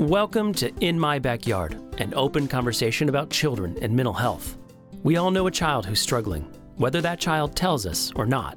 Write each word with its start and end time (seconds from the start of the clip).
Welcome 0.00 0.54
to 0.54 0.74
In 0.80 0.98
My 0.98 1.18
Backyard, 1.18 1.78
an 2.00 2.14
open 2.14 2.48
conversation 2.48 3.10
about 3.10 3.28
children 3.28 3.76
and 3.82 3.94
mental 3.94 4.14
health. 4.14 4.56
We 5.02 5.18
all 5.18 5.30
know 5.30 5.46
a 5.46 5.50
child 5.50 5.84
who's 5.84 6.00
struggling, 6.00 6.50
whether 6.76 7.02
that 7.02 7.20
child 7.20 7.54
tells 7.54 7.84
us 7.84 8.10
or 8.16 8.24
not. 8.24 8.56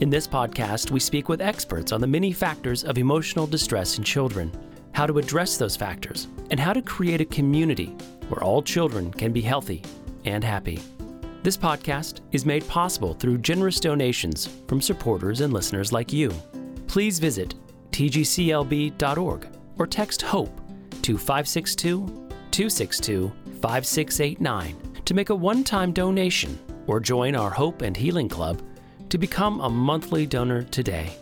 In 0.00 0.10
this 0.10 0.28
podcast, 0.28 0.90
we 0.90 1.00
speak 1.00 1.30
with 1.30 1.40
experts 1.40 1.90
on 1.90 2.02
the 2.02 2.06
many 2.06 2.32
factors 2.32 2.84
of 2.84 2.98
emotional 2.98 3.46
distress 3.46 3.96
in 3.96 4.04
children, 4.04 4.52
how 4.92 5.06
to 5.06 5.16
address 5.16 5.56
those 5.56 5.74
factors, 5.74 6.28
and 6.50 6.60
how 6.60 6.74
to 6.74 6.82
create 6.82 7.22
a 7.22 7.24
community 7.24 7.86
where 8.28 8.44
all 8.44 8.60
children 8.60 9.10
can 9.10 9.32
be 9.32 9.40
healthy 9.40 9.82
and 10.26 10.44
happy. 10.44 10.82
This 11.42 11.56
podcast 11.56 12.20
is 12.32 12.44
made 12.44 12.68
possible 12.68 13.14
through 13.14 13.38
generous 13.38 13.80
donations 13.80 14.50
from 14.68 14.82
supporters 14.82 15.40
and 15.40 15.50
listeners 15.50 15.94
like 15.94 16.12
you. 16.12 16.30
Please 16.88 17.18
visit 17.18 17.54
tgclb.org 17.90 19.48
or 19.78 19.86
text 19.86 20.20
HOPE 20.20 20.60
to 21.04 21.18
562 21.18 22.06
262 22.50 23.30
5689 23.60 25.02
to 25.04 25.12
make 25.12 25.28
a 25.28 25.34
one 25.34 25.62
time 25.62 25.92
donation 25.92 26.58
or 26.86 26.98
join 26.98 27.36
our 27.36 27.50
Hope 27.50 27.82
and 27.82 27.94
Healing 27.94 28.28
Club 28.28 28.62
to 29.10 29.18
become 29.18 29.60
a 29.60 29.68
monthly 29.68 30.24
donor 30.24 30.62
today. 30.62 31.14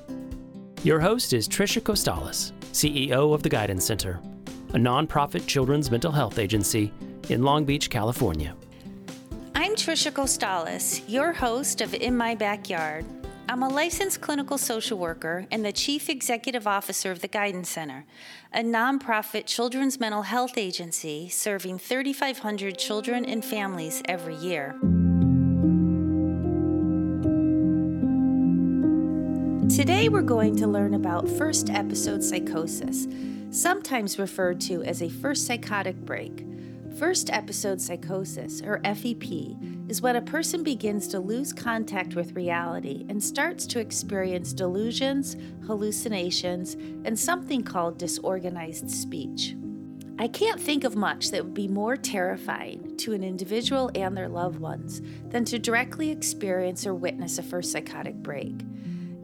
Your 0.84 1.00
host 1.00 1.32
is 1.32 1.48
Trisha 1.48 1.82
Costales, 1.82 2.52
CEO 2.70 3.34
of 3.34 3.42
the 3.42 3.48
Guidance 3.48 3.84
Center, 3.84 4.20
a 4.68 4.78
nonprofit 4.78 5.48
children's 5.48 5.90
mental 5.90 6.12
health 6.12 6.38
agency 6.38 6.92
in 7.28 7.42
Long 7.42 7.64
Beach, 7.64 7.90
California. 7.90 8.54
I'm 9.56 9.74
Trisha 9.74 10.12
Costales, 10.12 11.02
your 11.08 11.32
host 11.32 11.80
of 11.80 11.92
In 11.92 12.16
My 12.16 12.36
Backyard. 12.36 13.04
I'm 13.48 13.62
a 13.62 13.68
licensed 13.68 14.20
clinical 14.20 14.56
social 14.56 14.98
worker 14.98 15.46
and 15.50 15.64
the 15.64 15.72
chief 15.72 16.08
executive 16.08 16.66
officer 16.66 17.10
of 17.10 17.20
the 17.20 17.28
Guidance 17.28 17.68
Center, 17.68 18.04
a 18.52 18.60
nonprofit 18.60 19.46
children's 19.46 19.98
mental 19.98 20.22
health 20.22 20.56
agency 20.56 21.28
serving 21.28 21.78
3,500 21.78 22.78
children 22.78 23.24
and 23.24 23.44
families 23.44 24.02
every 24.06 24.36
year. 24.36 24.76
Today, 29.68 30.08
we're 30.08 30.22
going 30.22 30.56
to 30.56 30.66
learn 30.66 30.94
about 30.94 31.28
first 31.28 31.68
episode 31.70 32.22
psychosis, 32.22 33.08
sometimes 33.50 34.18
referred 34.18 34.60
to 34.62 34.82
as 34.84 35.02
a 35.02 35.08
first 35.08 35.46
psychotic 35.46 35.96
break. 35.96 36.44
First 36.98 37.30
episode 37.30 37.80
psychosis, 37.80 38.60
or 38.60 38.78
FEP, 38.84 39.56
is 39.88 40.02
when 40.02 40.16
a 40.16 40.22
person 40.22 40.62
begins 40.62 41.08
to 41.08 41.20
lose 41.20 41.52
contact 41.52 42.14
with 42.14 42.36
reality 42.36 43.06
and 43.08 43.22
starts 43.22 43.66
to 43.68 43.80
experience 43.80 44.52
delusions, 44.52 45.36
hallucinations, 45.66 46.74
and 47.04 47.18
something 47.18 47.62
called 47.62 47.98
disorganized 47.98 48.90
speech. 48.90 49.56
I 50.18 50.28
can't 50.28 50.60
think 50.60 50.84
of 50.84 50.94
much 50.94 51.30
that 51.30 51.42
would 51.42 51.54
be 51.54 51.66
more 51.66 51.96
terrifying 51.96 52.94
to 52.98 53.14
an 53.14 53.24
individual 53.24 53.90
and 53.94 54.14
their 54.14 54.28
loved 54.28 54.60
ones 54.60 55.00
than 55.30 55.46
to 55.46 55.58
directly 55.58 56.10
experience 56.10 56.86
or 56.86 56.94
witness 56.94 57.38
a 57.38 57.42
first 57.42 57.72
psychotic 57.72 58.16
break. 58.16 58.54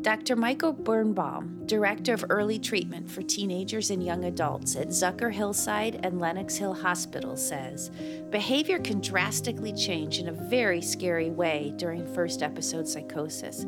Dr. 0.01 0.37
Michael 0.37 0.73
Birnbaum, 0.73 1.63
Director 1.67 2.15
of 2.15 2.25
Early 2.31 2.61
Treatment 2.61 3.11
for 3.11 3.21
Teenagers 3.23 3.91
and 3.91 4.01
Young 4.01 4.27
Adults 4.27 4.77
at 4.77 4.89
Zucker 4.89 5.33
Hillside 5.33 5.99
and 6.05 6.21
Lenox 6.21 6.55
Hill 6.55 6.73
Hospital, 6.73 7.37
says 7.37 7.91
behavior 8.31 8.79
can 8.79 9.01
drastically 9.01 9.73
change 9.73 10.21
in 10.21 10.29
a 10.29 10.33
very 10.33 10.81
scary 10.81 11.31
way 11.31 11.75
during 11.77 12.07
first 12.15 12.45
episode 12.45 12.87
psychosis. 12.87 13.67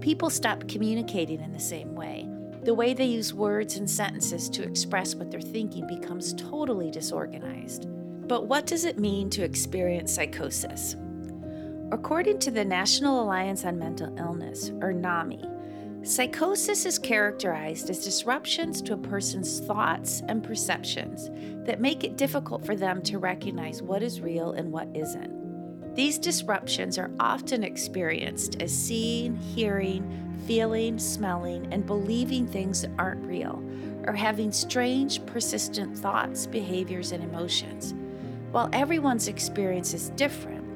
People 0.00 0.30
stop 0.30 0.68
communicating 0.68 1.40
in 1.40 1.52
the 1.52 1.58
same 1.58 1.96
way. 1.96 2.28
The 2.62 2.74
way 2.74 2.94
they 2.94 3.06
use 3.06 3.34
words 3.34 3.76
and 3.76 3.90
sentences 3.90 4.48
to 4.50 4.62
express 4.62 5.16
what 5.16 5.32
they're 5.32 5.40
thinking 5.40 5.88
becomes 5.88 6.32
totally 6.34 6.92
disorganized. 6.92 7.88
But 8.28 8.46
what 8.46 8.66
does 8.66 8.84
it 8.84 9.00
mean 9.00 9.30
to 9.30 9.42
experience 9.42 10.14
psychosis? 10.14 10.94
According 11.90 12.38
to 12.38 12.52
the 12.52 12.64
National 12.64 13.20
Alliance 13.20 13.64
on 13.64 13.80
Mental 13.80 14.16
Illness, 14.16 14.70
or 14.80 14.92
NAMI, 14.92 15.44
Psychosis 16.04 16.84
is 16.84 16.98
characterized 16.98 17.88
as 17.88 18.02
disruptions 18.02 18.82
to 18.82 18.94
a 18.94 18.98
person's 18.98 19.60
thoughts 19.60 20.20
and 20.26 20.42
perceptions 20.42 21.30
that 21.64 21.80
make 21.80 22.02
it 22.02 22.16
difficult 22.16 22.66
for 22.66 22.74
them 22.74 23.00
to 23.02 23.18
recognize 23.18 23.82
what 23.82 24.02
is 24.02 24.20
real 24.20 24.50
and 24.50 24.72
what 24.72 24.88
isn't. 24.94 25.94
These 25.94 26.18
disruptions 26.18 26.98
are 26.98 27.12
often 27.20 27.62
experienced 27.62 28.60
as 28.60 28.76
seeing, 28.76 29.36
hearing, 29.36 30.34
feeling, 30.44 30.98
smelling, 30.98 31.72
and 31.72 31.86
believing 31.86 32.48
things 32.48 32.82
that 32.82 32.90
aren't 32.98 33.24
real, 33.24 33.62
or 34.04 34.12
having 34.12 34.50
strange, 34.50 35.24
persistent 35.24 35.96
thoughts, 35.96 36.48
behaviors, 36.48 37.12
and 37.12 37.22
emotions. 37.22 37.94
While 38.50 38.70
everyone's 38.72 39.28
experience 39.28 39.94
is 39.94 40.10
different, 40.10 40.66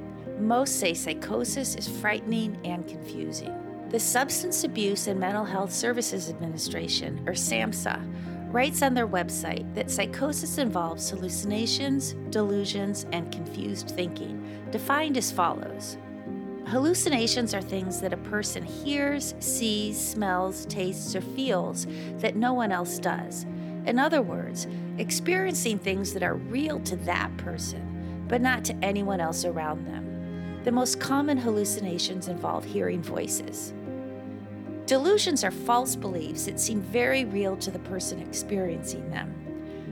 most 0.41 0.79
say 0.79 0.95
psychosis 0.95 1.75
is 1.75 1.89
frightening 1.89 2.61
and 2.65 2.87
confusing. 2.87 3.56
The 3.91 4.01
Substance 4.01 4.65
Abuse 4.65 5.07
and 5.07 5.21
Mental 5.21 5.45
Health 5.45 5.73
Services 5.73 6.29
Administration, 6.29 7.23
or 7.25 7.35
SAMHSA, 7.35 8.53
writes 8.53 8.83
on 8.83 8.95
their 8.95 9.07
website 9.07 9.73
that 9.77 9.93
psychosis 9.93 10.59
involves 10.59 11.09
hallucinations, 11.09 12.15
delusions, 12.31 13.07
and 13.13 13.31
confused 13.31 13.91
thinking, 13.91 14.43
defined 14.73 15.17
as 15.17 15.31
follows. 15.31 15.99
Hallucinations 16.67 17.55
are 17.55 17.63
things 17.63 18.01
that 18.01 18.13
a 18.13 18.17
person 18.17 18.65
hears, 18.65 19.37
sees, 19.39 19.97
smells, 19.97 20.67
tastes, 20.67 21.15
or 21.15 21.21
feels 21.21 21.87
that 22.19 22.35
no 22.35 22.53
one 22.55 22.73
else 22.73 22.99
does. 22.99 23.47
In 23.87 24.01
other 24.01 24.21
words, 24.21 24.67
experiencing 24.99 25.79
things 25.79 26.13
that 26.13 26.25
are 26.25 26.35
real 26.35 26.81
to 26.81 26.97
that 26.97 27.35
person, 27.37 28.25
but 28.27 28.41
not 28.41 28.65
to 28.65 28.75
anyone 28.83 29.21
else 29.21 29.45
around 29.45 29.87
them. 29.87 30.06
The 30.67 30.73
most 30.73 30.99
common 30.99 31.39
hallucinations 31.39 32.27
involve 32.27 32.65
hearing 32.65 33.01
voices. 33.01 33.73
Delusions 34.87 35.45
are 35.45 35.53
false 35.53 35.95
beliefs 35.95 36.47
that 36.47 36.59
seem 36.59 36.81
very 36.81 37.25
real 37.25 37.57
to 37.59 37.71
the 37.71 37.79
person 37.79 38.21
experiencing 38.21 39.09
them. 39.09 39.33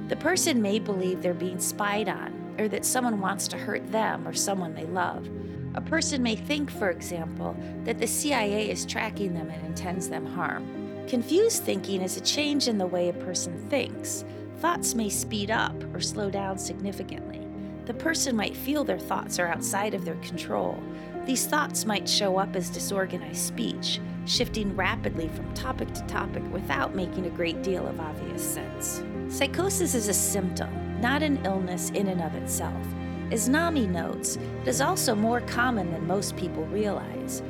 The 0.09 0.17
person 0.17 0.61
may 0.61 0.81
believe 0.81 1.23
they're 1.23 1.33
being 1.33 1.61
spied 1.61 2.09
on, 2.09 2.57
or 2.59 2.67
that 2.67 2.85
someone 2.85 3.21
wants 3.21 3.47
to 3.49 3.57
hurt 3.57 3.89
them 3.93 4.27
or 4.27 4.33
someone 4.33 4.75
they 4.75 4.87
love. 4.87 5.31
A 5.77 5.81
person 5.81 6.25
may 6.25 6.35
think, 6.35 6.73
for 6.73 6.91
example, 6.91 7.57
that 7.85 8.01
the 8.01 8.09
CIA 8.09 8.69
is 8.69 8.85
tracking 8.85 9.33
them 9.33 9.51
and 9.51 9.65
intends 9.65 10.09
them 10.09 10.27
harm. 10.27 11.07
Confused 11.07 11.63
thinking 11.63 12.03
is 12.03 12.17
a 12.17 12.21
change 12.21 12.67
in 12.67 12.79
the 12.79 12.87
way 12.87 13.11
a 13.11 13.13
person 13.13 13.57
thinks. 13.69 14.25
Thoughts 14.59 14.97
may 14.97 15.09
speed 15.09 15.53
up 15.53 15.85
or 15.95 16.01
slow 16.01 16.31
down 16.31 16.59
significantly. 16.59 17.44
The 17.87 17.95
person 17.95 18.35
might 18.35 18.57
feel 18.57 18.83
their 18.83 18.99
thoughts 18.99 19.39
are 19.39 19.49
outside 19.49 19.93
of 19.93 20.05
their 20.05 20.17
control. 20.17 20.83
These 21.27 21.47
thoughts 21.47 21.85
might 21.85 22.09
show 22.09 22.39
up 22.39 22.57
as 22.57 22.71
disorganized 22.71 23.45
speech, 23.45 24.01
shifting 24.27 24.75
rapidly 24.75 25.29
from 25.29 25.53
topic 25.53 25.93
to 25.93 26.03
topic 26.07 26.43
without 26.51 26.95
making 26.95 27.27
a 27.27 27.31
great 27.31 27.63
deal 27.63 27.87
of 27.87 28.01
obvious 28.01 28.43
sense. 28.43 29.03
Psychosis 29.29 29.95
is 29.95 30.09
a 30.09 30.15
symptom, 30.15 31.01
not 31.01 31.23
an 31.23 31.45
illness 31.45 31.91
in 31.91 32.09
and 32.09 32.23
of 32.23 32.35
itself. 32.35 32.87
As 33.31 33.49
NAMI 33.49 33.87
notes, 33.87 34.37
it 34.37 34.69
is 34.69 34.81
also 34.81 35.15
more 35.15 35.41
common 35.43 35.91
than 35.93 36.07
most 36.07 36.37
people 36.37 36.65
realize. 36.67 37.43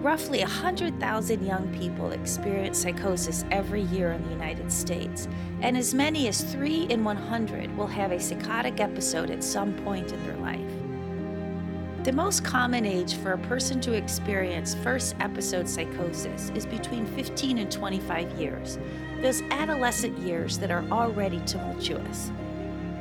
Roughly 0.00 0.38
100,000 0.38 1.44
young 1.44 1.66
people 1.76 2.12
experience 2.12 2.78
psychosis 2.78 3.44
every 3.50 3.82
year 3.82 4.12
in 4.12 4.22
the 4.22 4.30
United 4.30 4.70
States, 4.70 5.26
and 5.60 5.76
as 5.76 5.92
many 5.92 6.28
as 6.28 6.40
3 6.40 6.84
in 6.84 7.02
100 7.02 7.76
will 7.76 7.88
have 7.88 8.12
a 8.12 8.20
psychotic 8.20 8.78
episode 8.78 9.28
at 9.28 9.42
some 9.42 9.74
point 9.78 10.12
in 10.12 10.22
their 10.24 10.36
life. 10.36 12.04
The 12.04 12.12
most 12.12 12.44
common 12.44 12.86
age 12.86 13.16
for 13.16 13.32
a 13.32 13.38
person 13.38 13.80
to 13.80 13.94
experience 13.94 14.76
first 14.76 15.16
episode 15.18 15.68
psychosis 15.68 16.52
is 16.54 16.64
between 16.64 17.04
15 17.04 17.58
and 17.58 17.70
25 17.70 18.30
years, 18.40 18.78
those 19.20 19.42
adolescent 19.50 20.16
years 20.18 20.58
that 20.58 20.70
are 20.70 20.84
already 20.92 21.40
tumultuous. 21.40 22.30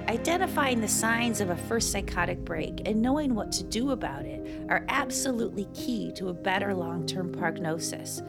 Identifying 0.09 0.79
the 0.79 0.87
signs 0.87 1.41
of 1.41 1.49
a 1.49 1.55
first 1.57 1.91
psychotic 1.91 2.39
break 2.45 2.81
and 2.85 3.01
knowing 3.01 3.35
what 3.35 3.51
to 3.51 3.63
do 3.65 3.91
about 3.91 4.23
it 4.23 4.65
are 4.69 4.85
absolutely 4.87 5.65
key 5.73 6.13
to 6.13 6.29
a 6.29 6.33
better 6.33 6.73
long 6.73 7.05
term 7.05 7.29
prognosis, 7.29 8.21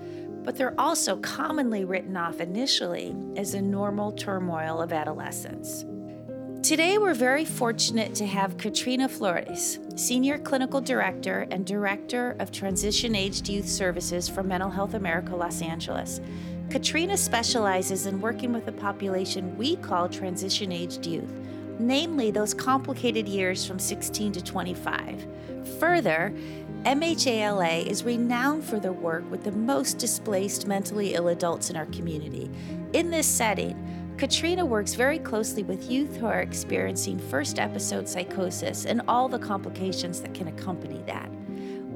but 0.43 0.57
they're 0.57 0.79
also 0.81 1.19
commonly 1.19 1.85
written 1.85 2.17
off 2.17 2.41
initially 2.41 3.15
as 3.37 3.55
a 3.55 3.63
normal 3.63 4.11
turmoil 4.11 4.83
of 4.83 4.93
adolescence. 4.93 5.85
Today, 6.65 6.99
we're 6.99 7.15
very 7.15 7.45
fortunate 7.45 8.13
to 8.17 8.27
have 8.27 8.59
Katrina 8.59 9.09
Flores, 9.09 9.79
Senior 9.95 10.39
Clinical 10.39 10.81
Director 10.81 11.47
and 11.53 11.65
Director 11.65 12.35
of 12.41 12.51
Transition 12.51 13.15
Aged 13.15 13.49
Youth 13.49 13.69
Services 13.69 14.29
for 14.29 14.43
Mental 14.43 14.69
Health 14.69 14.95
America 14.95 15.37
Los 15.37 15.63
Angeles. 15.63 16.21
Katrina 16.71 17.17
specializes 17.17 18.07
in 18.07 18.21
working 18.21 18.53
with 18.53 18.67
a 18.67 18.73
population 18.73 19.57
we 19.57 19.77
call 19.77 20.09
transition 20.09 20.73
aged 20.73 21.07
youth 21.07 21.33
namely 21.79 22.31
those 22.31 22.55
complicated 22.55 23.29
years 23.29 23.67
from 23.67 23.79
16 23.79 24.33
to 24.33 24.43
25. 24.43 25.27
Further, 25.79 26.33
MHALA 26.85 27.87
is 27.87 28.05
renowned 28.05 28.65
for 28.65 28.79
their 28.79 28.93
work 28.93 29.29
with 29.31 29.45
the 29.45 29.53
most 29.53 29.99
displaced 29.99 30.67
mentally 30.67 31.15
ill 31.15 31.29
adults 31.29 31.71
in 31.71 31.77
our 31.77 31.87
community. 31.87 32.51
In 32.93 33.11
this 33.11 33.27
setting, 33.27 33.77
Katrina 34.17 34.65
works 34.65 34.95
very 34.95 35.19
closely 35.19 35.63
with 35.63 35.91
youth 35.91 36.17
who 36.17 36.27
are 36.27 36.41
experiencing 36.41 37.19
first 37.19 37.59
episode 37.59 38.09
psychosis 38.09 38.85
and 38.85 39.03
all 39.07 39.29
the 39.29 39.39
complications 39.39 40.21
that 40.21 40.35
can 40.35 40.49
accompany 40.49 41.03
that. 41.03 41.31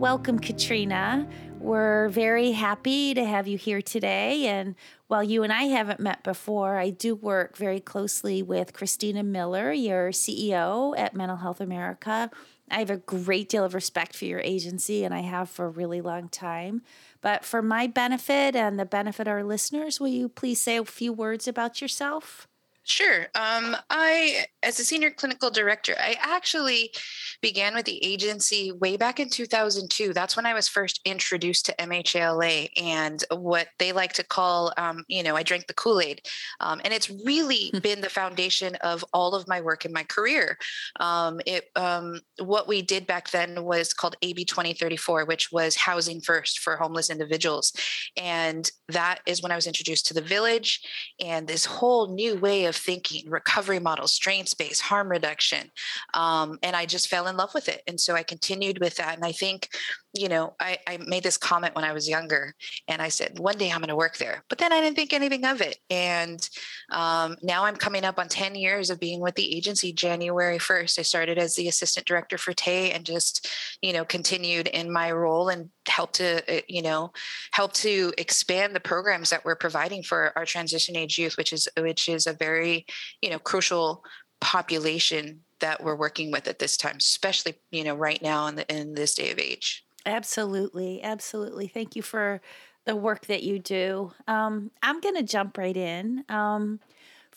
Welcome, 0.03 0.41
Katrina. 0.41 1.29
We're 1.61 2.09
very 2.09 2.51
happy 2.51 3.15
to 3.15 3.25
have 3.25 3.47
you 3.47 3.57
here 3.57 3.81
today. 3.81 4.49
And 4.49 4.75
while 5.07 5.23
you 5.23 5.45
and 5.45 5.53
I 5.53 5.67
haven't 5.67 6.01
met 6.01 6.25
before, 6.25 6.77
I 6.77 6.91
do 6.91 7.15
work 7.15 7.57
very 7.57 7.79
closely 7.79 8.43
with 8.43 8.73
Christina 8.73 9.23
Miller, 9.23 9.71
your 9.71 10.11
CEO 10.11 10.99
at 10.99 11.15
Mental 11.15 11.37
Health 11.37 11.61
America. 11.61 12.33
I 12.69 12.81
have 12.81 12.91
a 12.91 12.97
great 12.97 13.49
deal 13.49 13.65
of 13.65 13.75
respect 13.75 14.17
for 14.17 14.25
your 14.25 14.41
agency, 14.41 15.05
and 15.05 15.15
I 15.15 15.21
have 15.21 15.49
for 15.49 15.67
a 15.67 15.71
really 15.71 16.01
long 16.01 16.29
time. 16.29 16.83
But 17.21 17.45
for 17.45 17.63
my 17.63 17.87
benefit 17.87 18.57
and 18.57 18.81
the 18.81 18.85
benefit 18.85 19.29
of 19.29 19.33
our 19.33 19.45
listeners, 19.45 20.01
will 20.01 20.09
you 20.09 20.29
please 20.29 20.61
say 20.61 20.79
a 20.79 20.85
few 20.85 21.13
words 21.13 21.47
about 21.47 21.81
yourself? 21.81 22.49
Sure. 22.85 23.27
Um, 23.37 23.77
I, 23.91 24.47
as 24.63 24.81
a 24.81 24.85
senior 24.85 25.11
clinical 25.11 25.51
director, 25.51 25.95
I 25.99 26.17
actually 26.21 26.93
began 27.41 27.75
with 27.75 27.87
the 27.87 28.05
agency 28.05 28.73
way 28.73 28.97
back 28.97 29.21
in 29.21 29.29
2002. 29.29 30.13
That's 30.13 30.37
when 30.37 30.47
I 30.47 30.55
was 30.55 30.67
first 30.67 31.01
introduced 31.05 31.67
to 31.67 31.77
MHALA 31.79 32.71
and 32.77 33.23
what 33.31 33.69
they 33.79 33.93
like 33.93 34.13
to 34.15 34.25
call, 34.25 34.73
um, 34.77 35.05
you 35.07 35.23
know, 35.23 35.37
I 35.37 35.45
drank 35.45 35.69
the 35.69 35.75
Kool 35.75 36.01
Aid. 36.01 36.23
Um, 36.59 36.81
and 36.85 36.93
it's 36.93 37.09
really 37.25 37.71
hmm. 37.73 37.79
been 37.79 38.01
the 38.01 38.11
foundation 38.11 38.75
of 38.77 39.05
all 39.13 39.37
of 39.37 39.47
my 39.47 39.61
work 39.61 39.85
in 39.85 39.93
my 39.93 40.03
career. 40.03 40.59
Um, 40.99 41.41
it, 41.47 41.67
um, 41.77 42.21
what 42.41 42.67
we 42.67 42.83
did 42.83 43.07
back 43.07 43.31
then 43.31 43.63
was 43.63 43.95
called 43.95 44.17
AB 44.23 44.45
2034, 44.45 45.25
which 45.25 45.53
was 45.53 45.77
housing 45.77 46.21
first 46.21 46.59
for 46.59 46.77
homeless 46.77 47.11
individuals. 47.11 47.73
And 48.17 48.69
that 48.89 49.21
is 49.25 49.41
when 49.41 49.53
I 49.53 49.57
was 49.57 49.69
introduced 49.69 50.09
to 50.09 50.15
the 50.15 50.21
village 50.21 50.81
and 51.21 51.47
this 51.47 51.65
whole 51.65 52.13
new 52.13 52.37
way 52.37 52.65
of 52.65 52.72
of 52.73 52.77
thinking, 52.77 53.29
recovery 53.29 53.79
models, 53.79 54.15
strengths 54.15 54.55
based, 54.55 54.81
harm 54.81 55.11
reduction. 55.11 55.71
Um, 56.15 56.59
and 56.63 56.75
I 56.75 56.87
just 56.87 57.09
fell 57.09 57.27
in 57.27 57.37
love 57.37 57.53
with 57.55 57.69
it. 57.69 57.83
And 57.87 58.01
so 58.01 58.15
I 58.15 58.23
continued 58.23 58.79
with 58.81 58.97
that. 58.97 59.15
And 59.17 59.27
I 59.27 59.33
think, 59.33 59.69
you 60.15 60.29
know, 60.29 60.55
I, 60.61 60.79
I 60.87 60.99
made 60.99 61.23
this 61.23 61.39
comment 61.39 61.75
when 61.75 61.85
I 61.85 61.93
was 61.93 62.09
younger 62.09 62.55
and 62.87 63.01
I 63.01 63.09
said, 63.09 63.39
one 63.39 63.57
day 63.57 63.71
I'm 63.71 63.79
going 63.79 63.89
to 63.89 63.97
work 63.97 64.19
there. 64.19 64.45
But 64.49 64.59
then 64.59 64.73
I 64.73 64.81
didn't 64.81 64.97
think 64.97 65.13
anything 65.13 65.45
of 65.45 65.61
it. 65.61 65.79
And 65.89 66.47
um, 66.91 67.37
now 67.43 67.65
I'm 67.65 67.77
coming 67.77 68.05
up 68.05 68.19
on 68.19 68.29
10 68.29 68.55
years 68.55 68.91
of 68.91 69.01
being 69.01 69.21
with 69.21 69.35
the 69.37 69.57
agency 69.57 69.93
January 69.93 70.59
1st. 70.59 70.99
I 70.99 71.03
started 71.03 71.39
as 71.39 71.55
the 71.55 71.69
assistant 71.69 72.07
director 72.07 72.37
for 72.37 72.53
TAY 72.53 72.93
and 72.93 73.07
just, 73.07 73.49
you 73.81 73.93
know, 73.93 74.05
continued 74.05 74.69
in 74.69 74.93
my 74.93 75.11
role 75.13 75.49
and 75.49 75.71
helped 75.89 76.15
to 76.15 76.59
uh, 76.59 76.61
you 76.69 76.83
know 76.83 77.13
help 77.53 77.73
to 77.73 78.13
expand 78.19 78.75
the 78.75 78.81
programs 78.81 79.31
that 79.31 79.45
we're 79.45 79.57
providing 79.57 80.03
for 80.03 80.33
our 80.37 80.45
transition 80.45 80.97
age 80.97 81.19
youth 81.19 81.37
which 81.37 81.53
is 81.53 81.69
which 81.79 82.09
is 82.09 82.27
a 82.27 82.33
very 82.33 82.87
you 83.21 83.31
know 83.31 83.39
crucial 83.39 84.05
population 84.41 85.41
that 85.61 85.83
we're 85.83 85.97
working 85.97 86.31
with 86.31 86.49
at 86.49 86.59
this 86.59 86.77
time 86.77 86.97
especially 86.99 87.55
you 87.71 87.85
know 87.85 87.95
right 87.95 88.23
now 88.23 88.47
in 88.47 88.55
the 88.55 88.75
in 88.75 88.95
this 88.95 89.15
day 89.15 89.31
of 89.31 89.39
age 89.39 89.85
absolutely 90.07 91.03
absolutely 91.03 91.67
thank 91.67 91.97
you 91.97 92.03
for 92.03 92.41
the 92.85 92.97
work 92.97 93.27
that 93.27 93.43
you 93.43 93.59
do 93.59 94.13
um, 94.27 94.71
i'm 94.83 95.01
going 95.01 95.15
to 95.15 95.23
jump 95.23 95.57
right 95.57 95.77
in 95.77 96.25
um, 96.29 96.81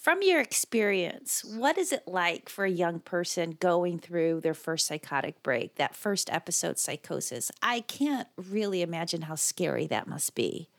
from 0.05 0.21
your 0.21 0.39
experience, 0.39 1.43
what 1.43 1.79
is 1.79 1.91
it 1.91 2.03
like 2.05 2.47
for 2.47 2.63
a 2.63 2.69
young 2.69 2.99
person 2.99 3.57
going 3.59 3.97
through 3.97 4.41
their 4.41 4.53
first 4.53 4.85
psychotic 4.85 5.41
break, 5.41 5.77
that 5.77 5.95
first 5.95 6.31
episode 6.31 6.77
psychosis? 6.77 7.49
I 7.63 7.79
can't 7.79 8.27
really 8.37 8.83
imagine 8.83 9.23
how 9.23 9.33
scary 9.33 9.87
that 9.87 10.07
must 10.07 10.35
be. 10.35 10.69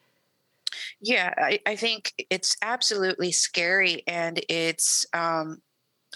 Yeah, 1.01 1.35
I, 1.37 1.61
I 1.67 1.77
think 1.77 2.13
it's 2.31 2.57
absolutely 2.63 3.33
scary 3.33 4.03
and 4.07 4.41
it's 4.49 5.07
um, 5.13 5.61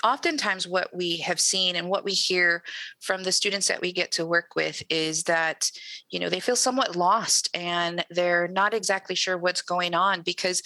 oftentimes 0.02 0.66
what 0.66 0.94
we 0.94 1.18
have 1.18 1.40
seen 1.40 1.76
and 1.76 1.88
what 1.88 2.04
we 2.04 2.12
hear 2.12 2.62
from 3.00 3.22
the 3.22 3.32
students 3.32 3.68
that 3.68 3.80
we 3.80 3.92
get 3.92 4.10
to 4.12 4.26
work 4.26 4.54
with 4.56 4.82
is 4.88 5.24
that 5.24 5.70
you 6.10 6.18
know 6.18 6.28
they 6.28 6.40
feel 6.40 6.56
somewhat 6.56 6.96
lost 6.96 7.48
and 7.54 8.04
they're 8.10 8.48
not 8.48 8.72
exactly 8.74 9.14
sure 9.14 9.36
what's 9.36 9.62
going 9.62 9.94
on 9.94 10.22
because 10.22 10.62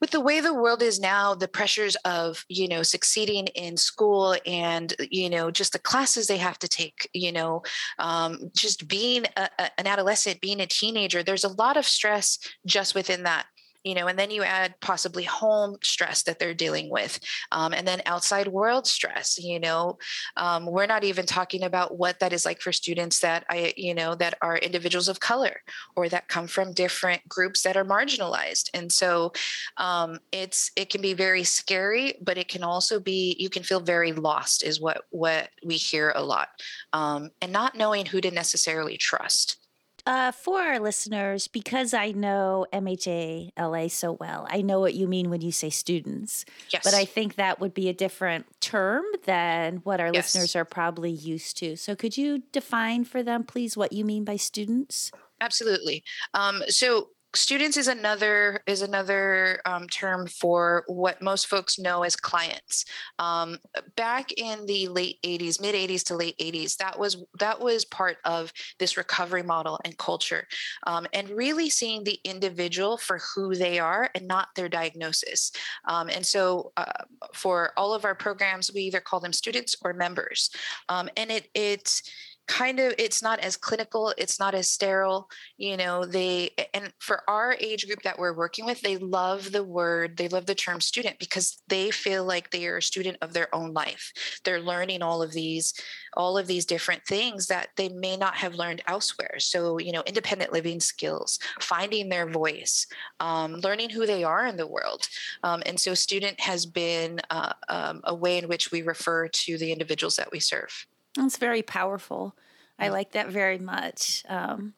with 0.00 0.10
the 0.10 0.20
way 0.20 0.40
the 0.40 0.54
world 0.54 0.82
is 0.82 0.98
now 0.98 1.34
the 1.34 1.48
pressures 1.48 1.94
of 2.04 2.44
you 2.48 2.68
know 2.68 2.82
succeeding 2.82 3.46
in 3.48 3.76
school 3.76 4.34
and 4.46 4.94
you 5.10 5.28
know 5.28 5.50
just 5.50 5.72
the 5.72 5.78
classes 5.78 6.26
they 6.26 6.38
have 6.38 6.58
to 6.58 6.68
take 6.68 7.08
you 7.12 7.32
know 7.32 7.62
um, 7.98 8.38
just 8.56 8.88
being 8.88 9.24
a, 9.36 9.48
a, 9.58 9.70
an 9.78 9.86
adolescent 9.86 10.40
being 10.40 10.60
a 10.60 10.66
teenager 10.66 11.22
there's 11.22 11.44
a 11.44 11.54
lot 11.54 11.76
of 11.76 11.84
stress 11.84 12.38
just 12.66 12.94
within 12.94 13.24
that 13.24 13.46
you 13.84 13.94
know 13.94 14.06
and 14.06 14.18
then 14.18 14.30
you 14.30 14.42
add 14.42 14.74
possibly 14.80 15.24
home 15.24 15.76
stress 15.82 16.22
that 16.22 16.38
they're 16.38 16.54
dealing 16.54 16.90
with 16.90 17.18
um, 17.52 17.72
and 17.72 17.86
then 17.86 18.02
outside 18.06 18.48
world 18.48 18.86
stress 18.86 19.38
you 19.38 19.60
know 19.60 19.98
um, 20.36 20.66
we're 20.66 20.86
not 20.86 21.04
even 21.04 21.26
talking 21.26 21.62
about 21.62 21.98
what 21.98 22.18
that 22.20 22.32
is 22.32 22.44
like 22.44 22.60
for 22.60 22.72
students 22.72 23.20
that 23.20 23.44
i 23.48 23.72
you 23.76 23.94
know 23.94 24.14
that 24.14 24.34
are 24.42 24.58
individuals 24.58 25.08
of 25.08 25.20
color 25.20 25.60
or 25.96 26.08
that 26.08 26.28
come 26.28 26.46
from 26.46 26.72
different 26.72 27.26
groups 27.28 27.62
that 27.62 27.76
are 27.76 27.84
marginalized. 27.84 28.70
And 28.74 28.90
so 28.90 29.32
um, 29.76 30.18
it's 30.32 30.70
it 30.76 30.90
can 30.90 31.00
be 31.00 31.14
very 31.14 31.44
scary 31.44 32.14
but 32.20 32.38
it 32.38 32.48
can 32.48 32.62
also 32.62 33.00
be 33.00 33.36
you 33.38 33.50
can 33.50 33.62
feel 33.62 33.80
very 33.80 34.12
lost 34.12 34.62
is 34.62 34.80
what 34.80 35.02
what 35.10 35.50
we 35.64 35.76
hear 35.76 36.12
a 36.14 36.22
lot 36.22 36.48
um, 36.92 37.30
and 37.40 37.52
not 37.52 37.76
knowing 37.76 38.06
who 38.06 38.20
to 38.20 38.30
necessarily 38.30 38.96
trust 38.96 39.59
uh, 40.06 40.32
for 40.32 40.60
our 40.60 40.78
listeners, 40.78 41.48
because 41.48 41.94
I 41.94 42.12
know 42.12 42.66
MHA 42.72 43.50
LA 43.58 43.88
so 43.88 44.12
well, 44.12 44.46
I 44.50 44.62
know 44.62 44.80
what 44.80 44.94
you 44.94 45.06
mean 45.06 45.30
when 45.30 45.40
you 45.40 45.52
say 45.52 45.70
students. 45.70 46.44
Yes. 46.70 46.82
But 46.84 46.94
I 46.94 47.04
think 47.04 47.36
that 47.36 47.60
would 47.60 47.74
be 47.74 47.88
a 47.88 47.92
different 47.92 48.46
term 48.60 49.04
than 49.24 49.78
what 49.78 50.00
our 50.00 50.10
yes. 50.12 50.34
listeners 50.34 50.56
are 50.56 50.64
probably 50.64 51.10
used 51.10 51.56
to. 51.58 51.76
So 51.76 51.94
could 51.94 52.16
you 52.16 52.42
define 52.52 53.04
for 53.04 53.22
them, 53.22 53.44
please, 53.44 53.76
what 53.76 53.92
you 53.92 54.04
mean 54.04 54.24
by 54.24 54.36
students? 54.36 55.10
Absolutely. 55.40 56.04
Um, 56.34 56.62
so 56.68 57.08
students 57.34 57.76
is 57.76 57.88
another 57.88 58.60
is 58.66 58.82
another 58.82 59.60
um, 59.64 59.86
term 59.88 60.26
for 60.26 60.84
what 60.86 61.22
most 61.22 61.46
folks 61.46 61.78
know 61.78 62.02
as 62.02 62.16
clients. 62.16 62.84
Um, 63.18 63.58
back 63.96 64.32
in 64.32 64.66
the 64.66 64.88
late 64.88 65.18
80s 65.24 65.60
mid 65.60 65.74
80s 65.74 66.02
to 66.04 66.16
late 66.16 66.36
80s 66.38 66.76
that 66.78 66.98
was 66.98 67.22
that 67.38 67.60
was 67.60 67.84
part 67.84 68.16
of 68.24 68.52
this 68.78 68.96
recovery 68.96 69.42
model 69.42 69.78
and 69.84 69.96
culture 69.98 70.46
um, 70.86 71.06
and 71.12 71.30
really 71.30 71.70
seeing 71.70 72.04
the 72.04 72.18
individual 72.24 72.96
for 72.96 73.20
who 73.34 73.54
they 73.54 73.78
are 73.78 74.10
and 74.14 74.26
not 74.26 74.48
their 74.56 74.68
diagnosis. 74.68 75.52
Um, 75.86 76.08
and 76.08 76.26
so 76.26 76.72
uh, 76.76 77.04
for 77.32 77.72
all 77.76 77.94
of 77.94 78.04
our 78.04 78.14
programs 78.14 78.72
we 78.72 78.82
either 78.82 79.00
call 79.00 79.20
them 79.20 79.32
students 79.32 79.76
or 79.82 79.92
members. 79.92 80.50
Um, 80.88 81.08
and 81.16 81.30
it 81.30 81.48
it's 81.54 82.02
kind 82.50 82.80
of 82.80 82.92
it's 82.98 83.22
not 83.22 83.38
as 83.38 83.56
clinical 83.56 84.12
it's 84.18 84.40
not 84.40 84.54
as 84.54 84.68
sterile 84.68 85.28
you 85.56 85.76
know 85.76 86.04
they 86.04 86.50
and 86.74 86.92
for 86.98 87.22
our 87.28 87.56
age 87.60 87.86
group 87.86 88.02
that 88.02 88.18
we're 88.18 88.36
working 88.36 88.66
with 88.66 88.80
they 88.80 88.96
love 88.96 89.52
the 89.52 89.62
word 89.62 90.16
they 90.16 90.26
love 90.26 90.46
the 90.46 90.54
term 90.54 90.80
student 90.80 91.16
because 91.20 91.62
they 91.68 91.90
feel 91.92 92.24
like 92.24 92.50
they 92.50 92.66
are 92.66 92.78
a 92.78 92.82
student 92.82 93.16
of 93.22 93.32
their 93.32 93.54
own 93.54 93.72
life. 93.72 94.12
They're 94.44 94.60
learning 94.60 95.02
all 95.02 95.22
of 95.22 95.32
these 95.32 95.72
all 96.14 96.36
of 96.36 96.48
these 96.48 96.66
different 96.66 97.04
things 97.06 97.46
that 97.46 97.68
they 97.76 97.88
may 97.88 98.16
not 98.16 98.34
have 98.34 98.56
learned 98.56 98.82
elsewhere. 98.86 99.36
So 99.38 99.78
you 99.78 99.92
know 99.92 100.02
independent 100.06 100.52
living 100.52 100.80
skills 100.80 101.38
finding 101.60 102.08
their 102.08 102.28
voice 102.28 102.86
um, 103.20 103.54
learning 103.56 103.90
who 103.90 104.06
they 104.06 104.24
are 104.24 104.46
in 104.46 104.56
the 104.56 104.66
world. 104.66 105.06
Um, 105.44 105.62
and 105.66 105.78
so 105.78 105.94
student 105.94 106.40
has 106.40 106.66
been 106.66 107.20
uh, 107.30 107.52
um, 107.68 108.00
a 108.04 108.14
way 108.14 108.38
in 108.38 108.48
which 108.48 108.72
we 108.72 108.82
refer 108.82 109.28
to 109.28 109.58
the 109.58 109.72
individuals 109.72 110.16
that 110.16 110.32
we 110.32 110.40
serve 110.40 110.86
that's 111.16 111.36
very 111.36 111.62
powerful. 111.62 112.36
I 112.78 112.88
like 112.88 113.12
that 113.12 113.28
very 113.28 113.58
much. 113.58 114.24
Um, 114.28 114.72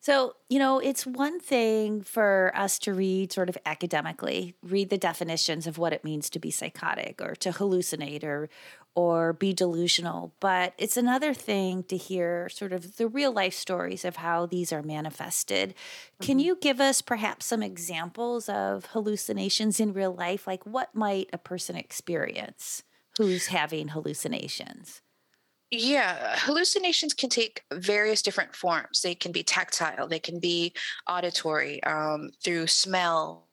so, 0.00 0.36
you 0.48 0.58
know, 0.58 0.78
it's 0.78 1.06
one 1.06 1.40
thing 1.40 2.02
for 2.02 2.52
us 2.54 2.78
to 2.80 2.94
read 2.94 3.32
sort 3.32 3.48
of 3.48 3.58
academically, 3.66 4.54
read 4.62 4.90
the 4.90 4.98
definitions 4.98 5.66
of 5.66 5.76
what 5.76 5.92
it 5.92 6.04
means 6.04 6.30
to 6.30 6.38
be 6.38 6.50
psychotic 6.50 7.20
or 7.20 7.34
to 7.36 7.50
hallucinate 7.50 8.22
or 8.22 8.48
or 8.94 9.32
be 9.32 9.52
delusional, 9.52 10.34
but 10.40 10.74
it's 10.76 10.96
another 10.96 11.32
thing 11.32 11.84
to 11.84 11.96
hear 11.96 12.48
sort 12.48 12.72
of 12.72 12.96
the 12.96 13.06
real 13.06 13.30
life 13.30 13.54
stories 13.54 14.04
of 14.04 14.16
how 14.16 14.44
these 14.44 14.72
are 14.72 14.82
manifested. 14.82 15.68
Mm-hmm. 15.70 16.26
Can 16.26 16.38
you 16.40 16.58
give 16.60 16.80
us 16.80 17.00
perhaps 17.00 17.46
some 17.46 17.62
examples 17.62 18.48
of 18.48 18.86
hallucinations 18.86 19.78
in 19.78 19.92
real 19.92 20.12
life? 20.12 20.48
Like 20.48 20.66
what 20.66 20.96
might 20.96 21.30
a 21.32 21.38
person 21.38 21.76
experience 21.76 22.82
who's 23.18 23.48
having 23.48 23.88
hallucinations? 23.88 25.00
Yeah, 25.70 26.34
hallucinations 26.38 27.12
can 27.12 27.28
take 27.28 27.62
various 27.72 28.22
different 28.22 28.56
forms. 28.56 29.02
They 29.02 29.14
can 29.14 29.32
be 29.32 29.42
tactile, 29.42 30.08
they 30.08 30.18
can 30.18 30.40
be 30.40 30.72
auditory, 31.06 31.82
um, 31.84 32.30
through 32.42 32.68
smell, 32.68 33.48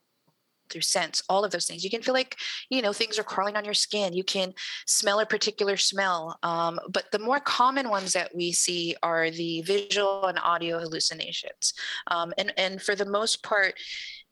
through 0.70 0.80
sense, 0.80 1.22
all 1.28 1.44
of 1.44 1.52
those 1.52 1.66
things. 1.66 1.84
You 1.84 1.90
can 1.90 2.02
feel 2.02 2.14
like, 2.14 2.36
you 2.70 2.82
know, 2.82 2.92
things 2.92 3.18
are 3.18 3.22
crawling 3.22 3.56
on 3.56 3.64
your 3.64 3.74
skin. 3.74 4.12
You 4.14 4.24
can 4.24 4.52
smell 4.86 5.20
a 5.20 5.26
particular 5.26 5.76
smell. 5.76 6.38
Um, 6.42 6.80
but 6.88 7.04
the 7.12 7.18
more 7.18 7.38
common 7.38 7.88
ones 7.88 8.12
that 8.14 8.34
we 8.34 8.50
see 8.52 8.96
are 9.02 9.30
the 9.30 9.62
visual 9.62 10.24
and 10.24 10.38
audio 10.38 10.78
hallucinations. 10.78 11.74
Um, 12.08 12.32
and, 12.38 12.52
and 12.56 12.82
for 12.82 12.94
the 12.94 13.06
most 13.06 13.42
part, 13.42 13.74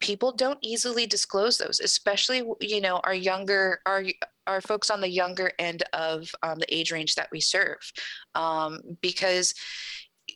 people 0.00 0.32
don't 0.32 0.58
easily 0.62 1.06
disclose 1.06 1.58
those, 1.58 1.80
especially 1.80 2.42
you 2.60 2.80
know 2.80 3.00
our 3.04 3.14
younger 3.14 3.80
our 3.86 4.04
our 4.46 4.60
folks 4.60 4.90
on 4.90 5.00
the 5.00 5.08
younger 5.08 5.52
end 5.58 5.82
of 5.92 6.30
um, 6.42 6.58
the 6.58 6.74
age 6.74 6.92
range 6.92 7.14
that 7.14 7.28
we 7.32 7.40
serve, 7.40 7.92
um, 8.34 8.80
because 9.00 9.54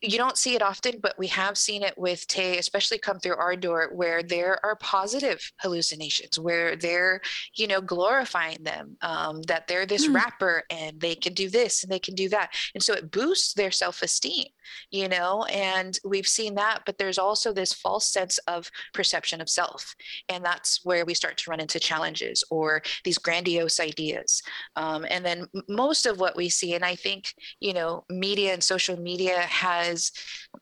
you 0.03 0.19
don't 0.19 0.37
see 0.37 0.55
it 0.55 0.63
often, 0.63 0.95
but 1.01 1.19
we 1.19 1.27
have 1.29 1.57
seen 1.57 1.83
it 1.83 1.97
with 1.97 2.27
TAY, 2.27 2.59
especially 2.59 2.99
come 2.99 3.19
through 3.19 3.37
our 3.37 3.57
door, 3.57 3.91
where 3.93 4.23
there 4.23 4.65
are 4.65 4.77
positive 4.77 5.51
hallucinations, 5.61 6.39
where 6.39 6.77
they're, 6.77 7.21
you 7.55 7.67
know, 7.67 7.81
glorifying 7.81 8.63
them, 8.63 8.97
um, 9.01 9.43
that 9.43 9.67
they're 9.67 9.87
this 9.87 10.07
mm. 10.07 10.15
rapper 10.15 10.63
and 10.71 11.01
they 11.01 11.15
can 11.15 11.33
do 11.33 11.49
this 11.49 11.83
and 11.83 11.91
they 11.91 11.99
can 11.99 12.15
do 12.15 12.29
that. 12.29 12.51
And 12.75 12.83
so 12.83 12.93
it 12.93 13.11
boosts 13.11 13.55
their 13.55 13.71
self 13.71 14.03
esteem 14.03 14.47
you 14.91 15.09
know, 15.09 15.45
and 15.45 15.99
we've 16.05 16.29
seen 16.29 16.55
that, 16.57 16.81
but 16.87 16.99
there's 16.99 17.19
also 17.19 17.53
this 17.53 17.73
false 17.73 18.07
sense 18.07 18.39
of 18.47 18.71
perception 18.93 19.41
of 19.41 19.49
self. 19.49 19.95
And 20.29 20.45
that's 20.45 20.85
where 20.85 21.05
we 21.05 21.15
start 21.15 21.37
to 21.39 21.51
run 21.51 21.61
into 21.61 21.81
challenges 21.81 22.45
or 22.51 22.83
these 23.05 23.19
grandiose 23.19 23.81
ideas. 23.81 24.43
Um, 24.77 25.07
and 25.11 25.25
then 25.25 25.47
most 25.69 26.07
of 26.07 26.21
what 26.21 26.37
we 26.37 26.49
see, 26.49 26.75
and 26.75 26.85
I 26.85 26.95
think, 26.95 27.35
you 27.61 27.73
know, 27.73 28.05
media 28.09 28.53
and 28.53 28.63
social 28.63 28.99
media 28.99 29.41
has 29.41 30.13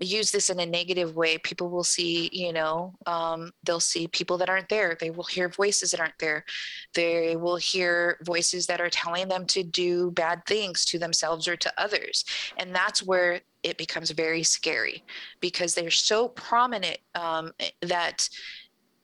used 0.01 0.33
this 0.33 0.51
in 0.51 0.61
a 0.61 0.67
negative 0.67 1.15
way. 1.15 1.39
People 1.39 1.71
will 1.71 1.85
see, 1.85 2.29
you 2.33 2.53
know, 2.53 2.95
um, 3.07 3.53
they'll 3.65 3.81
see 3.81 4.09
people 4.09 4.39
that 4.39 4.51
aren't 4.51 4.69
there. 4.69 4.97
They 4.99 5.11
will 5.11 5.25
hear 5.25 5.49
voices 5.49 5.91
that 5.91 6.01
aren't 6.01 6.19
there. 6.19 6.45
They 6.95 7.37
will 7.37 7.57
hear 7.57 8.19
voices 8.25 8.67
that 8.67 8.81
are 8.81 8.91
telling 8.91 9.29
them 9.29 9.47
to 9.47 9.63
do 9.63 10.11
bad 10.11 10.45
things 10.47 10.85
to 10.87 10.99
themselves 10.99 11.49
or 11.49 11.57
to 11.57 11.73
others. 11.79 12.25
And 12.59 12.75
that's 12.75 13.03
where 13.03 13.41
it 13.67 13.77
becomes 13.77 14.13
very 14.13 14.45
scary 14.45 15.03
because 15.41 15.75
they're 15.75 15.91
so 15.91 16.29
prominent 16.29 16.99
um, 17.17 17.53
that 17.83 18.29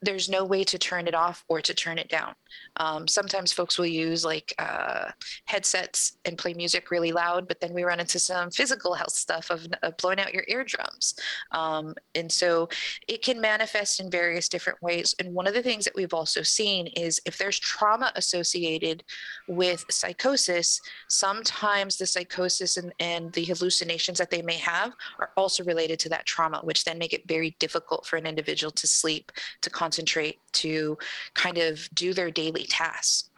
there's 0.03 0.29
no 0.29 0.45
way 0.45 0.63
to 0.63 0.79
turn 0.79 1.09
it 1.09 1.15
off 1.15 1.45
or 1.49 1.61
to 1.61 1.75
turn 1.75 1.99
it 1.99 2.09
down. 2.09 2.35
Um, 2.77 3.07
sometimes 3.07 3.53
folks 3.53 3.79
will 3.79 3.87
use 3.87 4.25
like 4.25 4.55
uh, 4.59 5.11
headsets 5.45 6.17
and 6.25 6.39
play 6.39 6.55
music 6.55 6.91
really 6.91 7.13
loud, 7.13 7.49
but 7.49 7.61
then 7.61 7.73
we 7.75 7.85
run 7.85 8.01
into 8.01 8.19
some 8.19 8.51
physical 8.51 8.95
health 8.95 9.13
stuff 9.13 9.51
of, 9.51 9.67
of 9.83 9.97
blowing 9.97 10.21
out 10.21 10.33
your 10.33 10.45
eardrums. 10.49 11.15
Um, 11.51 11.95
and 12.15 12.31
so 12.31 12.69
it 13.09 13.23
can 13.23 13.41
manifest 13.41 14.01
in 14.01 14.11
various 14.11 14.49
different 14.49 14.81
ways. 14.83 15.15
And 15.19 15.35
one 15.35 15.47
of 15.47 15.55
the 15.55 15.63
things 15.63 15.85
that 15.85 15.95
we've 15.95 16.15
also 16.15 16.43
seen 16.43 16.87
is 16.89 17.21
if 17.27 17.39
there's 17.39 17.59
trauma 17.59 18.13
associated 18.17 19.05
with 19.49 19.85
psychosis, 19.91 20.81
sometimes 21.09 21.99
the 21.99 22.07
psychosis 22.07 22.77
and, 22.77 22.93
and 23.01 23.33
the 23.33 23.45
hallucinations 23.45 24.19
that 24.19 24.31
they 24.31 24.43
may 24.43 24.57
have 24.57 24.93
are 25.19 25.31
also 25.37 25.65
related 25.65 25.99
to 26.01 26.09
that 26.09 26.27
trauma, 26.27 26.61
which 26.63 26.85
then 26.85 26.99
make 26.99 27.13
it 27.13 27.29
very 27.29 27.55
difficult 27.59 28.07
for 28.07 28.17
an 28.17 28.27
individual 28.27 28.71
to 28.71 28.87
sleep, 28.87 29.33
to 29.61 29.71
concentrate, 29.71 30.39
to 30.53 30.97
kind 31.35 31.59
of 31.59 31.89
do 31.95 32.13
their 32.13 32.31
daily 32.43 32.65
tasks. 32.65 33.31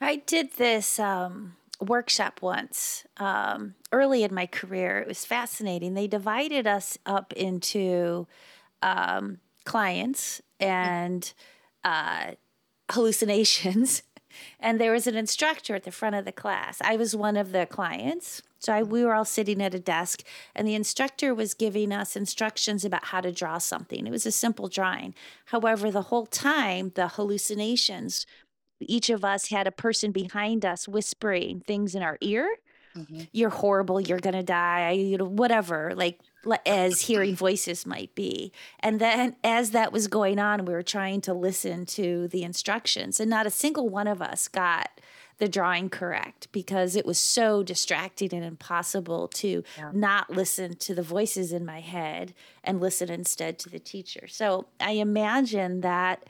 I 0.00 0.16
did 0.16 0.52
this 0.56 0.98
um, 0.98 1.56
workshop 1.80 2.40
once 2.42 3.04
um, 3.18 3.74
early 3.92 4.22
in 4.22 4.34
my 4.34 4.46
career. 4.46 4.98
It 4.98 5.08
was 5.08 5.24
fascinating. 5.24 5.94
They 5.94 6.06
divided 6.06 6.66
us 6.66 6.98
up 7.06 7.32
into 7.34 8.26
um, 8.82 9.38
clients 9.64 10.40
and 10.60 11.32
uh, 11.84 12.32
hallucinations. 12.90 14.02
And 14.60 14.78
there 14.78 14.92
was 14.92 15.06
an 15.06 15.16
instructor 15.16 15.74
at 15.74 15.84
the 15.84 15.90
front 15.90 16.14
of 16.14 16.26
the 16.26 16.32
class. 16.32 16.82
I 16.82 16.96
was 16.96 17.16
one 17.16 17.38
of 17.38 17.52
the 17.52 17.64
clients. 17.64 18.42
So 18.58 18.72
I, 18.72 18.82
we 18.82 19.04
were 19.04 19.14
all 19.14 19.24
sitting 19.24 19.62
at 19.62 19.74
a 19.74 19.78
desk, 19.78 20.22
and 20.54 20.66
the 20.66 20.74
instructor 20.74 21.34
was 21.34 21.54
giving 21.54 21.92
us 21.92 22.16
instructions 22.16 22.84
about 22.84 23.06
how 23.06 23.20
to 23.20 23.32
draw 23.32 23.58
something. 23.58 24.06
It 24.06 24.10
was 24.10 24.26
a 24.26 24.32
simple 24.32 24.68
drawing. 24.68 25.14
However, 25.46 25.90
the 25.90 26.02
whole 26.02 26.26
time, 26.26 26.92
the 26.94 27.08
hallucinations, 27.08 28.26
each 28.80 29.10
of 29.10 29.24
us 29.24 29.48
had 29.48 29.66
a 29.66 29.72
person 29.72 30.12
behind 30.12 30.64
us 30.64 30.88
whispering 30.88 31.60
things 31.60 31.94
in 31.94 32.02
our 32.02 32.18
ear. 32.20 32.56
Mm-hmm. 32.96 33.22
You're 33.32 33.50
horrible. 33.50 34.00
You're 34.00 34.20
gonna 34.20 34.42
die. 34.42 34.92
You 34.92 35.18
know, 35.18 35.26
whatever. 35.26 35.92
Like 35.94 36.18
as 36.64 37.02
hearing 37.02 37.34
voices 37.34 37.84
might 37.84 38.14
be. 38.14 38.52
And 38.80 39.00
then 39.00 39.36
as 39.44 39.72
that 39.72 39.92
was 39.92 40.06
going 40.06 40.38
on, 40.38 40.64
we 40.64 40.72
were 40.72 40.82
trying 40.82 41.20
to 41.22 41.34
listen 41.34 41.84
to 41.86 42.28
the 42.28 42.42
instructions, 42.42 43.20
and 43.20 43.28
not 43.28 43.46
a 43.46 43.50
single 43.50 43.88
one 43.88 44.06
of 44.06 44.22
us 44.22 44.48
got 44.48 45.00
the 45.38 45.48
drawing 45.48 45.90
correct 45.90 46.48
because 46.52 46.96
it 46.96 47.04
was 47.04 47.18
so 47.18 47.62
distracting 47.62 48.32
and 48.32 48.44
impossible 48.44 49.28
to 49.28 49.62
yeah. 49.76 49.90
not 49.92 50.30
listen 50.30 50.76
to 50.76 50.94
the 50.94 51.02
voices 51.02 51.52
in 51.52 51.64
my 51.64 51.80
head 51.80 52.32
and 52.64 52.80
listen 52.80 53.10
instead 53.10 53.58
to 53.58 53.68
the 53.68 53.78
teacher. 53.78 54.26
So 54.28 54.66
I 54.80 54.92
imagine 54.92 55.82
that 55.82 56.24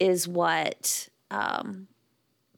is 0.00 0.26
what 0.26 1.08
um, 1.30 1.88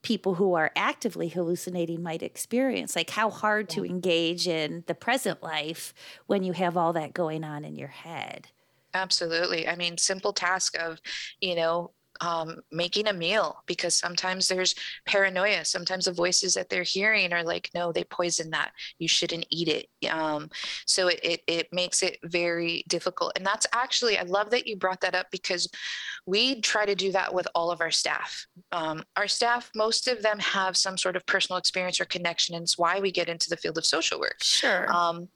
people 0.01 0.35
who 0.35 0.53
are 0.53 0.71
actively 0.75 1.27
hallucinating 1.27 2.01
might 2.01 2.23
experience 2.23 2.95
like 2.95 3.11
how 3.11 3.29
hard 3.29 3.69
to 3.69 3.85
engage 3.85 4.47
in 4.47 4.83
the 4.87 4.95
present 4.95 5.43
life 5.43 5.93
when 6.25 6.43
you 6.43 6.53
have 6.53 6.75
all 6.75 6.93
that 6.93 7.13
going 7.13 7.43
on 7.43 7.63
in 7.63 7.75
your 7.75 7.87
head 7.89 8.47
absolutely 8.93 9.67
i 9.67 9.75
mean 9.75 9.97
simple 9.97 10.33
task 10.33 10.75
of 10.79 10.99
you 11.39 11.55
know 11.55 11.91
um, 12.21 12.57
making 12.71 13.07
a 13.07 13.13
meal 13.13 13.63
because 13.65 13.95
sometimes 13.95 14.47
there's 14.47 14.75
paranoia. 15.05 15.65
Sometimes 15.65 16.05
the 16.05 16.13
voices 16.13 16.53
that 16.53 16.69
they're 16.69 16.83
hearing 16.83 17.33
are 17.33 17.43
like, 17.43 17.69
no, 17.73 17.91
they 17.91 18.03
poison 18.03 18.51
that. 18.51 18.71
You 18.99 19.07
shouldn't 19.07 19.45
eat 19.49 19.67
it. 19.67 20.09
Um, 20.09 20.49
so 20.85 21.07
it, 21.07 21.19
it, 21.23 21.41
it 21.47 21.67
makes 21.73 22.03
it 22.03 22.17
very 22.23 22.83
difficult. 22.87 23.33
And 23.35 23.45
that's 23.45 23.67
actually, 23.73 24.17
I 24.17 24.23
love 24.23 24.51
that 24.51 24.67
you 24.67 24.77
brought 24.77 25.01
that 25.01 25.15
up 25.15 25.27
because 25.31 25.67
we 26.25 26.61
try 26.61 26.85
to 26.85 26.95
do 26.95 27.11
that 27.11 27.33
with 27.33 27.47
all 27.55 27.71
of 27.71 27.81
our 27.81 27.91
staff. 27.91 28.45
Um, 28.71 29.03
our 29.17 29.27
staff, 29.27 29.71
most 29.75 30.07
of 30.07 30.21
them 30.21 30.37
have 30.39 30.77
some 30.77 30.97
sort 30.97 31.15
of 31.15 31.25
personal 31.25 31.57
experience 31.57 31.99
or 31.99 32.05
connection, 32.05 32.55
and 32.55 32.63
it's 32.63 32.77
why 32.77 32.99
we 32.99 33.11
get 33.11 33.27
into 33.27 33.49
the 33.49 33.57
field 33.57 33.77
of 33.77 33.85
social 33.85 34.19
work. 34.19 34.41
Sure. 34.41 34.91
Um, 34.91 35.29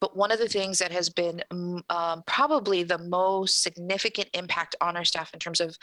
but 0.00 0.16
one 0.16 0.32
of 0.32 0.38
the 0.38 0.48
things 0.48 0.78
that 0.78 0.92
has 0.92 1.10
been 1.10 1.42
um, 1.50 2.22
probably 2.26 2.82
the 2.82 2.98
most 2.98 3.62
significant 3.62 4.28
impact 4.32 4.76
on 4.80 4.96
our 4.96 5.04
staff 5.04 5.32
in 5.34 5.40
terms 5.40 5.60
of 5.60 5.76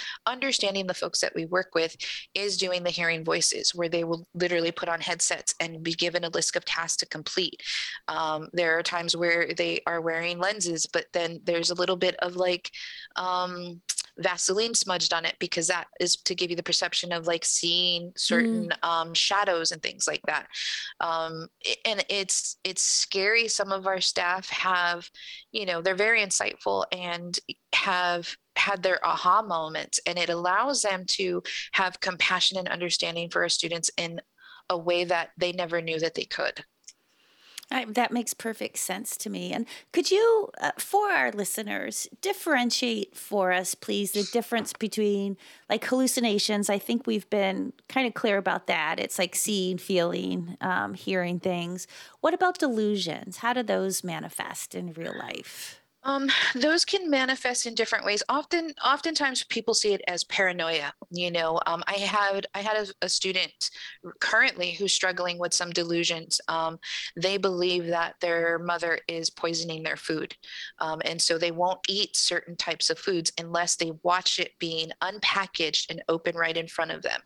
understanding 0.47 0.87
the 0.87 0.93
folks 0.93 1.19
that 1.19 1.35
we 1.35 1.45
work 1.45 1.75
with 1.75 1.93
is 2.33 2.55
doing 2.55 2.81
the 2.81 2.89
hearing 2.89 3.25
voices, 3.25 3.75
where 3.75 3.89
they 3.89 4.05
will 4.05 4.25
literally 4.33 4.71
put 4.71 4.87
on 4.87 5.01
headsets 5.01 5.53
and 5.59 5.83
be 5.83 5.91
given 5.91 6.23
a 6.23 6.29
list 6.29 6.55
of 6.55 6.63
tasks 6.63 6.95
to 6.95 7.05
complete. 7.05 7.61
Um, 8.07 8.47
there 8.53 8.77
are 8.77 8.83
times 8.83 9.13
where 9.13 9.53
they 9.53 9.81
are 9.85 9.99
wearing 9.99 10.39
lenses, 10.39 10.85
but 10.85 11.07
then 11.11 11.41
there's 11.43 11.69
a 11.69 11.75
little 11.75 11.97
bit 11.97 12.15
of 12.19 12.37
like, 12.37 12.71
um, 13.17 13.81
Vaseline 14.19 14.73
smudged 14.73 15.13
on 15.13 15.25
it 15.25 15.35
because 15.37 15.67
that 15.67 15.87
is 15.99 16.15
to 16.15 16.33
give 16.33 16.49
you 16.49 16.55
the 16.55 16.63
perception 16.63 17.11
of 17.11 17.27
like 17.27 17.45
seeing 17.45 18.11
certain 18.15 18.69
mm. 18.69 18.87
um, 18.87 19.13
shadows 19.13 19.71
and 19.71 19.83
things 19.83 20.07
like 20.07 20.21
that. 20.25 20.47
Um, 21.01 21.47
and 21.85 22.03
it's 22.09 22.57
it's 22.63 22.81
scary. 22.81 23.47
Some 23.47 23.71
of 23.71 23.85
our 23.85 24.01
staff 24.01 24.49
have, 24.49 25.07
you 25.51 25.67
know, 25.67 25.81
they're 25.83 25.93
very 25.93 26.21
insightful 26.21 26.85
and 26.91 27.37
have 27.75 28.35
had 28.57 28.83
their 28.83 29.05
aha 29.05 29.41
moments, 29.41 29.99
and 30.05 30.17
it 30.17 30.29
allows 30.29 30.81
them 30.81 31.05
to 31.05 31.43
have 31.73 31.99
compassion 31.99 32.57
and 32.57 32.67
understanding 32.67 33.29
for 33.29 33.43
our 33.43 33.49
students 33.49 33.91
in 33.97 34.21
a 34.69 34.77
way 34.77 35.03
that 35.03 35.31
they 35.37 35.51
never 35.51 35.81
knew 35.81 35.99
that 35.99 36.15
they 36.15 36.25
could. 36.25 36.63
I, 37.69 37.83
that 37.85 38.11
makes 38.11 38.33
perfect 38.33 38.77
sense 38.77 39.17
to 39.17 39.29
me. 39.29 39.51
And 39.51 39.65
could 39.91 40.09
you, 40.09 40.49
uh, 40.61 40.71
for 40.77 41.09
our 41.11 41.31
listeners, 41.31 42.07
differentiate 42.21 43.15
for 43.17 43.51
us, 43.51 43.75
please, 43.75 44.13
the 44.13 44.23
difference 44.31 44.71
between 44.71 45.35
like 45.69 45.83
hallucinations? 45.83 46.69
I 46.69 46.79
think 46.79 47.05
we've 47.05 47.29
been 47.29 47.73
kind 47.89 48.07
of 48.07 48.13
clear 48.13 48.37
about 48.37 48.67
that. 48.67 49.01
It's 49.01 49.19
like 49.19 49.35
seeing, 49.35 49.77
feeling, 49.77 50.55
um, 50.61 50.93
hearing 50.93 51.39
things. 51.39 51.87
What 52.21 52.33
about 52.33 52.57
delusions? 52.57 53.37
How 53.37 53.51
do 53.51 53.63
those 53.63 54.01
manifest 54.01 54.73
in 54.73 54.93
real 54.93 55.17
life? 55.17 55.76
Um, 56.07 56.29
those 56.55 56.85
can 56.85 57.09
manifest 57.09 57.65
in 57.65 57.75
different 57.75 58.05
ways. 58.05 58.23
Often, 58.29 58.73
oftentimes 58.83 59.43
people 59.43 59.73
see 59.73 59.93
it 59.93 60.01
as 60.07 60.23
paranoia. 60.23 60.93
You 61.11 61.31
know, 61.31 61.59
um, 61.67 61.83
I 61.85 61.95
had 61.95 62.47
I 62.55 62.61
had 62.61 62.77
a, 62.77 63.05
a, 63.05 63.09
student 63.09 63.71
currently 64.21 64.71
who's 64.71 64.93
struggling 64.93 65.37
with 65.37 65.53
some 65.53 65.69
delusions. 65.71 66.39
Um, 66.47 66.79
they 67.17 67.35
believe 67.37 67.87
that 67.87 68.15
their 68.21 68.57
mother 68.57 68.99
is 69.09 69.29
poisoning 69.29 69.83
their 69.83 69.97
food, 69.97 70.33
um, 70.79 71.01
and 71.03 71.21
so 71.21 71.37
they 71.37 71.51
won't 71.51 71.79
eat 71.89 72.15
certain 72.15 72.55
types 72.55 72.89
of 72.89 72.97
foods 72.97 73.33
unless 73.37 73.75
they 73.75 73.91
watch 74.03 74.39
it 74.39 74.53
being 74.59 74.89
unpackaged 75.01 75.89
and 75.89 76.01
open 76.07 76.35
right 76.37 76.55
in 76.55 76.67
front 76.67 76.91
of 76.91 77.01
them. 77.01 77.21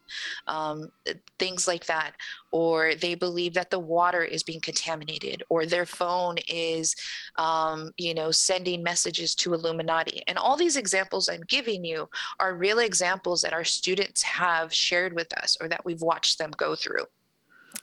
Um, 0.47 0.91
things 1.38 1.67
like 1.67 1.85
that, 1.85 2.13
or 2.51 2.95
they 2.95 3.13
believe 3.13 3.53
that 3.53 3.69
the 3.69 3.79
water 3.79 4.23
is 4.23 4.41
being 4.41 4.61
contaminated, 4.61 5.43
or 5.50 5.67
their 5.67 5.85
phone 5.85 6.38
is, 6.50 6.95
um, 7.38 7.91
you 7.97 8.15
know, 8.15 8.31
sending 8.31 8.70
sending 8.71 8.83
messages 8.83 9.35
to 9.35 9.53
Illuminati. 9.53 10.23
And 10.27 10.37
all 10.37 10.55
these 10.55 10.77
examples 10.77 11.29
I'm 11.29 11.43
giving 11.47 11.83
you 11.83 12.09
are 12.39 12.55
real 12.55 12.79
examples 12.79 13.41
that 13.41 13.53
our 13.53 13.65
students 13.65 14.21
have 14.21 14.73
shared 14.73 15.13
with 15.13 15.33
us 15.37 15.57
or 15.59 15.67
that 15.67 15.83
we've 15.85 16.01
watched 16.01 16.37
them 16.37 16.51
go 16.55 16.75
through. 16.75 17.05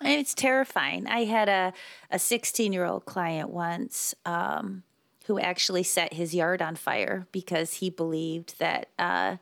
And 0.01 0.21
it's 0.21 0.35
terrifying. 0.35 1.07
I 1.07 1.25
had 1.25 1.49
a, 1.49 1.73
a 2.11 2.19
16 2.19 2.73
year 2.73 2.85
old 2.85 3.05
client 3.05 3.51
once 3.51 4.15
um, 4.25 4.83
who 5.27 5.39
actually 5.39 5.83
set 5.83 6.15
his 6.15 6.35
yard 6.35 6.63
on 6.63 6.77
fire 6.77 7.27
because 7.33 7.75
he 7.75 7.91
believed 7.91 8.59
that 8.59 8.89
uh, 8.99 9.37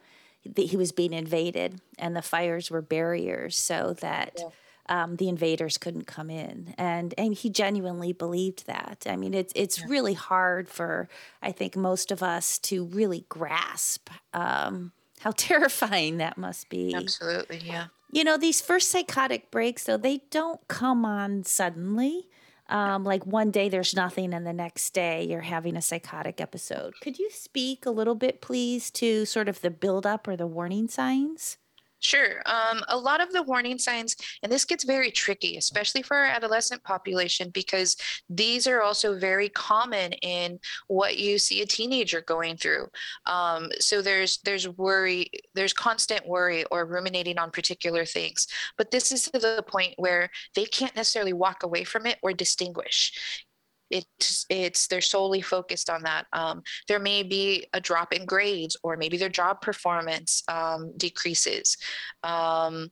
that 0.45 0.67
he 0.67 0.77
was 0.77 0.93
being 0.93 1.13
invaded 1.13 1.81
and 1.99 2.15
the 2.15 2.23
fires 2.23 2.71
were 2.71 2.83
barriers 2.83 3.57
so 3.57 3.95
that 4.01 4.35
yeah. 4.39 4.49
Um, 4.89 5.17
the 5.17 5.29
invaders 5.29 5.79
couldn't 5.79 6.07
come 6.07 6.31
in 6.31 6.75
and 6.79 7.15
and 7.19 7.35
he 7.35 7.51
genuinely 7.51 8.13
believed 8.13 8.67
that 8.67 9.05
i 9.09 9.17
mean 9.17 9.35
it's 9.35 9.53
it's 9.57 9.81
yeah. 9.81 9.87
really 9.89 10.15
hard 10.15 10.69
for 10.69 11.09
i 11.43 11.53
think 11.53 11.77
most 11.77 12.13
of 12.13 12.23
us 12.23 12.59
to 12.59 12.85
really 12.85 13.25
grasp 13.29 14.11
um, 14.35 14.93
how 15.21 15.31
terrifying 15.37 16.19
that 16.19 16.39
must 16.39 16.69
be 16.69 16.95
absolutely 16.95 17.61
yeah 17.65 17.87
you 18.11 18.25
know 18.25 18.37
these 18.37 18.61
first 18.61 18.91
psychotic 18.91 19.51
breaks 19.51 19.85
though 19.85 19.97
they 19.97 20.23
don't 20.31 20.67
come 20.69 21.05
on 21.05 21.45
suddenly 21.45 22.29
um, 22.69 23.05
like 23.05 23.25
one 23.25 23.51
day 23.51 23.69
there's 23.69 23.95
nothing, 23.95 24.35
and 24.35 24.47
the 24.47 24.53
next 24.53 24.91
day 24.91 25.25
you're 25.25 25.43
having 25.43 25.77
a 25.77 25.83
psychotic 25.83 26.41
episode. 26.41 26.95
Could 27.01 27.19
you 27.19 27.31
speak 27.31 27.87
a 27.87 27.91
little 27.91 28.17
bit, 28.17 28.41
please, 28.41 28.91
to 28.93 29.25
sort 29.25 29.49
of 29.49 29.61
the 29.61 29.71
buildup 29.71 30.27
or 30.27 30.37
the 30.37 30.47
warning 30.47 30.89
signs? 30.89 31.59
Sure. 32.07 32.41
Um, 32.47 32.85
a 32.87 32.97
lot 32.97 33.21
of 33.21 33.33
the 33.33 33.43
warning 33.43 33.81
signs, 33.81 34.15
and 34.45 34.53
this 34.53 34.65
gets 34.65 34.85
very 34.85 35.11
tricky, 35.11 35.57
especially 35.57 36.03
for 36.03 36.17
our 36.17 36.27
adolescent 36.27 36.85
population, 36.85 37.51
because 37.51 37.97
these 38.31 38.69
are 38.69 38.81
also 38.81 39.19
very 39.19 39.49
common 39.49 40.13
in 40.23 40.61
what 40.87 41.19
you 41.19 41.37
see 41.37 41.63
a 41.63 41.67
teenager 41.67 42.21
going 42.21 42.59
through. 42.59 42.87
Um, 43.27 43.71
so 43.81 44.03
there's 44.03 44.39
there's 44.45 44.69
worry, 44.69 45.33
there's 45.57 45.73
constant 45.73 46.25
worry 46.29 46.63
or 46.71 46.87
ruminating 46.87 47.39
on 47.39 47.51
particular 47.51 48.05
things. 48.05 48.47
But 48.79 48.93
this 48.93 49.11
is 49.11 49.25
to 49.25 49.41
the 49.41 49.65
point 49.67 49.95
where 49.97 50.31
they 50.55 50.67
can't 50.67 50.95
necessarily 50.95 51.33
walk 51.33 51.65
away 51.65 51.83
from 51.83 52.07
it 52.07 52.19
or 52.23 52.33
distinguish 52.33 53.47
it's 53.91 54.47
it's 54.51 54.87
they're 54.87 55.01
solely 55.01 55.41
focused 55.41 55.91
on 55.91 56.03
that 56.03 56.27
um, 56.33 56.63
there 56.89 56.99
may 56.99 57.23
be 57.23 57.67
a 57.73 57.81
drop 57.81 58.13
in 58.13 58.25
grades 58.25 58.77
or 58.83 58.97
maybe 58.97 59.17
their 59.17 59.29
job 59.29 59.61
performance 59.61 60.43
um, 60.49 60.93
decreases 60.97 61.77
um, 62.23 62.91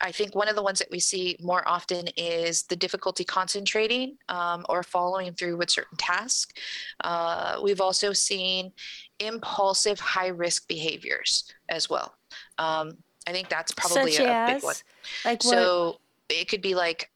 I 0.00 0.10
think 0.12 0.34
one 0.34 0.48
of 0.48 0.56
the 0.56 0.62
ones 0.62 0.78
that 0.78 0.90
we 0.90 1.00
see 1.00 1.36
more 1.40 1.66
often 1.68 2.08
is 2.16 2.64
the 2.64 2.76
difficulty 2.76 3.24
concentrating 3.24 4.16
um, 4.28 4.64
or 4.68 4.82
following 4.82 5.32
through 5.34 5.56
with 5.56 5.70
certain 5.70 5.96
tasks. 5.96 6.52
Uh, 7.04 7.60
we've 7.62 7.80
also 7.80 8.12
seen 8.12 8.72
impulsive 9.18 10.00
high 10.00 10.28
risk 10.28 10.66
behaviors 10.68 11.44
as 11.68 11.88
well. 11.88 12.14
Um, 12.58 12.96
I 13.26 13.32
think 13.32 13.48
that's 13.48 13.72
probably 13.72 14.12
Such 14.12 14.26
a, 14.26 14.32
as, 14.32 14.54
big 14.54 14.64
one. 14.64 14.74
Like 15.24 15.42
so 15.42 16.00
it 16.28 16.48
could 16.48 16.62
be 16.62 16.74
like 16.74 17.10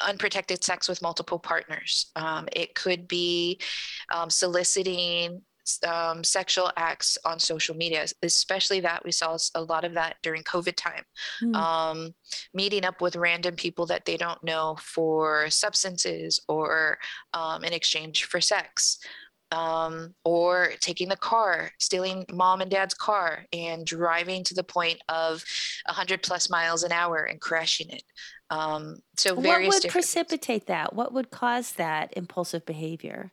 unprotected 0.00 0.62
sex 0.62 0.88
with 0.88 1.02
multiple 1.02 1.38
partners. 1.38 2.10
Um, 2.16 2.48
it 2.52 2.74
could 2.74 3.08
be 3.08 3.60
um, 4.12 4.30
soliciting 4.30 5.42
um, 5.86 6.22
sexual 6.22 6.70
acts 6.76 7.18
on 7.24 7.38
social 7.38 7.74
media, 7.74 8.06
especially 8.22 8.80
that 8.80 9.04
we 9.04 9.12
saw 9.12 9.36
a 9.54 9.62
lot 9.62 9.84
of 9.84 9.94
that 9.94 10.16
during 10.22 10.42
COVID 10.42 10.76
time. 10.76 11.02
Mm. 11.42 12.14
meeting 12.54 12.84
up 12.84 13.00
with 13.00 13.16
random 13.16 13.56
people 13.56 13.86
that 13.86 14.04
they 14.04 14.16
don't 14.16 14.42
know 14.44 14.76
for 14.80 15.50
substances 15.50 16.40
or 16.48 16.98
um, 17.34 17.64
in 17.64 17.72
exchange 17.72 18.24
for 18.24 18.40
sex. 18.40 18.98
Um, 19.52 20.12
or 20.24 20.72
taking 20.80 21.08
the 21.08 21.16
car, 21.16 21.70
stealing 21.78 22.26
mom 22.32 22.62
and 22.62 22.70
dad's 22.70 22.94
car, 22.94 23.46
and 23.52 23.86
driving 23.86 24.42
to 24.42 24.54
the 24.54 24.64
point 24.64 25.00
of 25.08 25.44
100 25.86 26.20
plus 26.20 26.50
miles 26.50 26.82
an 26.82 26.90
hour 26.90 27.22
and 27.22 27.40
crashing 27.40 27.88
it. 27.90 28.02
Um, 28.50 28.98
so 29.16 29.34
what 29.34 29.62
would 29.62 29.88
precipitate 29.88 30.66
that? 30.66 30.94
What 30.94 31.12
would 31.12 31.30
cause 31.30 31.72
that 31.72 32.12
impulsive 32.16 32.64
behavior? 32.64 33.32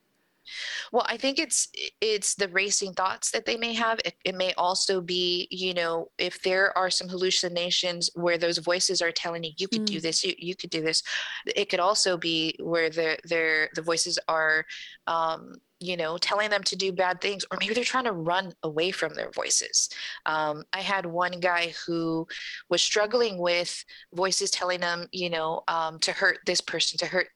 Well, 0.92 1.06
I 1.08 1.16
think 1.16 1.38
it's 1.38 1.68
it's 2.00 2.34
the 2.34 2.48
racing 2.48 2.92
thoughts 2.94 3.30
that 3.30 3.46
they 3.46 3.56
may 3.56 3.72
have. 3.74 3.98
It, 4.04 4.14
it, 4.24 4.34
may 4.34 4.52
also 4.54 5.00
be, 5.00 5.48
you 5.50 5.74
know, 5.74 6.10
if 6.18 6.42
there 6.42 6.76
are 6.76 6.90
some 6.90 7.08
hallucinations 7.08 8.10
where 8.14 8.38
those 8.38 8.58
voices 8.58 9.00
are 9.00 9.12
telling 9.12 9.44
you 9.44 9.52
you 9.56 9.68
could 9.68 9.82
mm. 9.82 9.86
do 9.86 10.00
this, 10.00 10.24
you, 10.24 10.34
you 10.38 10.54
could 10.54 10.70
do 10.70 10.82
this. 10.82 11.02
It 11.46 11.70
could 11.70 11.80
also 11.80 12.16
be 12.16 12.56
where 12.60 12.90
the 12.90 13.18
the 13.24 13.68
the 13.74 13.82
voices 13.82 14.18
are 14.28 14.66
um, 15.06 15.56
you 15.84 15.96
know, 15.96 16.16
telling 16.16 16.50
them 16.50 16.62
to 16.64 16.76
do 16.76 16.92
bad 16.92 17.20
things, 17.20 17.44
or 17.50 17.58
maybe 17.60 17.74
they're 17.74 17.84
trying 17.84 18.04
to 18.04 18.12
run 18.12 18.52
away 18.62 18.90
from 18.90 19.14
their 19.14 19.30
voices. 19.30 19.90
Um, 20.26 20.64
I 20.72 20.80
had 20.80 21.04
one 21.04 21.40
guy 21.40 21.74
who 21.86 22.26
was 22.70 22.80
struggling 22.80 23.38
with 23.38 23.84
voices 24.14 24.50
telling 24.50 24.80
them, 24.80 25.06
you 25.12 25.30
know, 25.30 25.62
um, 25.68 25.98
to 26.00 26.12
hurt 26.12 26.38
this 26.46 26.60
person, 26.60 26.98
to 26.98 27.06
hurt 27.06 27.28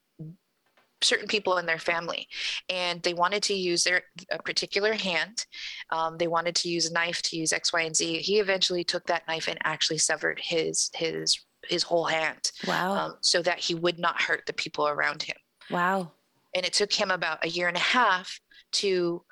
certain 1.00 1.28
people 1.28 1.58
in 1.58 1.66
their 1.66 1.78
family 1.78 2.26
and 2.68 3.00
they 3.04 3.14
wanted 3.14 3.40
to 3.40 3.54
use 3.54 3.84
their 3.84 4.02
a 4.32 4.42
particular 4.42 4.92
hand. 4.94 5.46
Um, 5.90 6.18
they 6.18 6.26
wanted 6.26 6.56
to 6.56 6.68
use 6.68 6.90
a 6.90 6.92
knife 6.92 7.22
to 7.22 7.36
use 7.36 7.52
x 7.52 7.72
y 7.72 7.82
and 7.82 7.94
z. 7.94 8.18
He 8.18 8.40
eventually 8.40 8.82
took 8.82 9.06
that 9.06 9.22
knife 9.28 9.46
and 9.46 9.58
actually 9.62 9.98
severed 9.98 10.40
his 10.42 10.90
his 10.94 11.38
his 11.68 11.84
whole 11.84 12.06
hand 12.06 12.50
wow. 12.66 12.92
um, 12.94 13.14
so 13.20 13.42
that 13.42 13.60
he 13.60 13.76
would 13.76 14.00
not 14.00 14.20
hurt 14.20 14.44
the 14.46 14.52
people 14.52 14.88
around 14.88 15.22
him. 15.22 15.36
Wow 15.70 16.10
and 16.58 16.66
it 16.66 16.72
took 16.74 16.92
him 16.92 17.10
about 17.10 17.44
a 17.44 17.48
year 17.48 17.68
and 17.68 17.76
a 17.76 17.80
half 17.80 18.40
to 18.72 19.22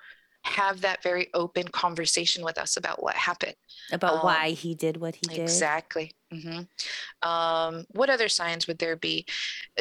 have 0.46 0.80
that 0.80 1.02
very 1.02 1.28
open 1.34 1.66
conversation 1.66 2.44
with 2.44 2.56
us 2.56 2.76
about 2.76 3.02
what 3.02 3.16
happened. 3.16 3.56
About 3.92 4.14
um, 4.14 4.20
why 4.20 4.50
he 4.50 4.74
did 4.74 4.96
what 4.96 5.16
he 5.16 5.26
did? 5.26 5.40
Exactly. 5.40 6.12
Mm-hmm. 6.32 7.28
um, 7.28 7.84
what 7.90 8.10
other 8.10 8.28
signs 8.28 8.66
would 8.66 8.78
there 8.78 8.96
be? 8.96 9.24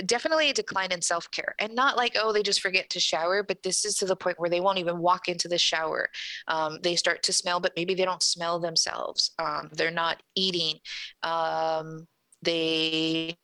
Definitely 0.05 0.51
a 0.51 0.53
decline 0.53 0.91
in 0.91 1.01
self-care. 1.01 1.55
And 1.59 1.73
not 1.73 1.97
like 1.97 2.15
oh 2.19 2.31
they 2.31 2.43
just 2.43 2.61
forget 2.61 2.89
to 2.91 2.99
shower 2.99 3.41
but 3.41 3.63
this 3.63 3.83
is 3.83 3.95
to 3.97 4.05
the 4.05 4.15
point 4.15 4.39
where 4.39 4.49
they 4.49 4.59
won't 4.59 4.77
even 4.77 4.99
walk 4.99 5.27
into 5.27 5.47
the 5.47 5.57
shower. 5.57 6.09
Um, 6.47 6.79
they 6.83 6.95
start 6.95 7.23
to 7.23 7.33
smell 7.33 7.59
but 7.59 7.73
maybe 7.75 7.93
they 7.95 8.05
don't 8.05 8.23
smell 8.23 8.59
themselves. 8.59 9.31
Um, 9.39 9.69
they're 9.73 9.91
not 9.91 10.21
eating. 10.35 10.79
Um, 11.23 12.07
they 12.41 13.37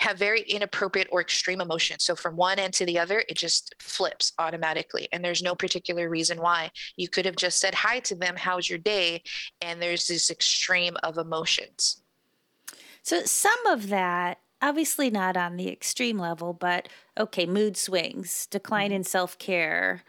have 0.00 0.18
very 0.18 0.42
inappropriate 0.42 1.08
or 1.10 1.20
extreme 1.20 1.60
emotions. 1.60 2.04
So 2.04 2.14
from 2.14 2.36
one 2.36 2.58
end 2.58 2.74
to 2.74 2.86
the 2.86 2.98
other, 2.98 3.24
it 3.28 3.36
just 3.36 3.74
flips 3.78 4.32
automatically. 4.38 5.08
And 5.12 5.24
there's 5.24 5.42
no 5.42 5.54
particular 5.54 6.08
reason 6.08 6.40
why. 6.40 6.70
You 6.96 7.08
could 7.08 7.24
have 7.24 7.36
just 7.36 7.58
said 7.58 7.74
hi 7.74 8.00
to 8.00 8.14
them, 8.14 8.36
how's 8.36 8.68
your 8.68 8.78
day? 8.78 9.22
And 9.62 9.80
there's 9.80 10.06
this 10.08 10.30
extreme 10.30 10.96
of 11.02 11.18
emotions. 11.18 12.02
So 13.02 13.22
some 13.22 13.66
of 13.66 13.88
that, 13.88 14.40
obviously 14.60 15.10
not 15.10 15.36
on 15.36 15.56
the 15.56 15.70
extreme 15.70 16.18
level, 16.18 16.52
but 16.52 16.88
okay, 17.16 17.46
mood 17.46 17.76
swings, 17.76 18.46
decline 18.46 18.88
mm-hmm. 18.88 18.96
in 18.96 19.04
self 19.04 19.38
care, 19.38 20.02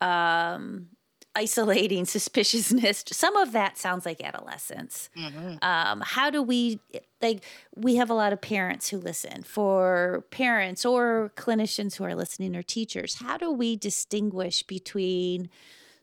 um, 0.00 0.88
isolating 1.34 2.04
suspiciousness. 2.06 3.04
Some 3.12 3.36
of 3.36 3.52
that 3.52 3.78
sounds 3.78 4.06
like 4.06 4.22
adolescence. 4.22 5.10
Mm-hmm. 5.16 5.56
um, 5.62 6.02
how 6.04 6.30
do 6.30 6.42
we 6.42 6.80
like 7.20 7.44
we 7.74 7.96
have 7.96 8.10
a 8.10 8.14
lot 8.14 8.32
of 8.32 8.40
parents 8.40 8.88
who 8.88 8.98
listen. 8.98 9.42
For 9.42 10.24
parents 10.30 10.84
or 10.84 11.32
clinicians 11.36 11.96
who 11.96 12.04
are 12.04 12.14
listening 12.14 12.56
or 12.56 12.62
teachers 12.62 13.16
how 13.16 13.36
do 13.36 13.50
we 13.50 13.76
distinguish 13.76 14.62
between 14.62 15.48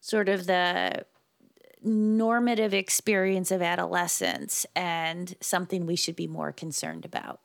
sort 0.02 0.30
of 0.30 0.48
the 0.48 1.06
normative 1.84 2.74
experience 2.74 3.52
of 3.52 3.62
adolescence 3.62 4.66
and 4.76 5.36
something 5.42 5.86
we 5.86 5.96
should 5.96 6.16
be 6.16 6.28
more 6.28 6.52
concerned 6.52 7.06
about? 7.06 7.40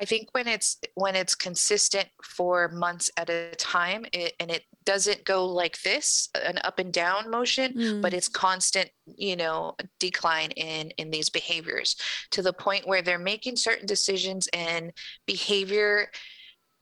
I 0.00 0.04
think 0.04 0.28
when 0.32 0.48
it's 0.48 0.78
when 0.94 1.16
it's 1.16 1.34
consistent 1.34 2.08
for 2.22 2.68
months 2.68 3.10
at 3.16 3.28
a 3.28 3.54
time, 3.56 4.06
it, 4.12 4.34
and 4.40 4.50
it 4.50 4.64
doesn't 4.84 5.24
go 5.24 5.46
like 5.46 5.80
this, 5.82 6.28
an 6.34 6.58
up 6.64 6.78
and 6.78 6.92
down 6.92 7.30
motion, 7.30 7.72
mm. 7.72 8.02
but 8.02 8.12
it's 8.14 8.28
constant, 8.28 8.90
you 9.06 9.36
know, 9.36 9.74
decline 9.98 10.50
in 10.52 10.90
in 10.92 11.10
these 11.10 11.28
behaviors 11.28 11.96
to 12.30 12.42
the 12.42 12.52
point 12.52 12.86
where 12.86 13.02
they're 13.02 13.18
making 13.18 13.56
certain 13.56 13.86
decisions 13.86 14.48
and 14.52 14.92
behavior 15.26 16.08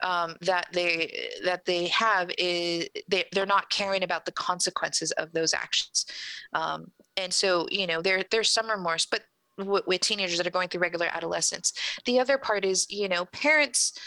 um, 0.03 0.35
that 0.41 0.67
they 0.73 1.29
that 1.45 1.65
they 1.65 1.89
have 1.89 2.31
is 2.39 2.89
they, 3.09 3.25
they're 3.33 3.47
not 3.47 3.69
caring 3.71 4.03
about 4.03 4.25
the 4.25 4.33
consequences 4.33 5.11
of 5.13 5.31
those 5.33 5.53
actions 5.53 6.07
um, 6.55 6.91
and 7.19 7.33
so 7.33 7.67
you 7.71 7.87
know 7.87 8.01
there 8.01 8.25
there's 8.31 8.49
some 8.49 8.71
remorse 8.71 9.05
but 9.05 9.21
w- 9.65 9.83
with 9.87 10.01
teenagers 10.01 10.39
that 10.39 10.47
are 10.47 10.51
going 10.51 10.69
through 10.69 10.81
regular 10.81 11.07
adolescence. 11.07 11.73
The 12.05 12.19
other 12.21 12.39
part 12.39 12.65
is, 12.65 12.91
you 12.91 13.09
know, 13.09 13.27
parents 13.27 13.99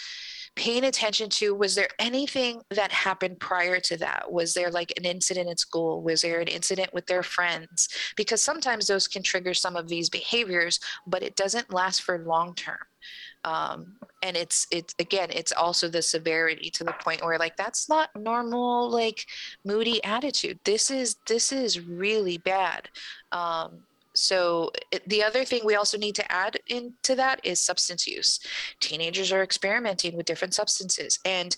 paying 0.56 0.84
attention 0.84 1.30
to 1.30 1.56
was 1.56 1.76
there 1.76 1.90
anything 2.00 2.62
that 2.70 2.92
happened 2.92 3.40
prior 3.40 3.80
to 3.80 3.98
that? 3.98 4.32
Was 4.32 4.54
there 4.54 4.70
like 4.70 4.94
an 4.98 5.06
incident 5.06 5.50
at 5.50 5.60
school? 5.60 6.02
Was 6.02 6.22
there 6.22 6.40
an 6.40 6.48
incident 6.48 6.94
with 6.94 7.08
their 7.08 7.24
friends? 7.24 7.90
Because 8.16 8.42
sometimes 8.42 8.88
those 8.88 9.08
can 9.08 9.24
trigger 9.24 9.54
some 9.54 9.76
of 9.76 9.88
these 9.88 10.10
behaviors 10.10 10.80
but 11.08 11.24
it 11.24 11.36
doesn't 11.36 11.74
last 11.74 12.02
for 12.02 12.20
long 12.20 12.56
term. 12.56 12.78
Um, 13.46 13.98
and 14.22 14.38
it's 14.38 14.68
it's 14.72 14.96
again 15.00 15.30
it's 15.32 15.52
also 15.52 15.90
the 15.90 16.02
severity 16.02 16.70
to 16.70 16.86
the 16.86 16.94
point 16.94 17.24
where 17.24 17.38
like 17.38 17.58
that's 17.58 17.90
not 17.90 18.10
normal 18.16 18.90
like 18.90 19.26
moody 19.66 20.02
attitude. 20.04 20.60
This 20.64 20.90
is 20.90 21.18
this 21.28 21.52
is 21.52 21.80
really 21.82 22.38
bad. 22.38 22.90
Um, 23.34 23.84
so 24.16 24.72
the 25.08 25.24
other 25.24 25.44
thing 25.44 25.62
we 25.64 25.76
also 25.76 25.98
need 25.98 26.16
to 26.16 26.32
add 26.32 26.60
into 26.68 27.16
that 27.16 27.40
is 27.44 27.60
substance 27.60 28.08
use. 28.08 28.40
Teenagers 28.80 29.32
are 29.32 29.44
experimenting 29.44 30.16
with 30.16 30.26
different 30.26 30.54
substances 30.54 31.20
and 31.26 31.56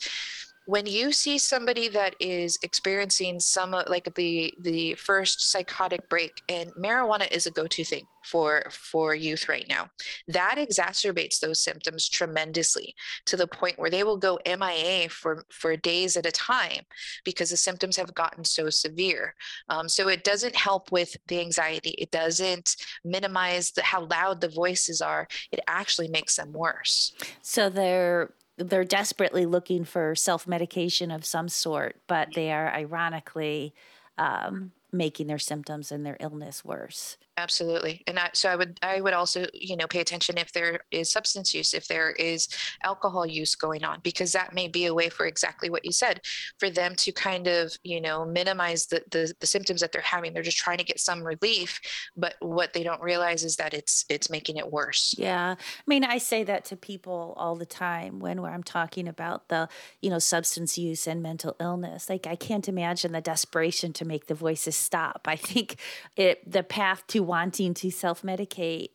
when 0.66 0.86
you 0.86 1.12
see 1.12 1.38
somebody 1.38 1.88
that 1.90 2.16
is 2.20 2.58
experiencing 2.64 3.40
some 3.40 3.72
like 3.72 4.14
the 4.16 4.54
the 4.62 4.94
first 4.96 5.52
psychotic 5.52 6.08
break 6.10 6.42
and 6.50 6.72
marijuana 6.74 7.30
is 7.32 7.46
a 7.46 7.52
go-to 7.52 7.84
thing 7.84 8.06
for 8.24 8.64
for 8.72 9.14
youth 9.14 9.48
right 9.48 9.68
now 9.70 9.88
that 10.28 10.58
exacerbates 10.58 11.40
those 11.40 11.60
symptoms 11.60 12.10
tremendously 12.10 12.96
to 13.26 13.38
the 13.38 13.46
point 13.46 13.78
where 13.78 13.92
they 13.92 14.04
will 14.04 14.18
go 14.18 14.40
mia 14.46 15.08
for 15.10 15.46
for 15.50 15.76
days 15.78 16.18
at 16.18 16.26
a 16.26 16.32
time 16.32 16.84
because 17.24 17.50
the 17.50 17.58
symptoms 17.58 17.96
have 17.96 18.14
gotten 18.14 18.44
so 18.44 18.70
severe. 18.70 19.36
Um, 19.70 19.88
so 19.88 20.08
it 20.08 20.24
doesn't 20.24 20.56
help 20.56 20.92
with 20.92 21.16
the 21.28 21.40
anxiety. 21.40 21.92
It 21.92 22.12
doesn't 22.12 22.76
minimize 23.04 23.72
the, 23.72 23.84
how 23.84 24.06
loud 24.06 24.42
the 24.42 24.50
voices 24.50 25.02
are. 25.02 25.28
It 25.52 25.60
actually 25.68 26.08
makes 26.08 26.36
them 26.36 26.52
worse. 26.54 27.14
So 27.42 27.70
they're 27.70 28.32
they're 28.58 28.84
desperately 28.84 29.46
looking 29.46 29.84
for 29.84 30.16
self 30.16 30.48
medication 30.48 31.12
of 31.12 31.26
some 31.26 31.50
sort, 31.50 31.98
but 32.08 32.30
they 32.36 32.52
are 32.52 32.70
ironically 32.70 33.74
um, 34.18 34.72
making 34.92 35.28
their 35.28 35.40
symptoms 35.40 35.92
and 35.92 36.06
their 36.06 36.18
illness 36.20 36.64
worse 36.64 37.18
absolutely 37.38 38.04
and 38.08 38.18
I, 38.18 38.30
so 38.34 38.50
i 38.50 38.56
would 38.56 38.80
i 38.82 39.02
would 39.02 39.14
also 39.14 39.46
you 39.54 39.76
know 39.76 39.88
pay 39.88 40.00
attention 40.00 40.38
if 40.38 40.52
there 40.54 40.80
is 40.92 41.10
substance 41.10 41.54
use 41.54 41.74
if 41.74 41.88
there 41.88 42.12
is 42.12 42.48
alcohol 42.84 43.26
use 43.26 43.56
going 43.56 43.84
on 43.84 44.00
because 44.04 44.32
that 44.32 44.54
may 44.54 44.68
be 44.68 44.86
a 44.86 44.94
way 44.94 45.10
for 45.10 45.26
exactly 45.26 45.70
what 45.70 45.86
you 45.86 45.92
said 45.92 46.22
for 46.60 46.70
them 46.70 46.96
to 46.96 47.12
kind 47.12 47.48
of 47.48 47.78
you 47.84 48.00
know 48.00 48.26
minimize 48.26 48.86
the 48.86 49.02
the, 49.12 49.34
the 49.40 49.48
symptoms 49.48 49.82
that 49.82 49.92
they're 49.92 50.02
having. 50.02 50.34
They're 50.34 50.44
just 50.44 50.58
trying 50.58 50.78
to 50.78 50.84
get 50.84 51.00
some 51.00 51.24
relief 51.24 51.82
but 52.16 52.36
what 52.40 52.74
they 52.74 52.84
don't 52.84 53.02
realize 53.02 53.44
is 53.44 53.56
that 53.58 53.74
it's 53.74 54.06
it's 54.10 54.30
making 54.30 54.58
it 54.58 54.72
worse. 54.72 55.16
Yeah 55.18 55.56
i 55.58 55.84
mean 55.88 56.04
i 56.04 56.18
say 56.18 56.44
that 56.44 56.66
to 56.66 56.76
people 56.76 57.34
all 57.38 57.56
the 57.56 57.66
time 57.66 58.20
when 58.20 58.40
i'm 58.40 58.64
talking 58.64 59.08
about 59.08 59.50
the 59.50 59.68
you 60.02 60.10
know 60.10 60.20
substance 60.20 60.78
use 60.78 61.08
and 61.08 61.22
mental 61.22 61.56
illness. 61.60 62.10
Like 62.10 62.28
i 62.28 62.36
can't 62.36 62.68
imagine 62.68 63.12
the 63.12 63.22
desperation 63.22 63.94
to 63.94 64.06
make 64.06 64.28
the 64.28 64.36
voices 64.36 64.76
stop. 64.76 65.22
I 65.26 65.36
think 65.36 65.78
it 66.16 66.50
the 66.50 66.64
path 66.64 67.06
to 67.08 67.25
wanting 67.26 67.74
to 67.76 67.92
self 67.92 68.22
medicate 68.22 68.90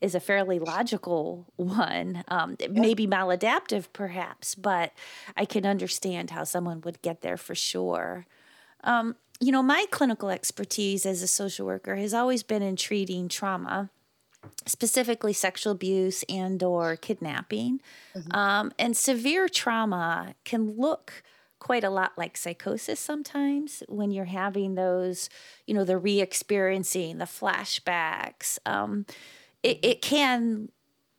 is 0.00 0.14
a 0.14 0.20
fairly 0.20 0.58
logical 0.58 1.46
one. 1.56 2.22
Um, 2.28 2.56
yeah. 2.60 2.68
Maybe 2.70 3.06
maladaptive, 3.06 3.86
perhaps, 3.92 4.54
but 4.54 4.92
I 5.36 5.44
can 5.44 5.64
understand 5.64 6.30
how 6.30 6.44
someone 6.44 6.82
would 6.82 7.00
get 7.02 7.22
there 7.22 7.36
for 7.36 7.54
sure. 7.54 8.26
Um, 8.84 9.16
you 9.40 9.52
know, 9.52 9.62
my 9.62 9.86
clinical 9.90 10.30
expertise 10.30 11.06
as 11.06 11.22
a 11.22 11.26
social 11.26 11.66
worker 11.66 11.96
has 11.96 12.14
always 12.14 12.42
been 12.42 12.62
in 12.62 12.76
treating 12.76 13.28
trauma 13.28 13.90
specifically 14.64 15.32
sexual 15.32 15.72
abuse 15.72 16.24
and 16.28 16.62
or 16.62 16.96
kidnapping 16.96 17.80
mm-hmm. 18.14 18.32
um, 18.32 18.72
and 18.78 18.96
severe 18.96 19.48
trauma 19.48 20.34
can 20.44 20.70
look 20.76 21.22
quite 21.66 21.82
a 21.82 21.90
lot 21.90 22.12
like 22.16 22.36
psychosis 22.36 23.00
sometimes 23.00 23.82
when 23.88 24.12
you're 24.12 24.24
having 24.24 24.76
those, 24.76 25.28
you 25.66 25.74
know, 25.74 25.82
the 25.82 25.98
re 25.98 26.20
experiencing, 26.20 27.18
the 27.18 27.24
flashbacks. 27.24 28.56
Um, 28.64 29.04
it, 29.64 29.80
it 29.82 30.00
can 30.00 30.68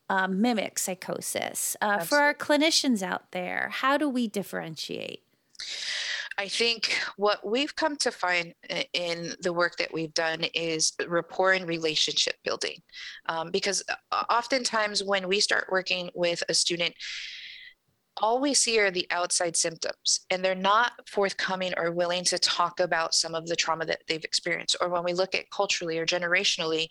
uh, 0.07 0.29
mimic 0.29 0.79
psychosis. 0.79 1.75
Uh, 1.81 1.99
for 1.99 2.19
our 2.19 2.33
clinicians 2.33 3.03
out 3.03 3.33
there, 3.33 3.67
how 3.73 3.97
do 3.97 4.07
we 4.07 4.29
differentiate? 4.29 5.21
I 6.38 6.47
think 6.47 6.97
what 7.17 7.45
we've 7.45 7.75
come 7.75 7.97
to 7.97 8.12
find 8.12 8.53
in 8.93 9.33
the 9.41 9.51
work 9.51 9.75
that 9.79 9.93
we've 9.93 10.13
done 10.13 10.45
is 10.53 10.93
rapport 11.10 11.53
and 11.53 11.67
relationship 11.67 12.36
building. 12.45 12.77
Um, 13.27 13.51
because 13.51 13.83
uh, 14.13 14.23
oftentimes 14.29 15.03
when 15.03 15.27
we 15.27 15.41
start 15.41 15.65
working 15.69 16.10
with 16.15 16.41
a 16.47 16.53
student, 16.53 16.93
all 18.21 18.39
we 18.39 18.53
see 18.53 18.80
are 18.80 18.91
the 18.91 19.08
outside 19.12 19.56
symptoms 19.56 20.25
and 20.30 20.43
they're 20.43 20.56
not 20.56 20.93
forthcoming 21.08 21.73
or 21.77 21.91
willing 21.91 22.23
to 22.23 22.39
talk 22.39 22.80
about 22.80 23.13
some 23.13 23.36
of 23.36 23.47
the 23.47 23.56
trauma 23.56 23.86
that 23.86 24.01
they've 24.08 24.23
experienced. 24.23 24.75
Or 24.82 24.89
when 24.89 25.03
we 25.03 25.13
look 25.13 25.36
at 25.36 25.49
culturally 25.51 25.97
or 25.99 26.06
generationally 26.06 26.88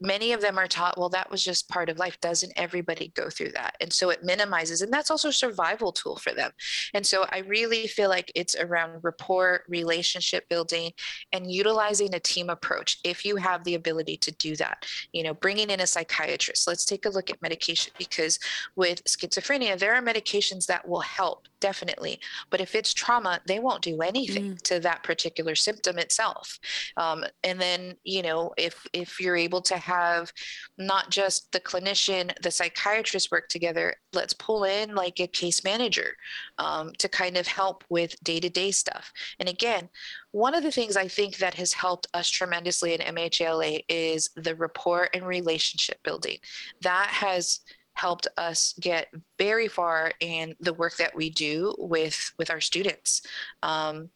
many 0.00 0.32
of 0.32 0.40
them 0.40 0.58
are 0.58 0.66
taught 0.66 0.96
well 0.96 1.08
that 1.08 1.30
was 1.30 1.42
just 1.44 1.68
part 1.68 1.88
of 1.88 1.98
life. 1.98 2.20
Doesn't 2.20 2.52
everybody 2.56 3.12
go 3.14 3.28
through 3.28 3.52
that? 3.52 3.76
And 3.80 3.92
so 3.92 4.10
it 4.10 4.24
minimizes 4.24 4.80
and 4.80 4.92
that's 4.92 5.10
also 5.10 5.28
a 5.28 5.32
survival 5.32 5.92
tool 5.92 6.16
for 6.16 6.32
them. 6.32 6.50
And 6.94 7.06
so 7.06 7.26
i 7.30 7.38
really 7.38 7.86
feel 7.86 8.08
like 8.08 8.32
it's 8.34 8.56
around 8.56 9.00
rapport 9.02 9.62
relationship 9.68 10.48
building 10.48 10.92
and 11.32 11.50
utilizing 11.50 12.14
a 12.14 12.20
team 12.20 12.50
approach 12.50 12.98
if 13.04 13.24
you 13.24 13.36
have 13.36 13.64
the 13.64 13.74
ability 13.74 14.16
to 14.18 14.32
do 14.32 14.56
that. 14.56 14.86
You 15.12 15.24
know 15.24 15.34
bringing 15.34 15.70
in 15.70 15.80
a 15.80 15.86
psychiatrist. 15.86 16.66
Let's 16.66 16.84
take 16.84 17.06
a 17.06 17.10
look 17.10 17.30
at 17.30 17.42
medication 17.42 17.92
because 17.98 18.38
with 18.76 19.04
schizophrenia 19.04 19.78
there 19.78 19.94
are 19.94 20.02
medications 20.02 20.37
medications 20.38 20.66
that 20.66 20.86
will 20.86 21.00
help 21.00 21.48
definitely 21.60 22.20
but 22.50 22.60
if 22.60 22.74
it's 22.74 22.94
trauma 22.94 23.40
they 23.46 23.58
won't 23.58 23.82
do 23.82 24.00
anything 24.00 24.54
mm. 24.54 24.62
to 24.62 24.78
that 24.78 25.02
particular 25.02 25.54
symptom 25.54 25.98
itself 25.98 26.58
um, 26.96 27.24
and 27.42 27.60
then 27.60 27.94
you 28.04 28.22
know 28.22 28.52
if 28.56 28.86
if 28.92 29.20
you're 29.20 29.36
able 29.36 29.60
to 29.60 29.76
have 29.76 30.32
not 30.76 31.10
just 31.10 31.50
the 31.52 31.60
clinician 31.60 32.30
the 32.42 32.50
psychiatrist 32.50 33.30
work 33.30 33.48
together 33.48 33.94
let's 34.12 34.34
pull 34.34 34.64
in 34.64 34.94
like 34.94 35.18
a 35.20 35.26
case 35.26 35.64
manager 35.64 36.14
um, 36.58 36.92
to 36.98 37.08
kind 37.08 37.36
of 37.36 37.46
help 37.46 37.84
with 37.88 38.14
day-to-day 38.22 38.70
stuff 38.70 39.12
and 39.40 39.48
again 39.48 39.88
one 40.32 40.54
of 40.54 40.62
the 40.62 40.70
things 40.70 40.96
I 40.96 41.08
think 41.08 41.38
that 41.38 41.54
has 41.54 41.72
helped 41.72 42.06
us 42.12 42.28
tremendously 42.28 42.92
in 42.92 43.00
MHLA 43.00 43.84
is 43.88 44.28
the 44.36 44.54
rapport 44.54 45.08
and 45.14 45.26
relationship 45.26 46.02
building. 46.02 46.36
That 46.82 47.08
has 47.08 47.60
helped 47.98 48.28
us 48.36 48.74
get 48.80 49.08
very 49.38 49.66
far 49.66 50.12
in 50.20 50.54
the 50.60 50.72
work 50.72 50.96
that 50.96 51.14
we 51.14 51.30
do 51.30 51.74
with 51.78 52.32
with 52.38 52.50
our 52.50 52.60
students. 52.60 53.22
Um, 53.62 54.10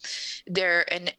there 0.47 0.91
and 0.93 1.13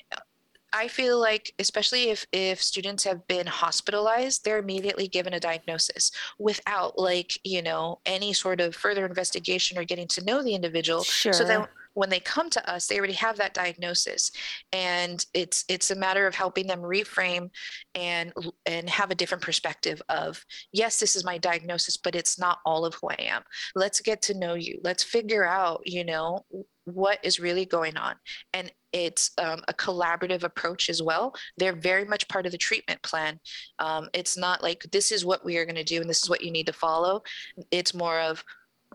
I 0.76 0.88
feel 0.88 1.20
like, 1.20 1.54
especially 1.60 2.10
if 2.10 2.26
if 2.32 2.62
students 2.62 3.04
have 3.04 3.28
been 3.28 3.46
hospitalized, 3.46 4.44
they're 4.44 4.58
immediately 4.58 5.08
given 5.08 5.34
a 5.34 5.40
diagnosis 5.40 6.12
without 6.40 6.98
like 6.98 7.38
you 7.44 7.62
know 7.62 8.00
any 8.06 8.34
sort 8.34 8.60
of 8.60 8.76
further 8.76 9.06
investigation 9.06 9.78
or 9.78 9.84
getting 9.84 10.08
to 10.08 10.24
know 10.24 10.42
the 10.42 10.56
individual. 10.56 11.04
Sure. 11.04 11.34
So 11.34 11.44
then 11.44 11.68
when 11.94 12.10
they 12.10 12.20
come 12.20 12.50
to 12.50 12.70
us 12.70 12.88
they 12.88 12.98
already 12.98 13.14
have 13.14 13.38
that 13.38 13.54
diagnosis. 13.54 14.32
And 14.72 15.26
it's 15.34 15.66
it's 15.68 15.92
a 15.92 15.96
matter 15.96 16.28
of 16.28 16.36
helping 16.36 16.68
them 16.68 16.82
reframe 16.82 17.50
and 17.96 18.34
and 18.66 18.90
have 18.90 19.12
a 19.12 19.16
different 19.16 19.44
perspective 19.44 20.02
of 20.10 20.44
yes 20.72 21.00
this 21.00 21.16
is 21.16 21.24
my 21.24 21.38
diagnosis 21.38 21.98
but 21.98 22.16
it's 22.16 22.40
not 22.40 22.60
all 22.66 22.86
of 22.86 22.96
who 22.96 23.10
i 23.10 23.18
am. 23.20 23.44
Let's 23.76 24.02
get 24.02 24.22
to 24.24 24.38
know 24.38 24.56
you. 24.56 24.80
Let's 24.84 25.04
figure 25.04 25.46
out 25.46 25.82
you 25.86 26.04
know 26.04 26.46
what 26.86 27.20
is 27.24 27.40
really 27.40 27.66
going 27.66 27.98
on. 27.98 28.16
And 28.54 28.72
it's 28.92 29.32
um, 29.38 29.62
a 29.68 29.74
collaborative 29.74 30.44
approach 30.44 30.90
as 30.90 31.02
well. 31.02 31.34
They're 31.58 31.76
very 31.76 32.06
much 32.06 32.28
part 32.28 32.46
of 32.46 32.52
the 32.52 32.58
treatment 32.58 33.02
plan. 33.02 33.40
Um, 33.80 34.10
it's 34.14 34.38
not 34.38 34.62
like 34.62 34.84
this 34.92 35.12
is 35.12 35.26
what 35.26 35.44
we 35.44 35.58
are 35.58 35.66
going 35.66 35.76
to 35.76 35.84
do 35.84 36.02
and 36.02 36.10
this 36.10 36.22
is 36.22 36.30
what 36.30 36.44
you 36.44 36.52
need 36.52 36.68
to 36.68 36.74
follow. 36.74 37.24
It's 37.72 37.94
more 37.94 38.20
of 38.20 38.44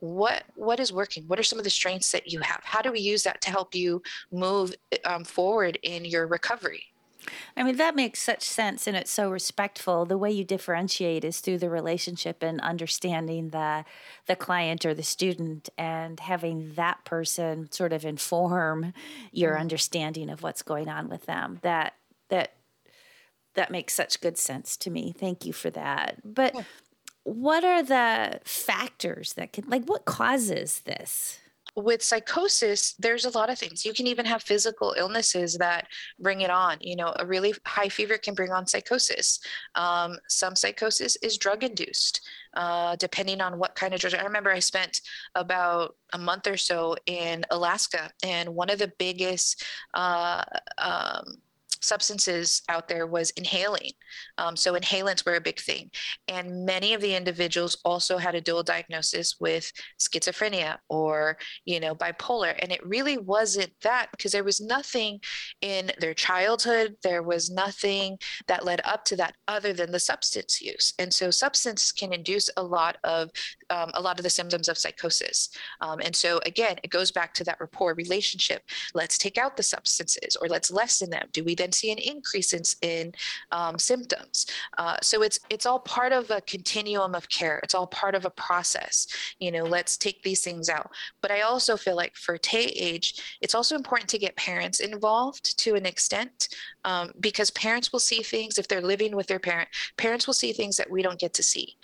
what 0.00 0.44
what 0.54 0.80
is 0.80 0.92
working 0.92 1.24
what 1.26 1.38
are 1.38 1.44
some 1.44 1.58
of 1.58 1.64
the 1.64 1.70
strengths 1.70 2.12
that 2.12 2.30
you 2.30 2.40
have 2.40 2.60
how 2.62 2.80
do 2.80 2.92
we 2.92 3.00
use 3.00 3.22
that 3.22 3.40
to 3.40 3.50
help 3.50 3.74
you 3.74 4.02
move 4.30 4.74
um, 5.04 5.24
forward 5.24 5.78
in 5.82 6.04
your 6.04 6.26
recovery 6.26 6.84
I 7.56 7.62
mean, 7.62 7.76
that 7.76 7.96
makes 7.96 8.20
such 8.20 8.42
sense 8.42 8.86
and 8.86 8.96
it's 8.96 9.10
so 9.10 9.30
respectful. 9.30 10.06
The 10.06 10.16
way 10.16 10.30
you 10.30 10.44
differentiate 10.44 11.24
is 11.24 11.40
through 11.40 11.58
the 11.58 11.68
relationship 11.68 12.42
and 12.42 12.60
understanding 12.60 13.50
the 13.50 13.84
the 14.26 14.36
client 14.36 14.86
or 14.86 14.94
the 14.94 15.02
student 15.02 15.68
and 15.76 16.20
having 16.20 16.74
that 16.74 17.04
person 17.04 17.70
sort 17.70 17.92
of 17.92 18.04
inform 18.04 18.92
your 19.32 19.54
mm 19.54 19.58
understanding 19.58 20.30
of 20.30 20.42
what's 20.42 20.62
going 20.62 20.88
on 20.88 21.08
with 21.08 21.26
them. 21.26 21.58
That 21.62 21.94
that 22.28 22.54
that 23.54 23.70
makes 23.70 23.92
such 23.92 24.20
good 24.20 24.38
sense 24.38 24.76
to 24.78 24.88
me. 24.88 25.12
Thank 25.18 25.44
you 25.44 25.52
for 25.52 25.68
that. 25.70 26.16
But 26.24 26.54
yeah 26.54 26.62
what 27.34 27.64
are 27.64 27.82
the 27.82 28.40
factors 28.44 29.34
that 29.34 29.52
can 29.52 29.68
like 29.68 29.84
what 29.84 30.04
causes 30.04 30.80
this? 30.80 31.38
With 31.76 32.02
psychosis 32.02 32.94
there's 32.98 33.24
a 33.24 33.30
lot 33.30 33.50
of 33.50 33.58
things. 33.58 33.84
You 33.84 33.92
can 33.92 34.06
even 34.06 34.26
have 34.26 34.42
physical 34.42 34.94
illnesses 34.96 35.58
that 35.58 35.86
bring 36.18 36.40
it 36.40 36.50
on. 36.50 36.78
You 36.80 36.96
know 36.96 37.12
a 37.16 37.26
really 37.26 37.54
high 37.64 37.88
fever 37.88 38.18
can 38.18 38.34
bring 38.34 38.50
on 38.50 38.66
psychosis. 38.66 39.40
Um, 39.74 40.18
some 40.28 40.56
psychosis 40.56 41.16
is 41.16 41.38
drug 41.38 41.62
induced 41.62 42.26
uh, 42.54 42.96
depending 42.96 43.40
on 43.40 43.58
what 43.58 43.74
kind 43.74 43.94
of 43.94 44.00
drugs. 44.00 44.14
I 44.14 44.24
remember 44.24 44.50
i 44.50 44.58
spent 44.58 45.02
about 45.34 45.96
a 46.12 46.18
month 46.18 46.46
or 46.46 46.56
so 46.56 46.96
in 47.06 47.44
alaska 47.50 48.10
and 48.24 48.48
one 48.54 48.70
of 48.70 48.78
the 48.78 48.92
biggest 48.98 49.64
uh, 49.94 50.42
um, 50.78 51.36
substances 51.80 52.62
out 52.68 52.88
there 52.88 53.06
was 53.06 53.30
inhaling. 53.30 53.92
Um, 54.36 54.56
so 54.56 54.74
inhalants 54.74 55.24
were 55.24 55.36
a 55.36 55.40
big 55.40 55.60
thing. 55.60 55.90
And 56.26 56.64
many 56.64 56.94
of 56.94 57.00
the 57.00 57.14
individuals 57.14 57.78
also 57.84 58.18
had 58.18 58.34
a 58.34 58.40
dual 58.40 58.62
diagnosis 58.62 59.36
with 59.40 59.70
schizophrenia 60.00 60.78
or, 60.88 61.38
you 61.64 61.80
know, 61.80 61.94
bipolar. 61.94 62.54
And 62.60 62.72
it 62.72 62.84
really 62.86 63.18
wasn't 63.18 63.72
that 63.82 64.10
because 64.10 64.32
there 64.32 64.44
was 64.44 64.60
nothing 64.60 65.20
in 65.60 65.92
their 65.98 66.14
childhood, 66.14 66.96
there 67.02 67.22
was 67.22 67.50
nothing 67.50 68.18
that 68.46 68.64
led 68.64 68.80
up 68.84 69.04
to 69.06 69.16
that 69.16 69.34
other 69.46 69.72
than 69.72 69.92
the 69.92 70.00
substance 70.00 70.60
use. 70.60 70.94
And 70.98 71.12
so 71.12 71.30
substance 71.30 71.92
can 71.92 72.12
induce 72.12 72.50
a 72.56 72.62
lot 72.62 72.96
of 73.04 73.30
um, 73.70 73.90
a 73.94 74.00
lot 74.00 74.18
of 74.18 74.22
the 74.22 74.30
symptoms 74.30 74.68
of 74.68 74.78
psychosis. 74.78 75.50
Um, 75.80 76.00
and 76.00 76.16
so 76.16 76.40
again, 76.46 76.76
it 76.82 76.90
goes 76.90 77.12
back 77.12 77.34
to 77.34 77.44
that 77.44 77.60
rapport 77.60 77.94
relationship. 77.94 78.62
Let's 78.94 79.18
take 79.18 79.36
out 79.36 79.56
the 79.56 79.62
substances 79.62 80.36
or 80.40 80.48
let's 80.48 80.70
lessen 80.70 81.10
them. 81.10 81.28
Do 81.32 81.44
we 81.44 81.54
then 81.58 81.72
see 81.72 81.90
an 81.90 81.98
increase 81.98 82.52
in, 82.52 82.62
in 82.82 83.12
um, 83.52 83.78
symptoms? 83.78 84.46
Uh, 84.78 84.96
so 85.02 85.22
it's 85.22 85.40
it's 85.50 85.66
all 85.66 85.80
part 85.80 86.12
of 86.12 86.30
a 86.30 86.40
continuum 86.42 87.14
of 87.14 87.28
care. 87.28 87.60
It's 87.62 87.74
all 87.74 87.86
part 87.86 88.14
of 88.14 88.24
a 88.24 88.30
process. 88.30 89.06
You 89.38 89.52
know, 89.52 89.64
let's 89.64 89.96
take 89.96 90.22
these 90.22 90.42
things 90.42 90.68
out. 90.68 90.90
But 91.20 91.30
I 91.30 91.42
also 91.42 91.76
feel 91.76 91.96
like 91.96 92.16
for 92.16 92.38
TAY 92.38 92.66
age, 92.66 93.38
it's 93.40 93.54
also 93.54 93.76
important 93.76 94.08
to 94.10 94.18
get 94.18 94.36
parents 94.36 94.80
involved 94.80 95.58
to 95.58 95.74
an 95.74 95.86
extent 95.86 96.48
um, 96.84 97.12
because 97.20 97.50
parents 97.50 97.92
will 97.92 98.00
see 98.00 98.22
things 98.22 98.58
if 98.58 98.68
they're 98.68 98.80
living 98.80 99.14
with 99.14 99.26
their 99.26 99.38
parent. 99.38 99.68
Parents 99.96 100.26
will 100.26 100.34
see 100.34 100.52
things 100.52 100.76
that 100.76 100.90
we 100.90 101.02
don't 101.02 101.18
get 101.18 101.34
to 101.34 101.42
see. 101.42 101.76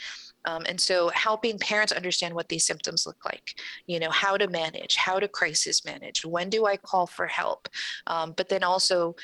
Um, 0.45 0.65
and 0.69 0.81
so 0.81 1.09
helping 1.11 1.59
parents 1.59 1.93
understand 1.93 2.35
what 2.35 2.49
these 2.49 2.67
symptoms 2.67 3.07
look 3.07 3.25
like, 3.25 3.55
you 3.87 3.99
know, 3.99 4.11
how 4.11 4.37
to 4.37 4.49
manage, 4.49 4.97
how 4.97 5.19
to 5.19 5.29
crisis 5.29 5.85
manage, 5.85 6.25
when 6.25 6.51
do 6.51 6.67
I 6.67 6.77
call 6.77 7.07
for 7.07 7.27
help? 7.27 7.69
Um, 8.07 8.35
but 8.37 8.49
then 8.49 8.63
also 8.63 9.17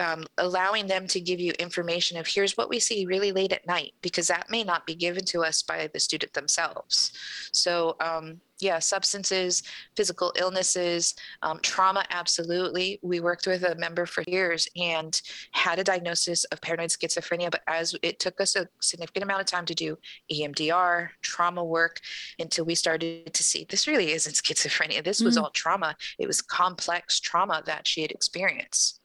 um, 0.00 0.24
allowing 0.38 0.86
them 0.86 1.06
to 1.08 1.20
give 1.20 1.40
you 1.40 1.52
information 1.58 2.16
of 2.18 2.26
here's 2.26 2.56
what 2.56 2.68
we 2.68 2.78
see 2.78 3.06
really 3.06 3.32
late 3.32 3.52
at 3.52 3.66
night, 3.66 3.92
because 4.02 4.28
that 4.28 4.50
may 4.50 4.64
not 4.64 4.86
be 4.86 4.94
given 4.94 5.24
to 5.26 5.42
us 5.42 5.62
by 5.62 5.88
the 5.92 6.00
student 6.00 6.32
themselves. 6.32 7.12
So 7.52 7.96
um, 8.00 8.40
yeah, 8.62 8.78
substances, 8.78 9.62
physical 9.96 10.32
illnesses, 10.38 11.14
um, 11.42 11.58
trauma, 11.62 12.04
absolutely. 12.10 12.98
We 13.02 13.20
worked 13.20 13.46
with 13.46 13.64
a 13.64 13.74
member 13.74 14.06
for 14.06 14.22
years 14.26 14.68
and 14.76 15.20
had 15.50 15.78
a 15.78 15.84
diagnosis 15.84 16.44
of 16.44 16.60
paranoid 16.60 16.90
schizophrenia, 16.90 17.50
but 17.50 17.62
as 17.66 17.94
it 18.02 18.20
took 18.20 18.40
us 18.40 18.54
a 18.54 18.68
significant 18.80 19.24
amount 19.24 19.40
of 19.40 19.46
time 19.46 19.66
to 19.66 19.74
do 19.74 19.98
EMDR, 20.32 21.08
trauma 21.22 21.64
work, 21.64 22.00
until 22.38 22.64
we 22.64 22.74
started 22.74 23.34
to 23.34 23.42
see 23.42 23.66
this 23.68 23.88
really 23.88 24.12
isn't 24.12 24.34
schizophrenia. 24.34 25.02
This 25.02 25.20
was 25.20 25.36
mm. 25.36 25.42
all 25.42 25.50
trauma. 25.50 25.96
It 26.18 26.26
was 26.26 26.40
complex 26.40 27.18
trauma 27.18 27.62
that 27.66 27.86
she 27.86 28.02
had 28.02 28.12
experienced. 28.12 29.00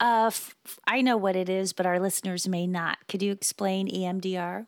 Uh, 0.00 0.26
f- 0.26 0.56
I 0.86 1.02
know 1.02 1.16
what 1.16 1.36
it 1.36 1.48
is, 1.48 1.72
but 1.72 1.86
our 1.86 2.00
listeners 2.00 2.48
may 2.48 2.66
not. 2.66 2.98
Could 3.08 3.22
you 3.22 3.32
explain 3.32 3.88
EMDR? 3.88 4.66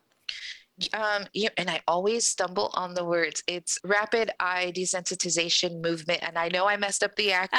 Um, 0.93 1.25
yeah, 1.33 1.49
and 1.57 1.71
I 1.71 1.81
always 1.89 2.27
stumble 2.27 2.71
on 2.75 2.93
the 2.93 3.05
words. 3.05 3.43
It's 3.47 3.79
rapid 3.83 4.31
eye 4.39 4.73
desensitization 4.75 5.81
movement, 5.81 6.21
and 6.23 6.37
I 6.37 6.49
know 6.49 6.67
I 6.67 6.77
messed 6.77 7.03
up 7.03 7.17
the 7.17 7.29
acronym. 7.31 7.49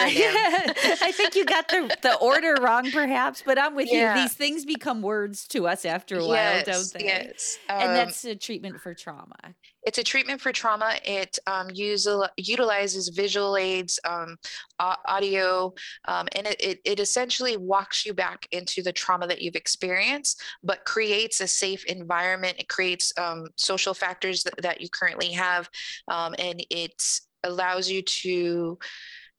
I 1.01 1.12
think 1.12 1.36
you 1.36 1.45
got 1.45 1.67
the 1.67 1.95
the 2.03 2.15
order 2.17 2.56
wrong, 2.62 2.91
perhaps, 2.91 3.41
but 3.43 3.60
I'm 3.60 3.75
with 3.75 3.89
yeah. 3.91 4.15
you. 4.15 4.21
These 4.21 4.34
things 4.34 4.65
become 4.65 5.01
words 5.01 5.47
to 5.49 5.67
us 5.67 5.84
after 5.84 6.19
a 6.19 6.25
while, 6.27 6.30
yes, 6.30 6.65
don't 6.65 6.93
they? 6.93 7.08
Yes, 7.08 7.58
um, 7.69 7.82
and 7.82 7.95
that's 7.95 8.23
a 8.23 8.36
treatment 8.36 8.82
for 8.82 8.93
trauma. 8.93 9.56
It's 9.88 9.97
a 9.97 10.04
treatment 10.04 10.41
for 10.41 10.52
trauma. 10.52 10.95
It 11.06 11.39
um, 11.47 11.69
utilizes 11.71 13.08
visual 13.08 13.56
aids, 13.56 14.02
um, 14.04 14.36
audio, 14.80 15.73
um, 16.10 16.28
and 16.36 16.45
it, 16.45 16.60
it, 16.60 16.82
it, 16.84 17.00
essentially 17.00 17.56
walks 17.56 18.06
you 18.06 18.13
back 18.13 18.50
into 18.52 18.84
the 18.84 18.91
trauma 18.91 19.28
that 19.28 19.41
you've 19.41 19.56
experienced, 19.56 20.43
but 20.62 20.84
creates 20.84 21.39
a 21.39 21.47
safe 21.47 21.86
environment. 21.86 22.58
It 22.60 22.67
creates 22.67 23.13
um, 23.17 23.47
social 23.56 23.93
factors 23.93 24.43
that, 24.43 24.62
that, 24.62 24.82
you 24.82 24.89
currently 24.89 25.32
have, 25.32 25.69
um, 26.10 26.36
and 26.38 26.62
it 26.69 27.02
allows 27.45 27.89
you 27.89 28.02
to 28.02 28.78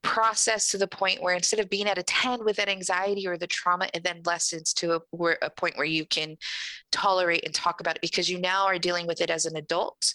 process 0.02 0.70
to 0.70 0.78
the 0.78 0.86
point 0.86 1.22
where 1.22 1.34
instead 1.34 1.60
of 1.60 1.68
being 1.68 1.88
at 1.88 1.98
a 1.98 2.02
10 2.02 2.44
with 2.44 2.56
that 2.56 2.68
anxiety 2.68 3.26
or 3.26 3.36
the 3.36 3.46
trauma 3.46 3.88
it 3.94 4.04
then 4.04 4.20
lessens 4.24 4.72
to 4.72 4.94
a, 4.94 5.00
where, 5.10 5.38
a 5.42 5.50
point 5.50 5.76
where 5.76 5.86
you 5.86 6.06
can 6.06 6.36
tolerate 6.92 7.44
and 7.44 7.54
talk 7.54 7.80
about 7.80 7.96
it 7.96 8.02
because 8.02 8.30
you 8.30 8.38
now 8.38 8.64
are 8.64 8.78
dealing 8.78 9.06
with 9.06 9.20
it 9.20 9.30
as 9.30 9.44
an 9.44 9.56
adult 9.56 10.14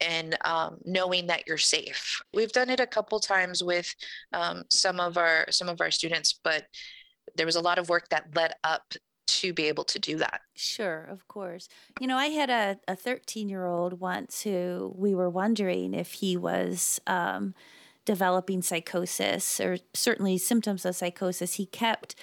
and 0.00 0.36
um, 0.44 0.76
knowing 0.84 1.26
that 1.26 1.46
you're 1.46 1.56
safe 1.56 2.20
we've 2.34 2.52
done 2.52 2.68
it 2.68 2.80
a 2.80 2.86
couple 2.86 3.18
times 3.18 3.62
with 3.62 3.92
um, 4.32 4.62
some 4.70 5.00
of 5.00 5.16
our 5.16 5.46
some 5.50 5.68
of 5.68 5.80
our 5.80 5.90
students 5.90 6.38
but 6.44 6.64
there 7.36 7.46
was 7.46 7.56
a 7.56 7.60
lot 7.60 7.78
of 7.78 7.88
work 7.88 8.08
that 8.10 8.26
led 8.34 8.52
up 8.62 8.94
to 9.26 9.52
be 9.52 9.64
able 9.64 9.84
to 9.84 9.98
do 9.98 10.18
that. 10.18 10.42
Sure, 10.54 11.04
of 11.04 11.26
course. 11.28 11.68
You 12.00 12.06
know, 12.06 12.16
I 12.16 12.26
had 12.26 12.50
a, 12.50 12.78
a 12.86 12.94
13 12.94 13.48
year 13.48 13.66
old 13.66 14.00
once 14.00 14.42
who 14.42 14.94
we 14.96 15.14
were 15.14 15.30
wondering 15.30 15.94
if 15.94 16.12
he 16.12 16.36
was 16.36 17.00
um, 17.06 17.54
developing 18.04 18.62
psychosis 18.62 19.60
or 19.60 19.78
certainly 19.92 20.38
symptoms 20.38 20.84
of 20.84 20.96
psychosis, 20.96 21.54
he 21.54 21.66
kept 21.66 22.14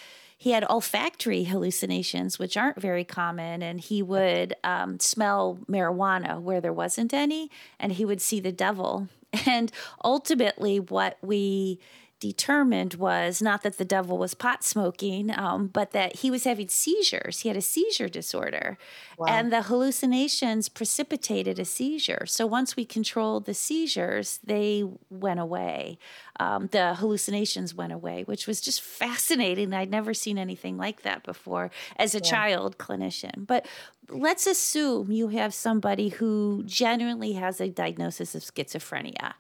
he 0.41 0.54
had 0.54 0.65
olfactory 0.72 1.44
hallucinations, 1.44 2.39
which 2.39 2.58
aren't 2.58 2.82
very 2.82 3.04
common, 3.04 3.62
and 3.62 3.80
he 3.80 4.02
would 4.02 4.56
um, 4.63 5.00
smell 5.00 5.60
marijuana 5.70 6.41
where 6.41 6.60
there 6.60 6.74
wasn't 6.74 7.13
any, 7.13 7.52
and 7.80 7.91
he 7.91 8.06
would 8.06 8.20
see 8.22 8.39
the 8.39 8.52
devil. 8.52 9.08
And 9.46 9.72
ultimately, 10.04 10.80
what 10.80 11.17
we 11.22 11.80
determined 12.21 12.93
was 12.93 13.41
not 13.41 13.63
that 13.63 13.79
the 13.79 13.84
devil 13.84 14.15
was 14.17 14.36
pot 14.36 14.63
smoking, 14.63 15.38
um, 15.38 15.67
but 15.67 15.91
that 15.91 16.17
he 16.17 16.29
was 16.29 16.43
having 16.43 16.69
seizures. 16.69 17.39
He 17.39 17.49
had 17.49 17.57
a 17.57 17.62
seizure 17.62 18.07
disorder. 18.07 18.77
Wow. 19.17 19.25
And 19.27 19.51
the 19.51 19.63
hallucinations 19.63 20.69
precipitated 20.69 21.57
a 21.57 21.65
seizure. 21.65 22.25
So 22.27 22.45
once 22.45 22.75
we 22.75 22.86
controlled 22.86 23.45
the 23.45 23.55
seizures, 23.55 24.39
they 24.43 24.84
went 25.10 25.39
away. 25.39 25.97
Um, 26.39 26.67
the 26.67 26.93
hallucinations 26.93 27.73
went 27.73 27.91
away, 27.91 28.21
which 28.23 28.45
was 28.45 28.62
just 28.62 28.81
fascinating. 28.81 29.73
I'd 29.73 29.89
never 29.89 30.13
seen 30.13 30.38
anything 30.38 30.77
like 30.77 31.01
that 31.01 31.23
before 31.23 31.71
as 31.97 32.13
a 32.13 32.19
yeah. 32.19 32.29
child 32.29 32.77
clinician. 32.77 33.47
But 33.47 33.65
let's 34.10 34.45
assume 34.45 35.12
you 35.12 35.29
have 35.29 35.55
somebody 35.55 36.10
who 36.10 36.62
genuinely 36.67 37.34
has 37.34 37.60
a 37.60 37.69
diagnosis 37.69 38.36
of 38.36 38.43
schizophrenia. 38.43 39.34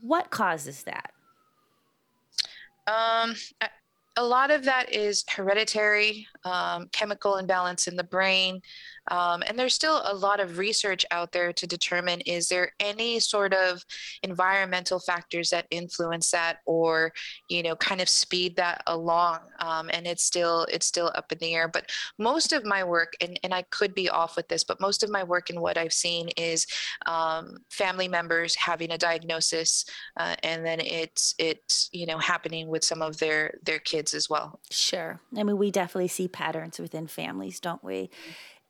What 0.00 0.30
causes 0.30 0.84
that? 0.84 1.12
Um, 2.86 3.34
a 4.16 4.24
lot 4.24 4.50
of 4.50 4.64
that 4.64 4.92
is 4.92 5.24
hereditary, 5.28 6.26
um, 6.44 6.88
chemical 6.92 7.36
imbalance 7.36 7.86
in 7.86 7.96
the 7.96 8.04
brain, 8.04 8.60
um, 9.10 9.42
and 9.46 9.58
there's 9.58 9.74
still 9.74 10.02
a 10.04 10.14
lot 10.14 10.40
of 10.40 10.58
research 10.58 11.04
out 11.10 11.32
there 11.32 11.52
to 11.52 11.66
determine 11.66 12.20
is 12.22 12.48
there 12.48 12.72
any 12.80 13.18
sort 13.18 13.52
of 13.54 13.84
environmental 14.22 14.98
factors 14.98 15.50
that 15.50 15.66
influence 15.70 16.30
that 16.30 16.58
or 16.66 17.12
you 17.48 17.62
know 17.62 17.76
kind 17.76 18.00
of 18.00 18.08
speed 18.08 18.56
that 18.56 18.82
along? 18.86 19.40
Um, 19.60 19.90
and 19.92 20.06
it's 20.06 20.24
still 20.24 20.66
it's 20.70 20.86
still 20.86 21.10
up 21.14 21.32
in 21.32 21.38
the 21.38 21.54
air. 21.54 21.68
But 21.68 21.90
most 22.18 22.52
of 22.52 22.64
my 22.64 22.84
work 22.84 23.14
and, 23.20 23.38
and 23.42 23.52
i 23.52 23.62
could 23.70 23.94
be 23.94 24.08
off 24.08 24.36
with 24.36 24.48
this 24.48 24.64
but 24.64 24.80
most 24.80 25.02
of 25.02 25.10
my 25.10 25.22
work 25.22 25.50
and 25.50 25.60
what 25.60 25.76
i've 25.76 25.92
seen 25.92 26.28
is 26.36 26.66
um, 27.06 27.58
family 27.70 28.08
members 28.08 28.54
having 28.54 28.90
a 28.92 28.98
diagnosis 28.98 29.84
uh, 30.16 30.34
and 30.42 30.64
then 30.64 30.80
it's 30.80 31.34
it's 31.38 31.88
you 31.92 32.06
know 32.06 32.18
happening 32.18 32.68
with 32.68 32.84
some 32.84 33.02
of 33.02 33.18
their 33.18 33.58
their 33.62 33.78
kids 33.78 34.14
as 34.14 34.28
well. 34.28 34.60
Sure. 34.70 35.20
I 35.36 35.42
mean 35.42 35.58
we 35.58 35.70
definitely 35.70 36.08
see 36.08 36.28
patterns 36.28 36.78
within 36.78 37.06
families 37.06 37.60
don't 37.60 37.82
we 37.82 38.10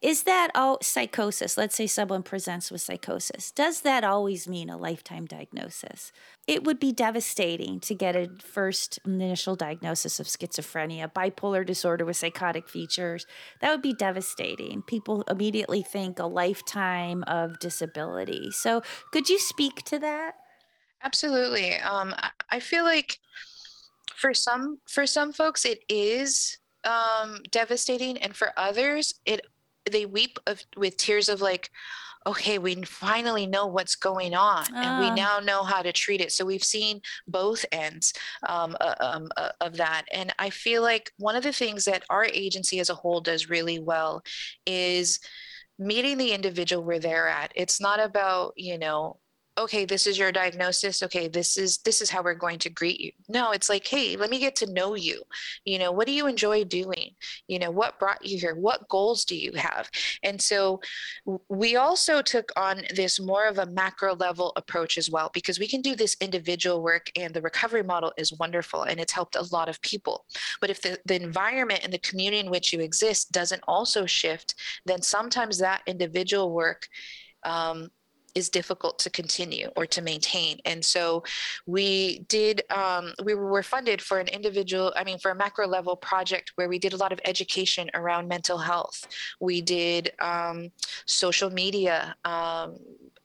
is 0.02 0.24
that 0.24 0.50
all 0.54 0.78
psychosis? 0.82 1.56
Let's 1.56 1.76
say 1.76 1.86
someone 1.86 2.24
presents 2.24 2.72
with 2.72 2.80
psychosis. 2.80 3.52
Does 3.52 3.82
that 3.82 4.02
always 4.02 4.48
mean 4.48 4.68
a 4.68 4.76
lifetime 4.76 5.26
diagnosis? 5.26 6.10
It 6.48 6.64
would 6.64 6.80
be 6.80 6.90
devastating 6.90 7.78
to 7.80 7.94
get 7.94 8.16
a 8.16 8.28
first 8.42 8.98
initial 9.06 9.54
diagnosis 9.54 10.18
of 10.18 10.26
schizophrenia, 10.26 11.12
bipolar 11.12 11.64
disorder 11.64 12.04
with 12.04 12.16
psychotic 12.16 12.68
features. 12.68 13.26
That 13.60 13.70
would 13.70 13.82
be 13.82 13.94
devastating. 13.94 14.82
People 14.82 15.22
immediately 15.30 15.82
think 15.82 16.18
a 16.18 16.26
lifetime 16.26 17.22
of 17.28 17.60
disability. 17.60 18.50
So, 18.50 18.82
could 19.12 19.28
you 19.28 19.38
speak 19.38 19.84
to 19.84 20.00
that? 20.00 20.34
Absolutely. 21.04 21.76
Um, 21.76 22.12
I 22.50 22.58
feel 22.58 22.84
like 22.84 23.18
for 24.16 24.34
some 24.34 24.78
for 24.88 25.06
some 25.06 25.32
folks 25.32 25.64
it 25.64 25.80
is 25.88 26.58
um, 26.84 27.40
devastating, 27.50 28.18
and 28.18 28.34
for 28.34 28.52
others 28.56 29.14
it 29.24 29.40
they 29.92 30.07
weep 30.07 30.38
of, 30.46 30.62
with 30.76 30.96
tears 30.96 31.28
of 31.28 31.40
like 31.40 31.70
okay 32.24 32.59
we 32.59 32.74
finally 32.83 33.46
know 33.46 33.66
what's 33.66 33.96
going 33.96 34.35
on 34.35 34.64
and 34.74 35.00
we 35.00 35.11
ah. 35.11 35.14
now 35.14 35.38
know 35.40 35.62
how 35.62 35.83
to 35.83 35.92
treat 35.92 36.20
it. 36.20 36.33
So 36.33 36.44
we've 36.44 36.64
seen 36.64 37.00
both 37.26 37.64
ends 37.72 38.12
um, 38.48 38.76
uh, 38.81 38.94
um, 39.00 39.28
uh, 39.37 39.50
of 39.61 39.76
that. 39.76 40.05
And 40.12 40.33
i 40.38 40.50
feel 40.50 40.83
like 40.83 41.11
one 41.18 41.37
of 41.37 41.42
the 41.42 41.52
things 41.52 41.85
that 41.87 42.05
our 42.11 42.24
agency 42.24 42.78
as 42.81 42.90
a 42.90 42.94
whole 42.94 43.20
does 43.20 43.50
really 43.50 43.78
well 43.78 44.22
is 44.66 45.18
meeting 45.78 46.18
the 46.18 46.33
individual 46.33 46.85
where 46.85 47.00
they're 47.00 47.28
at. 47.28 47.52
It's 47.55 47.81
not 47.81 48.00
about 48.00 48.52
you 48.57 48.78
know 48.78 49.18
okay 49.58 49.84
this 49.84 50.06
is 50.06 50.18
your 50.18 50.32
diagnosis. 50.32 51.02
Okay 51.02 51.28
this 51.28 51.56
is 51.56 51.78
this 51.78 52.00
is 52.00 52.10
how 52.10 52.22
we're 52.22 52.34
going 52.34 52.58
to 52.60 52.70
greet 52.70 53.00
you. 53.00 53.12
No 53.28 53.52
it's 53.52 53.68
like 53.68 53.86
hey 53.86 54.16
let 54.16 54.30
me 54.30 54.38
get 54.38 54.56
to 54.56 54.72
know 54.72 54.94
you. 54.94 55.22
You 55.64 55.78
know 55.78 55.92
what 55.92 56.06
do 56.06 56.12
you 56.12 56.26
enjoy 56.26 56.64
doing? 56.64 57.10
You 57.48 57.58
know 57.58 57.70
what 57.70 57.98
brought 57.98 58.24
you 58.24 58.38
here? 58.38 58.54
What 58.54 58.88
goals 58.88 59.24
do 59.24 59.36
you 59.36 59.52
have? 59.52 59.90
And 60.22 60.40
so 60.40 60.80
we 61.48 61.76
also 61.76 62.22
took 62.22 62.50
on 62.56 62.82
this 62.94 63.20
more 63.20 63.46
of 63.46 63.58
a 63.58 63.66
macro 63.66 64.14
level 64.14 64.52
approach 64.56 64.98
as 64.98 65.10
well 65.10 65.30
because 65.34 65.58
we 65.58 65.68
can 65.68 65.82
do 65.82 65.94
this 65.94 66.16
individual 66.20 66.82
work 66.82 67.10
and 67.16 67.34
the 67.34 67.42
recovery 67.42 67.82
model 67.82 68.12
is 68.16 68.32
wonderful 68.32 68.82
and 68.82 68.98
it's 68.98 69.12
helped 69.12 69.36
a 69.36 69.54
lot 69.54 69.68
of 69.68 69.80
people. 69.82 70.24
But 70.60 70.70
if 70.70 70.80
the, 70.80 70.98
the 71.04 71.16
environment 71.16 71.80
and 71.84 71.92
the 71.92 71.98
community 71.98 72.38
in 72.38 72.50
which 72.50 72.72
you 72.72 72.80
exist 72.80 73.32
doesn't 73.32 73.62
also 73.68 74.06
shift 74.06 74.54
then 74.86 75.02
sometimes 75.02 75.58
that 75.58 75.82
individual 75.86 76.52
work 76.52 76.88
um, 77.44 77.90
is 78.35 78.49
difficult 78.49 78.99
to 79.01 79.11
continue 79.11 79.68
or 79.77 79.87
to 79.87 80.03
maintain. 80.03 80.59
And 80.64 80.85
so 80.85 81.23
we 81.66 82.21
did, 82.29 82.62
um, 82.71 83.12
we 83.25 83.35
were 83.35 83.62
funded 83.62 84.01
for 84.01 84.18
an 84.18 84.29
individual, 84.29 84.92
I 84.97 85.05
mean, 85.05 85.18
for 85.18 85.31
a 85.31 85.35
macro 85.35 85.66
level 85.66 85.97
project 85.97 86.53
where 86.57 86.68
we 86.68 86.79
did 86.79 86.92
a 86.92 86.97
lot 86.97 87.12
of 87.12 87.21
education 87.25 87.90
around 87.95 88.29
mental 88.29 88.59
health. 88.59 89.07
We 89.40 89.61
did 89.61 90.12
um, 90.21 90.71
social 91.07 91.51
media. 91.51 92.16
Um, 92.25 92.79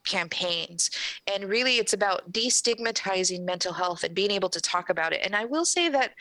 campaigns 0.04 0.90
and 1.26 1.44
really 1.44 1.76
it's 1.76 1.92
about 1.92 2.32
destigmatizing 2.32 3.44
mental 3.44 3.74
health 3.74 4.04
and 4.04 4.14
being 4.14 4.30
able 4.30 4.48
to 4.48 4.60
talk 4.60 4.88
about 4.88 5.12
it 5.12 5.20
and 5.22 5.36
i 5.36 5.44
will 5.44 5.66
say 5.66 5.90
that 5.90 6.12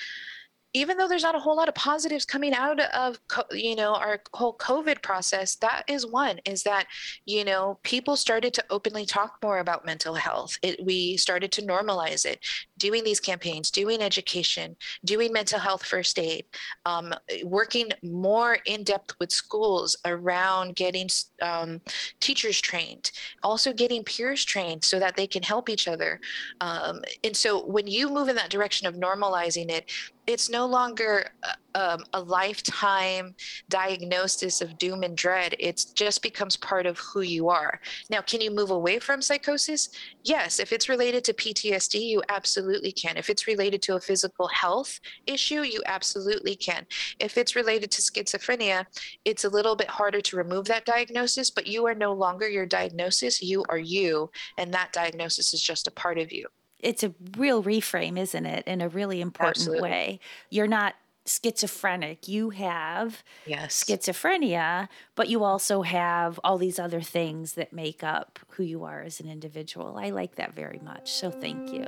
even 0.78 0.98
though 0.98 1.08
there's 1.08 1.24
not 1.24 1.36
a 1.36 1.40
whole 1.40 1.58
lot 1.58 1.68
of 1.68 1.76
positives 1.76 2.26
coming 2.26 2.54
out 2.54 2.80
of 2.80 3.20
you 3.52 3.76
know 3.76 3.94
our 3.96 4.22
whole 4.34 4.56
covid 4.58 5.02
process 5.02 5.56
that 5.56 5.84
is 5.88 6.06
one 6.06 6.40
is 6.46 6.64
that 6.64 6.86
you 7.26 7.44
know 7.44 7.80
people 7.84 8.16
started 8.16 8.54
to 8.54 8.64
openly 8.70 9.06
talk 9.06 9.38
more 9.42 9.60
about 9.60 9.86
mental 9.86 10.16
health. 10.16 10.58
It, 10.62 10.84
we 10.84 11.18
started 11.18 11.52
to 11.54 11.62
normalize 11.62 12.26
it 12.26 12.40
doing 12.78 13.04
these 13.04 13.20
campaigns 13.20 13.72
doing 13.72 14.02
education 14.02 14.76
doing 15.06 15.32
mental 15.32 15.60
health 15.60 15.86
first 15.86 16.20
aid 16.20 16.46
um, 16.86 17.14
working 17.44 17.90
more 18.04 18.58
in 18.66 18.84
depth 18.84 19.14
with 19.20 19.32
schools 19.32 19.98
around 20.06 20.76
getting 20.76 21.08
um, 21.42 21.82
teachers 22.20 22.60
trained 22.62 23.12
also 23.44 23.74
getting 23.74 24.04
peers 24.04 24.44
trained 24.44 24.84
so 24.84 25.00
that 25.00 25.16
they 25.16 25.28
can 25.28 25.44
help 25.44 25.70
each 25.70 25.88
other. 25.88 26.20
Um, 26.62 27.02
and 27.24 27.36
so 27.36 27.66
when 27.66 27.88
you 27.88 28.10
move 28.10 28.30
in 28.30 28.36
that 28.36 28.50
direction 28.50 28.88
of 28.88 28.96
normalizing 28.96 29.70
it 29.70 29.92
it's 30.28 30.50
no 30.50 30.66
longer 30.66 31.32
um, 31.78 32.04
a 32.14 32.20
lifetime 32.20 33.36
diagnosis 33.70 34.62
of 34.62 34.80
doom 34.80 35.04
and 35.04 35.16
dread. 35.16 35.56
It 35.60 35.86
just 35.94 36.24
becomes 36.24 36.58
part 36.58 36.88
of 36.88 36.98
who 36.98 37.22
you 37.22 37.50
are. 37.50 37.80
Now, 38.10 38.22
can 38.22 38.42
you 38.42 38.50
move 38.50 38.72
away 38.72 38.98
from 38.98 39.22
psychosis? 39.22 39.90
Yes. 40.24 40.60
If 40.60 40.74
it's 40.74 40.90
related 40.90 41.24
to 41.26 41.34
PTSD, 41.34 42.02
you 42.02 42.24
absolutely 42.30 42.92
can. 42.92 43.16
If 43.16 43.30
it's 43.30 43.46
related 43.46 43.84
to 43.84 43.96
a 43.96 44.00
physical 44.00 44.48
health 44.48 45.00
issue, 45.28 45.62
you 45.62 45.84
absolutely 45.86 46.56
can. 46.56 46.88
If 47.20 47.38
it's 47.38 47.56
related 47.56 47.92
to 47.92 48.02
schizophrenia, 48.02 48.88
it's 49.24 49.44
a 49.44 49.50
little 49.50 49.76
bit 49.76 49.88
harder 49.88 50.20
to 50.20 50.36
remove 50.36 50.66
that 50.66 50.86
diagnosis, 50.86 51.52
but 51.52 51.68
you 51.68 51.86
are 51.86 51.96
no 51.96 52.12
longer 52.12 52.50
your 52.50 52.66
diagnosis. 52.66 53.44
You 53.44 53.64
are 53.70 53.78
you, 53.78 54.32
and 54.58 54.74
that 54.74 54.94
diagnosis 54.94 55.54
is 55.54 55.62
just 55.62 55.88
a 55.88 55.92
part 55.92 56.18
of 56.18 56.32
you 56.32 56.48
it's 56.80 57.04
a 57.04 57.12
real 57.36 57.64
reframe, 57.64 58.20
isn't 58.20 58.46
it? 58.46 58.66
In 58.68 58.82
a 58.82 58.88
really 58.88 59.20
important 59.20 59.58
Absolutely. 59.58 59.90
way. 59.90 60.20
You're 60.52 60.68
not 60.68 60.94
schizophrenic. 61.28 62.28
You 62.28 62.52
have 62.52 63.24
yes. 63.46 63.84
schizophrenia, 63.84 64.88
but 65.16 65.30
you 65.30 65.44
also 65.44 65.82
have 65.82 66.40
all 66.44 66.58
these 66.58 66.80
other 66.80 67.02
things 67.02 67.54
that 67.54 67.74
make 67.74 68.04
up 68.04 68.40
who 68.50 68.64
you 68.64 68.84
are 68.84 69.02
as 69.02 69.20
an 69.20 69.30
individual. 69.30 69.98
I 69.98 70.10
like 70.10 70.36
that 70.36 70.56
very 70.56 70.80
much. 70.84 71.12
So 71.12 71.30
thank 71.30 71.72
you. 71.72 71.86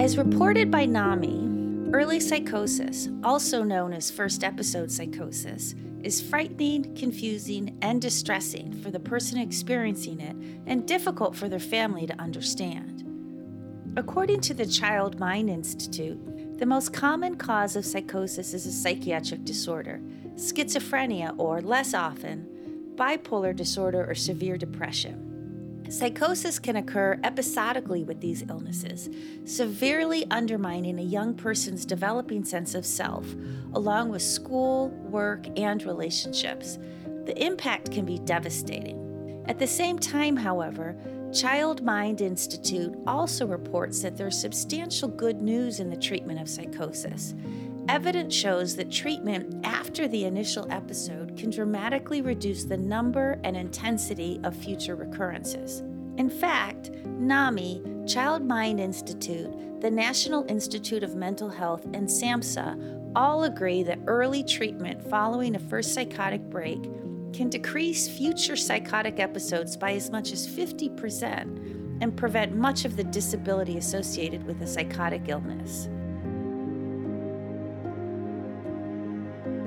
As 0.00 0.16
reported 0.16 0.70
by 0.70 0.86
NAMI, 0.86 1.90
early 1.92 2.20
psychosis, 2.20 3.08
also 3.22 3.62
known 3.62 3.92
as 3.92 4.10
first 4.10 4.44
episode 4.44 4.90
psychosis, 4.90 5.74
is 6.04 6.20
frightening, 6.20 6.94
confusing, 6.94 7.76
and 7.82 8.00
distressing 8.00 8.72
for 8.82 8.90
the 8.90 9.00
person 9.00 9.38
experiencing 9.38 10.20
it 10.20 10.36
and 10.66 10.86
difficult 10.86 11.36
for 11.36 11.48
their 11.48 11.58
family 11.58 12.06
to 12.06 12.20
understand. 12.20 13.04
According 13.96 14.40
to 14.42 14.54
the 14.54 14.66
Child 14.66 15.18
Mind 15.18 15.50
Institute, 15.50 16.58
the 16.58 16.66
most 16.66 16.92
common 16.92 17.36
cause 17.36 17.76
of 17.76 17.84
psychosis 17.84 18.54
is 18.54 18.66
a 18.66 18.72
psychiatric 18.72 19.44
disorder, 19.44 20.00
schizophrenia, 20.34 21.34
or 21.38 21.60
less 21.60 21.94
often, 21.94 22.46
bipolar 22.94 23.54
disorder 23.54 24.04
or 24.08 24.14
severe 24.14 24.56
depression. 24.56 25.29
Psychosis 25.90 26.60
can 26.60 26.76
occur 26.76 27.18
episodically 27.24 28.04
with 28.04 28.20
these 28.20 28.44
illnesses, 28.48 29.10
severely 29.44 30.24
undermining 30.30 31.00
a 31.00 31.02
young 31.02 31.34
person's 31.34 31.84
developing 31.84 32.44
sense 32.44 32.76
of 32.76 32.86
self, 32.86 33.26
along 33.74 34.08
with 34.08 34.22
school, 34.22 34.90
work, 35.10 35.46
and 35.58 35.82
relationships. 35.82 36.78
The 37.26 37.36
impact 37.44 37.90
can 37.90 38.04
be 38.04 38.20
devastating. 38.20 39.44
At 39.48 39.58
the 39.58 39.66
same 39.66 39.98
time, 39.98 40.36
however, 40.36 40.96
Child 41.32 41.82
Mind 41.82 42.20
Institute 42.20 42.96
also 43.04 43.44
reports 43.44 44.00
that 44.02 44.16
there's 44.16 44.40
substantial 44.40 45.08
good 45.08 45.42
news 45.42 45.80
in 45.80 45.90
the 45.90 45.96
treatment 45.96 46.40
of 46.40 46.48
psychosis. 46.48 47.34
Evidence 47.88 48.34
shows 48.34 48.76
that 48.76 48.90
treatment 48.90 49.64
after 49.64 50.06
the 50.06 50.24
initial 50.24 50.70
episode 50.70 51.36
can 51.36 51.50
dramatically 51.50 52.22
reduce 52.22 52.64
the 52.64 52.76
number 52.76 53.40
and 53.42 53.56
intensity 53.56 54.40
of 54.44 54.54
future 54.54 54.94
recurrences. 54.94 55.80
In 56.16 56.30
fact, 56.30 56.90
NAMI, 57.04 57.82
Child 58.06 58.44
Mind 58.44 58.80
Institute, 58.80 59.80
the 59.80 59.90
National 59.90 60.44
Institute 60.48 61.02
of 61.02 61.14
Mental 61.14 61.48
Health, 61.48 61.84
and 61.94 62.06
SAMHSA 62.06 63.12
all 63.16 63.44
agree 63.44 63.82
that 63.82 63.98
early 64.06 64.44
treatment 64.44 65.02
following 65.08 65.56
a 65.56 65.58
first 65.58 65.94
psychotic 65.94 66.42
break 66.42 66.82
can 67.32 67.48
decrease 67.48 68.08
future 68.08 68.56
psychotic 68.56 69.18
episodes 69.18 69.76
by 69.76 69.92
as 69.92 70.10
much 70.10 70.32
as 70.32 70.46
50% 70.46 72.02
and 72.02 72.16
prevent 72.16 72.56
much 72.56 72.84
of 72.84 72.96
the 72.96 73.04
disability 73.04 73.78
associated 73.78 74.44
with 74.46 74.60
a 74.62 74.66
psychotic 74.66 75.28
illness. 75.28 75.88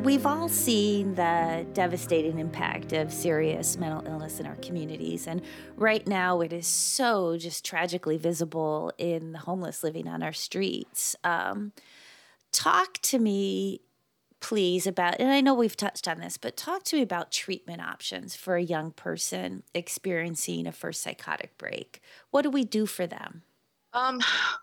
We've 0.04 0.26
all 0.26 0.50
seen 0.50 1.16
the 1.16 1.66
devastating 1.72 2.38
impact 2.38 2.92
of 2.92 3.14
serious 3.14 3.78
mental 3.78 4.06
illness 4.06 4.42
in 4.42 4.46
our 4.46 4.58
communities. 4.58 5.28
And 5.28 5.42
right 5.78 6.06
now, 6.06 6.42
it 6.42 6.52
is 6.52 6.68
so 6.68 7.38
just 7.38 7.64
tragically 7.64 8.18
visible 8.18 8.92
in 8.98 9.32
the 9.32 9.40
homeless 9.40 9.82
living 9.82 10.10
on 10.10 10.22
our 10.22 10.34
streets. 10.34 11.16
Um, 11.24 11.72
talk 12.52 12.98
to 13.04 13.18
me, 13.18 13.80
please, 14.42 14.86
about, 14.86 15.22
and 15.22 15.32
I 15.32 15.40
know 15.40 15.54
we've 15.54 15.78
touched 15.78 16.10
on 16.10 16.20
this, 16.20 16.36
but 16.36 16.58
talk 16.58 16.84
to 16.84 16.98
me 16.98 17.02
about 17.02 17.32
treatment 17.32 17.82
options 17.82 18.36
for 18.36 18.58
a 18.58 18.62
young 18.62 18.92
person 18.92 19.64
experiencing 19.74 20.68
a 20.68 20.74
first 20.74 21.02
psychotic 21.02 21.58
break. 21.58 22.02
What 22.30 22.42
do 22.42 22.50
we 22.50 22.66
do 22.66 22.86
for 22.86 23.08
them? 23.08 23.44
Um, 23.94 24.20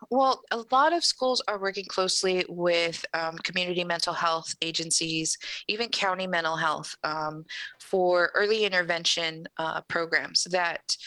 well, 0.09 0.41
a 0.51 0.63
lot 0.71 0.91
of 0.91 1.05
schools 1.05 1.41
are 1.47 1.57
working 1.59 1.85
closely 1.85 2.45
with 2.49 3.05
um, 3.13 3.37
community 3.37 3.83
mental 3.83 4.13
health 4.13 4.53
agencies, 4.61 5.37
even 5.69 5.87
county 5.89 6.27
mental 6.27 6.57
health, 6.57 6.95
um, 7.03 7.45
for 7.79 8.31
early 8.35 8.65
intervention 8.65 9.45
uh, 9.57 9.81
programs 9.81 10.43
that 10.51 10.97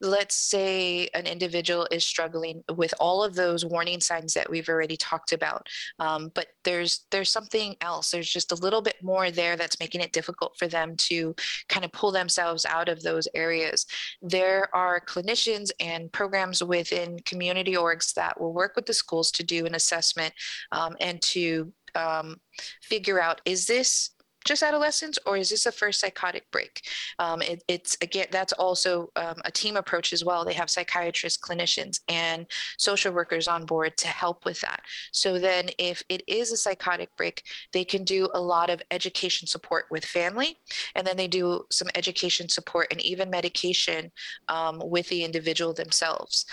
let's 0.00 0.34
say 0.34 1.08
an 1.14 1.26
individual 1.26 1.86
is 1.90 2.04
struggling 2.04 2.62
with 2.74 2.92
all 3.00 3.22
of 3.24 3.34
those 3.34 3.64
warning 3.64 4.00
signs 4.00 4.34
that 4.34 4.48
we've 4.48 4.68
already 4.68 4.96
talked 4.96 5.32
about 5.32 5.66
um, 5.98 6.30
but 6.34 6.46
there's 6.64 7.06
there's 7.10 7.30
something 7.30 7.76
else. 7.80 8.10
There's 8.10 8.30
just 8.30 8.52
a 8.52 8.56
little 8.56 8.82
bit 8.82 8.96
more 9.02 9.30
there 9.30 9.56
that's 9.56 9.80
making 9.80 10.00
it 10.00 10.12
difficult 10.12 10.58
for 10.58 10.66
them 10.66 10.96
to 10.96 11.34
kind 11.68 11.84
of 11.84 11.92
pull 11.92 12.12
themselves 12.12 12.66
out 12.66 12.88
of 12.88 13.02
those 13.02 13.28
areas. 13.34 13.86
There 14.20 14.74
are 14.74 15.00
clinicians 15.00 15.70
and 15.80 16.12
programs 16.12 16.62
within 16.62 17.18
community 17.20 17.74
orgs 17.74 18.14
that 18.14 18.40
will 18.40 18.52
work 18.52 18.76
with 18.76 18.86
the 18.86 18.94
schools 18.94 19.30
to 19.32 19.44
do 19.44 19.66
an 19.66 19.74
assessment 19.74 20.34
um, 20.72 20.96
and 21.00 21.20
to 21.22 21.72
um, 21.94 22.40
figure 22.82 23.20
out 23.20 23.40
is 23.44 23.66
this 23.66 24.10
just 24.46 24.62
adolescents, 24.62 25.18
or 25.26 25.36
is 25.36 25.50
this 25.50 25.66
a 25.66 25.72
first 25.72 26.00
psychotic 26.00 26.50
break? 26.50 26.82
Um, 27.18 27.42
it, 27.42 27.62
it's 27.68 27.96
again 28.00 28.26
that's 28.30 28.52
also 28.54 29.10
um, 29.16 29.36
a 29.44 29.50
team 29.50 29.76
approach 29.76 30.12
as 30.12 30.24
well. 30.24 30.44
They 30.44 30.54
have 30.54 30.70
psychiatrists 30.70 31.38
clinicians 31.38 32.00
and 32.08 32.46
social 32.78 33.12
workers 33.12 33.48
on 33.48 33.66
board 33.66 33.96
to 33.98 34.08
help 34.08 34.44
with 34.44 34.60
that. 34.60 34.80
So 35.12 35.38
then 35.38 35.68
if 35.78 36.02
it 36.08 36.22
is 36.26 36.52
a 36.52 36.56
psychotic 36.56 37.14
break 37.16 37.42
they 37.72 37.84
can 37.84 38.04
do 38.04 38.28
a 38.34 38.40
lot 38.40 38.70
of 38.70 38.82
education 38.90 39.46
support 39.46 39.86
with 39.90 40.04
family 40.04 40.58
and 40.94 41.06
then 41.06 41.16
they 41.16 41.28
do 41.28 41.64
some 41.70 41.88
education 41.94 42.48
support 42.48 42.88
and 42.90 43.00
even 43.00 43.30
medication 43.30 44.10
um, 44.48 44.80
with 44.84 45.08
the 45.08 45.24
individual 45.24 45.72
themselves. 45.72 46.46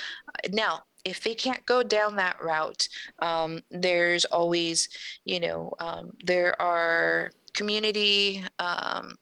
Now 0.51 0.83
if 1.05 1.21
they 1.21 1.35
can't 1.35 1.65
go 1.65 1.83
down 1.83 2.15
that 2.15 2.41
route, 2.41 2.87
um, 3.19 3.61
there's 3.69 4.23
always, 4.25 4.87
you 5.25 5.39
know, 5.39 5.73
um, 5.79 6.11
there 6.23 6.59
are 6.61 7.31
community 7.53 8.43
um, 8.59 9.15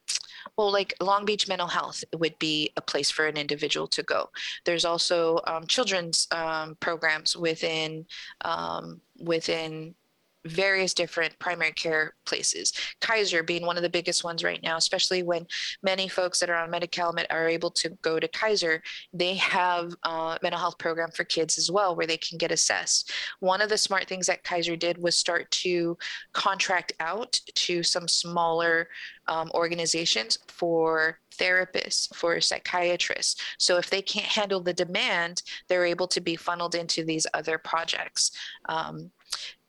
well 0.57 0.71
like 0.71 0.93
long 1.01 1.25
beach 1.25 1.47
mental 1.47 1.67
health 1.67 2.03
would 2.17 2.37
be 2.39 2.71
a 2.77 2.81
place 2.81 3.11
for 3.11 3.27
an 3.27 3.37
individual 3.37 3.87
to 3.87 4.03
go. 4.03 4.29
There's 4.65 4.85
also 4.85 5.39
um, 5.47 5.67
children's 5.67 6.27
um, 6.31 6.75
programs 6.79 7.35
within 7.35 8.05
um, 8.41 9.01
within 9.19 9.95
various 10.45 10.93
different 10.93 11.37
primary 11.39 11.71
care 11.71 12.15
places. 12.25 12.73
Kaiser 12.99 13.43
being 13.43 13.65
one 13.65 13.77
of 13.77 13.83
the 13.83 13.89
biggest 13.89 14.23
ones 14.23 14.43
right 14.43 14.61
now, 14.63 14.77
especially 14.77 15.23
when 15.23 15.45
many 15.83 16.07
folks 16.07 16.39
that 16.39 16.49
are 16.49 16.55
on 16.55 16.71
Medi-Cal 16.71 17.15
are 17.29 17.47
able 17.47 17.71
to 17.71 17.89
go 18.01 18.19
to 18.19 18.27
Kaiser. 18.27 18.81
They 19.13 19.35
have 19.35 19.93
a 20.03 20.39
mental 20.41 20.59
health 20.59 20.77
program 20.77 21.11
for 21.11 21.23
kids 21.23 21.57
as 21.57 21.69
well, 21.69 21.95
where 21.95 22.07
they 22.07 22.17
can 22.17 22.37
get 22.37 22.51
assessed. 22.51 23.11
One 23.39 23.61
of 23.61 23.69
the 23.69 23.77
smart 23.77 24.07
things 24.07 24.27
that 24.27 24.43
Kaiser 24.43 24.75
did 24.75 24.97
was 24.97 25.15
start 25.15 25.49
to 25.51 25.97
contract 26.33 26.93
out 26.99 27.39
to 27.55 27.83
some 27.83 28.07
smaller 28.07 28.87
um, 29.27 29.51
organizations 29.53 30.39
for 30.47 31.19
therapists, 31.37 32.13
for 32.15 32.41
psychiatrists. 32.41 33.41
So 33.57 33.77
if 33.77 33.89
they 33.89 34.01
can't 34.01 34.25
handle 34.25 34.61
the 34.61 34.73
demand, 34.73 35.43
they're 35.67 35.85
able 35.85 36.07
to 36.07 36.21
be 36.21 36.35
funneled 36.35 36.75
into 36.75 37.03
these 37.05 37.27
other 37.33 37.57
projects. 37.57 38.31
Um, 38.67 39.11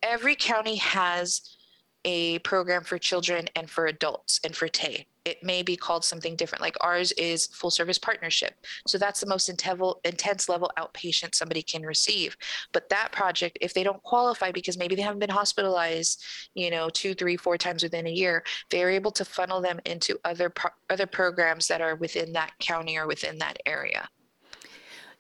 every 0.03 0.35
county 0.35 0.77
has 0.77 1.57
a 2.05 2.39
program 2.41 2.83
for 2.83 2.99
children 2.99 3.47
and 3.55 3.71
for 3.71 3.87
adults 3.87 4.41
and 4.45 4.57
for 4.57 4.69
TAY. 4.69 5.07
It 5.25 5.45
may 5.45 5.63
be 5.63 5.77
called 5.77 6.05
something 6.05 6.35
different. 6.35 6.63
Like 6.63 6.77
ours 6.81 7.13
is 7.13 7.47
full 7.47 7.71
service 7.71 7.99
partnership. 7.99 8.55
So 8.89 8.99
that's 8.99 9.21
the 9.21 9.29
most 9.29 9.49
intense 9.49 10.49
level 10.49 10.73
outpatient 10.77 11.37
somebody 11.37 11.63
can 11.63 11.83
receive. 11.83 12.37
But 12.73 12.89
that 12.89 13.13
project, 13.13 13.57
if 13.61 13.73
they 13.73 13.85
don't 13.85 14.03
qualify 14.03 14.51
because 14.51 14.77
maybe 14.77 14.97
they 14.97 15.03
haven't 15.03 15.21
been 15.21 15.31
hospitalized, 15.31 16.25
you 16.55 16.73
know, 16.73 16.91
two, 16.91 17.15
three, 17.15 17.37
four 17.37 17.57
times 17.57 17.85
within 17.85 18.09
a 18.09 18.11
year, 18.11 18.43
they're 18.71 18.91
able 18.91 19.13
to 19.13 19.25
funnel 19.25 19.61
them 19.61 19.79
into 19.87 20.19
other 20.25 20.51
pro- 20.51 20.71
other 20.91 21.07
programs 21.07 21.69
that 21.69 21.81
are 21.81 21.95
within 21.95 22.33
that 22.33 22.53
county 22.59 22.99
or 22.99 23.07
within 23.07 23.39
that 23.39 23.59
area. 23.65 24.09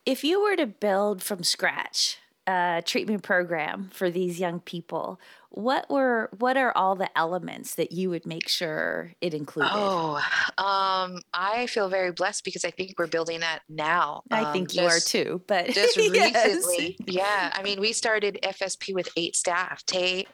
If 0.04 0.24
you 0.24 0.42
were 0.42 0.56
to 0.56 0.66
build 0.66 1.22
from 1.22 1.44
scratch, 1.44 2.18
uh, 2.52 2.82
treatment 2.82 3.22
program 3.22 3.88
for 3.94 4.10
these 4.10 4.38
young 4.38 4.60
people, 4.60 5.18
what 5.48 5.88
were 5.88 6.28
what 6.38 6.56
are 6.56 6.72
all 6.76 6.94
the 6.96 7.08
elements 7.16 7.76
that 7.76 7.92
you 7.92 8.10
would 8.10 8.26
make 8.26 8.48
sure 8.48 9.12
it 9.20 9.32
included? 9.32 9.70
Oh, 9.72 10.16
um, 10.58 11.22
I 11.32 11.66
feel 11.68 11.88
very 11.88 12.12
blessed 12.12 12.44
because 12.44 12.64
I 12.64 12.70
think 12.70 12.94
we're 12.98 13.06
building 13.06 13.40
that 13.40 13.60
now. 13.68 14.22
I 14.30 14.44
um, 14.44 14.52
think 14.52 14.70
just, 14.70 14.80
you 14.80 14.86
are 14.86 15.00
too, 15.00 15.42
but 15.46 15.70
just 15.70 15.96
recently, 15.96 16.96
yes. 17.06 17.16
yeah. 17.16 17.52
I 17.54 17.62
mean, 17.62 17.80
we 17.80 17.92
started 17.92 18.38
FSP 18.42 18.94
with 18.94 19.08
eight 19.16 19.34
staff. 19.34 19.84
TAY 19.86 20.26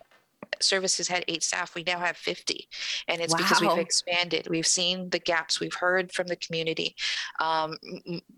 services 0.63 1.09
had 1.09 1.25
eight 1.29 1.43
staff. 1.43 1.75
We 1.75 1.83
now 1.83 1.99
have 1.99 2.17
50. 2.17 2.69
And 3.09 3.21
it's 3.21 3.33
wow. 3.33 3.39
because 3.39 3.61
we've 3.61 3.79
expanded. 3.79 4.49
We've 4.49 4.67
seen 4.67 5.11
the 5.11 5.19
gaps. 5.19 5.61
We've 5.61 5.75
heard 5.75 6.13
from 6.13 6.27
the 6.27 6.37
community. 6.37 6.95
Um, 7.41 7.77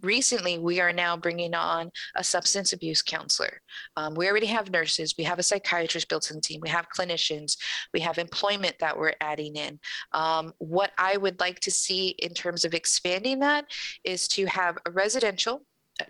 recently, 0.03 0.59
we 0.59 0.81
are 0.81 0.93
now 0.93 1.17
bringing 1.17 1.55
on 1.55 1.91
a 2.17 2.25
substance 2.25 2.73
abuse 2.73 3.03
counselor. 3.03 3.61
Um, 3.97 4.15
we 4.15 4.29
already 4.29 4.47
have 4.47 4.71
nurses. 4.71 5.15
We 5.19 5.25
have 5.25 5.39
a 5.39 5.43
psychiatrist 5.43 6.09
built 6.09 6.31
in 6.31 6.37
the 6.37 6.43
team. 6.43 6.61
We 6.61 6.69
have 6.69 6.87
clinicians. 6.97 7.57
We 7.93 8.01
have 8.01 8.19
employment 8.19 8.77
that 8.81 8.97
we're 8.97 9.15
adding 9.21 9.57
in. 9.57 9.79
Um, 10.13 10.53
what 10.59 10.93
I 10.99 11.17
would 11.17 11.41
like 11.41 11.61
to 11.61 11.71
see 11.71 12.09
in 12.19 12.35
terms 12.35 12.65
of 12.65 12.75
expanding 12.75 13.41
that 13.41 13.67
is 14.05 14.29
to 14.29 14.47
have 14.47 14.79
a 14.87 14.91
residential 14.91 15.63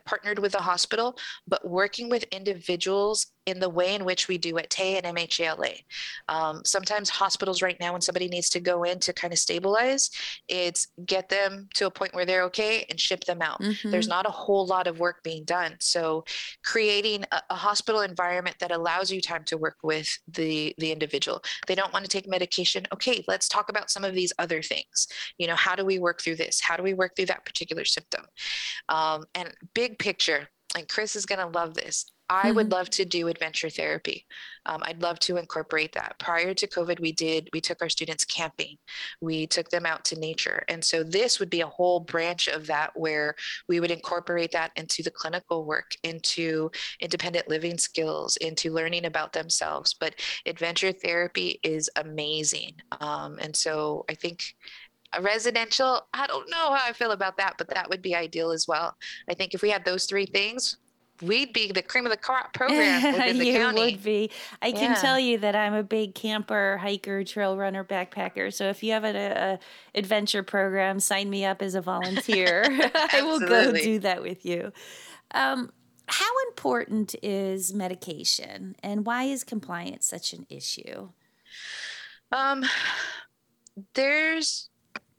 partnered 0.04 0.38
with 0.38 0.54
a 0.54 0.61
hospital, 0.61 1.16
but 1.46 1.68
working 1.68 2.08
with 2.08 2.24
individuals 2.24 3.26
in 3.47 3.59
the 3.59 3.68
way 3.68 3.95
in 3.95 4.05
which 4.05 4.28
we 4.28 4.38
do 4.38 4.59
at 4.59 4.70
TAY 4.70 4.99
and 4.99 5.16
MHALA. 5.16 5.82
Um, 6.28 6.62
sometimes 6.64 7.09
hospitals 7.09 7.62
right 7.62 7.78
now, 7.80 7.93
when 7.93 8.01
somebody 8.01 8.28
needs 8.28 8.51
to 8.51 8.61
go 8.61 8.84
in 8.84 8.99
to 9.01 9.12
kind 9.12 9.32
of 9.32 9.38
stabilize, 9.38 10.11
it's 10.49 10.88
get 11.07 11.28
them 11.28 11.68
to 11.74 11.86
a 11.86 11.91
point 11.91 12.14
where 12.14 12.26
they're 12.26 12.45
okay 12.45 12.84
and 12.91 13.01
ship 13.01 13.24
them 13.24 13.43
out. 13.43 13.61
Mm-hmm. 13.61 13.91
There's 13.91 14.09
not 14.09 14.26
a 14.26 14.30
whole 14.30 14.66
lot 14.66 14.86
of 14.86 14.99
work 14.99 15.22
being 15.22 15.45
done. 15.45 15.76
So 15.80 16.24
creating 16.64 17.24
a, 17.32 17.43
a, 17.51 17.55
hospital 17.55 18.01
environment 18.01 18.57
that 18.59 18.70
allows 18.70 19.12
you 19.12 19.20
time 19.20 19.45
to 19.45 19.57
work 19.57 19.76
with 19.82 20.18
the, 20.28 20.74
the 20.78 20.93
individual. 20.93 21.43
They 21.66 21.74
don't 21.74 21.93
want 21.93 22.05
to 22.05 22.11
take 22.11 22.28
medication. 22.28 22.86
Okay, 22.93 23.24
let's 23.28 23.49
talk 23.49 23.68
about 23.68 23.91
some 23.91 24.05
of 24.05 24.14
these 24.14 24.32
other 24.38 24.62
things. 24.62 25.09
You 25.38 25.47
know, 25.47 25.57
how 25.57 25.74
do 25.76 25.84
we 25.84 25.99
work 25.99 26.20
through 26.20 26.36
this? 26.36 26.61
How 26.61 26.76
do 26.76 26.82
we 26.82 26.95
work 26.95 27.16
through 27.16 27.26
that 27.26 27.45
particular 27.45 27.84
symptom? 27.84 28.24
Um, 28.88 29.24
and 29.34 29.53
big 29.74 29.99
picture, 29.99 30.49
and 30.76 30.88
Chris 30.88 31.16
is 31.16 31.26
going 31.26 31.41
to 31.41 31.59
love 31.59 31.74
this. 31.74 32.07
I 32.31 32.47
mm-hmm. 32.47 32.57
would 32.57 32.70
love 32.70 32.89
to 32.91 33.05
do 33.05 33.26
adventure 33.26 33.68
therapy. 33.68 34.24
Um, 34.64 34.83
I'd 34.85 35.03
love 35.03 35.18
to 35.20 35.37
incorporate 35.37 35.93
that. 35.93 36.16
Prior 36.20 36.55
to 36.55 36.66
COVID, 36.66 37.01
we 37.01 37.12
did, 37.12 37.51
we 37.53 37.61
took 37.61 37.83
our 37.83 37.89
students 37.89 38.24
camping, 38.24 38.76
we 39.20 39.47
took 39.47 39.68
them 39.68 39.85
out 39.85 40.05
to 40.07 40.18
nature. 40.18 40.62
And 40.68 40.83
so 40.83 41.03
this 41.03 41.41
would 41.41 41.51
be 41.51 41.62
a 41.62 41.66
whole 41.66 41.99
branch 41.99 42.47
of 42.47 42.66
that 42.68 42.93
where 42.95 43.35
we 43.68 43.81
would 43.81 43.91
incorporate 43.91 44.53
that 44.53 44.70
into 44.76 45.03
the 45.03 45.11
clinical 45.11 45.64
work, 45.64 45.91
into 46.05 46.70
independent 47.01 47.49
living 47.49 47.78
skills, 47.78 48.37
into 48.37 48.72
learning 48.72 49.07
about 49.07 49.33
themselves. 49.33 49.95
But 49.99 50.14
adventure 50.47 50.93
therapy 50.93 51.59
is 51.64 51.91
amazing. 51.97 52.74
Um, 53.01 53.39
and 53.41 53.57
so 53.57 54.05
I 54.09 54.14
think 54.14 54.55
a 55.12 55.20
residential 55.20 56.07
i 56.14 56.24
don't 56.28 56.49
know 56.49 56.72
how 56.72 56.89
i 56.89 56.93
feel 56.93 57.11
about 57.11 57.37
that 57.37 57.55
but 57.59 57.68
that 57.68 57.89
would 57.91 58.01
be 58.01 58.14
ideal 58.14 58.53
as 58.53 58.68
well 58.68 58.95
i 59.28 59.35
think 59.35 59.55
if 59.55 59.61
we 59.61 59.68
had 59.68 59.85
those 59.85 60.07
three 60.07 60.24
things 60.24 60.76
we'd 61.22 61.52
be 61.52 61.72
the 61.72 61.82
cream 61.82 62.06
of 62.06 62.10
the 62.10 62.16
crop 62.16 62.52
program 62.54 63.12
within 63.12 63.38
the 63.38 63.46
you 63.46 63.58
county. 63.58 63.92
would 63.92 64.02
be. 64.02 64.30
I 64.62 64.68
yeah. 64.68 64.78
can 64.78 64.96
tell 64.96 65.18
you 65.18 65.38
that 65.38 65.54
I'm 65.54 65.74
a 65.74 65.82
big 65.82 66.14
camper, 66.14 66.78
hiker, 66.78 67.24
trail 67.24 67.56
runner, 67.56 67.84
backpacker. 67.84 68.52
So 68.52 68.68
if 68.68 68.82
you 68.82 68.92
have 68.92 69.04
a, 69.04 69.16
a 69.16 69.58
adventure 69.98 70.42
program, 70.42 71.00
sign 71.00 71.30
me 71.30 71.44
up 71.44 71.62
as 71.62 71.74
a 71.74 71.80
volunteer. 71.80 72.64
I 73.12 73.22
will 73.22 73.40
go 73.40 73.72
do 73.72 73.98
that 74.00 74.22
with 74.22 74.44
you. 74.44 74.72
Um, 75.32 75.70
how 76.06 76.30
important 76.48 77.14
is 77.22 77.72
medication, 77.72 78.74
and 78.82 79.06
why 79.06 79.24
is 79.24 79.44
compliance 79.44 80.06
such 80.06 80.32
an 80.32 80.44
issue? 80.50 81.10
Um, 82.32 82.64
there's 83.94 84.70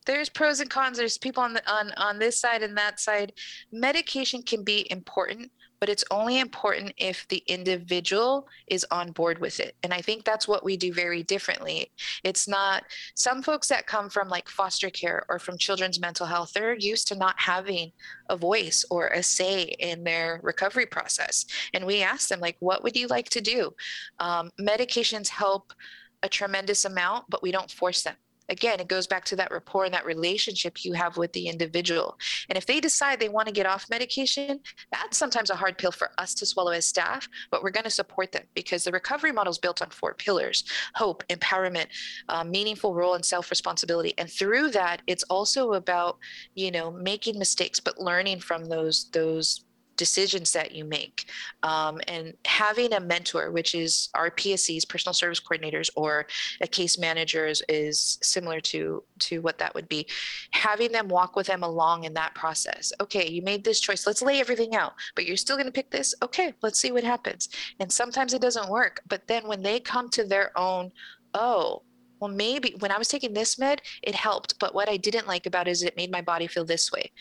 there's 0.05 0.29
pros 0.29 0.59
and 0.59 0.69
cons 0.69 0.97
there's 0.97 1.17
people 1.17 1.43
on 1.43 1.53
the 1.53 1.71
on 1.71 1.91
on 1.97 2.19
this 2.19 2.39
side 2.39 2.63
and 2.63 2.77
that 2.77 2.99
side 2.99 3.33
medication 3.71 4.41
can 4.41 4.63
be 4.63 4.87
important 4.91 5.51
but 5.81 5.89
it's 5.89 6.05
only 6.11 6.39
important 6.39 6.93
if 6.95 7.27
the 7.27 7.43
individual 7.47 8.47
is 8.67 8.85
on 8.91 9.11
board 9.11 9.39
with 9.39 9.59
it. 9.59 9.75
And 9.81 9.91
I 9.91 9.99
think 9.99 10.23
that's 10.23 10.47
what 10.47 10.63
we 10.63 10.77
do 10.77 10.93
very 10.93 11.23
differently. 11.23 11.91
It's 12.23 12.47
not 12.47 12.83
some 13.15 13.41
folks 13.41 13.67
that 13.69 13.87
come 13.87 14.07
from 14.07 14.29
like 14.29 14.47
foster 14.47 14.91
care 14.91 15.25
or 15.27 15.39
from 15.39 15.57
children's 15.57 15.99
mental 15.99 16.27
health, 16.27 16.53
they're 16.53 16.75
used 16.75 17.07
to 17.07 17.15
not 17.15 17.35
having 17.39 17.91
a 18.29 18.37
voice 18.37 18.85
or 18.91 19.07
a 19.07 19.23
say 19.23 19.63
in 19.79 20.03
their 20.03 20.39
recovery 20.43 20.85
process. 20.85 21.47
And 21.73 21.83
we 21.83 22.03
ask 22.03 22.29
them, 22.29 22.39
like, 22.39 22.57
what 22.59 22.83
would 22.83 22.95
you 22.95 23.07
like 23.07 23.29
to 23.29 23.41
do? 23.41 23.73
Um, 24.19 24.51
medications 24.61 25.29
help 25.29 25.73
a 26.21 26.29
tremendous 26.29 26.85
amount, 26.85 27.25
but 27.27 27.41
we 27.41 27.51
don't 27.51 27.71
force 27.71 28.03
them 28.03 28.15
again, 28.51 28.79
it 28.79 28.87
goes 28.87 29.07
back 29.07 29.25
to 29.25 29.35
that 29.37 29.51
rapport 29.51 29.85
and 29.85 29.93
that 29.93 30.05
relationship 30.05 30.83
you 30.85 30.93
have 30.93 31.17
with 31.17 31.33
the 31.33 31.47
individual. 31.47 32.17
And 32.49 32.57
if 32.57 32.65
they 32.65 32.79
decide 32.79 33.19
they 33.19 33.29
want 33.29 33.47
to 33.47 33.53
get 33.53 33.65
off 33.65 33.89
medication, 33.89 34.59
that's 34.91 35.17
sometimes 35.17 35.49
a 35.49 35.55
hard 35.55 35.77
pill 35.77 35.91
for 35.91 36.11
us 36.17 36.33
to 36.35 36.45
swallow 36.45 36.71
as 36.71 36.85
staff, 36.85 37.27
but 37.49 37.63
we're 37.63 37.71
going 37.71 37.85
to 37.85 37.89
support 37.89 38.31
them 38.31 38.43
because 38.53 38.83
the 38.83 38.91
recovery 38.91 39.31
model 39.31 39.51
is 39.51 39.57
built 39.57 39.81
on 39.81 39.89
four 39.89 40.13
pillars 40.13 40.63
hope, 40.95 41.23
empowerment, 41.29 41.87
uh, 42.29 42.43
meaningful 42.43 42.93
role, 42.93 43.15
and 43.15 43.25
self 43.25 43.49
responsibility. 43.49 44.13
And 44.17 44.29
through 44.29 44.71
that, 44.71 45.01
it's 45.07 45.23
also 45.23 45.73
about, 45.73 46.17
you 46.53 46.71
know, 46.71 46.91
making 46.91 47.39
mistakes, 47.39 47.79
but 47.79 47.99
learning 47.99 48.41
from 48.41 48.65
those, 48.65 49.05
those 49.11 49.63
decisions 50.01 50.51
that 50.51 50.71
you 50.71 50.83
make. 50.83 51.27
Um, 51.61 52.01
and 52.07 52.33
having 52.43 52.91
a 52.93 52.99
mentor 52.99 53.51
which 53.51 53.75
is 53.75 54.09
our 54.15 54.31
PSCs 54.31 54.89
personal 54.89 55.13
service 55.13 55.39
coordinators 55.39 55.91
or 55.95 56.25
a 56.59 56.65
case 56.65 56.97
manager 56.97 57.45
is, 57.45 57.61
is 57.69 58.17
similar 58.23 58.59
to 58.61 59.03
to 59.19 59.43
what 59.43 59.59
that 59.59 59.75
would 59.75 59.87
be. 59.87 60.07
Having 60.49 60.91
them 60.91 61.07
walk 61.07 61.35
with 61.35 61.45
them 61.45 61.61
along 61.61 62.05
in 62.05 62.15
that 62.15 62.33
process. 62.33 62.91
Okay 62.99 63.29
you 63.29 63.43
made 63.43 63.63
this 63.63 63.79
choice. 63.79 64.07
Let's 64.07 64.23
lay 64.23 64.39
everything 64.39 64.73
out 64.73 64.93
but 65.13 65.27
you're 65.27 65.37
still 65.37 65.55
going 65.55 65.67
to 65.67 65.79
pick 65.79 65.91
this? 65.91 66.15
Okay 66.23 66.51
let's 66.63 66.79
see 66.79 66.91
what 66.91 67.03
happens. 67.03 67.49
And 67.79 67.91
sometimes 67.91 68.33
it 68.33 68.41
doesn't 68.41 68.69
work 68.69 69.01
but 69.07 69.27
then 69.27 69.47
when 69.47 69.61
they 69.61 69.79
come 69.79 70.09
to 70.09 70.23
their 70.23 70.57
own 70.57 70.91
oh 71.35 71.83
well, 72.19 72.29
maybe 72.29 72.75
when 72.79 72.91
I 72.91 72.99
was 72.99 73.07
taking 73.07 73.33
this 73.33 73.57
med, 73.57 73.81
it 74.03 74.13
helped. 74.13 74.59
But 74.59 74.75
what 74.75 74.87
I 74.87 74.95
didn't 74.95 75.27
like 75.27 75.47
about 75.47 75.67
it 75.67 75.71
is 75.71 75.81
it 75.81 75.97
made 75.97 76.11
my 76.11 76.21
body 76.21 76.45
feel 76.45 76.63
this 76.63 76.91
way. 76.91 77.11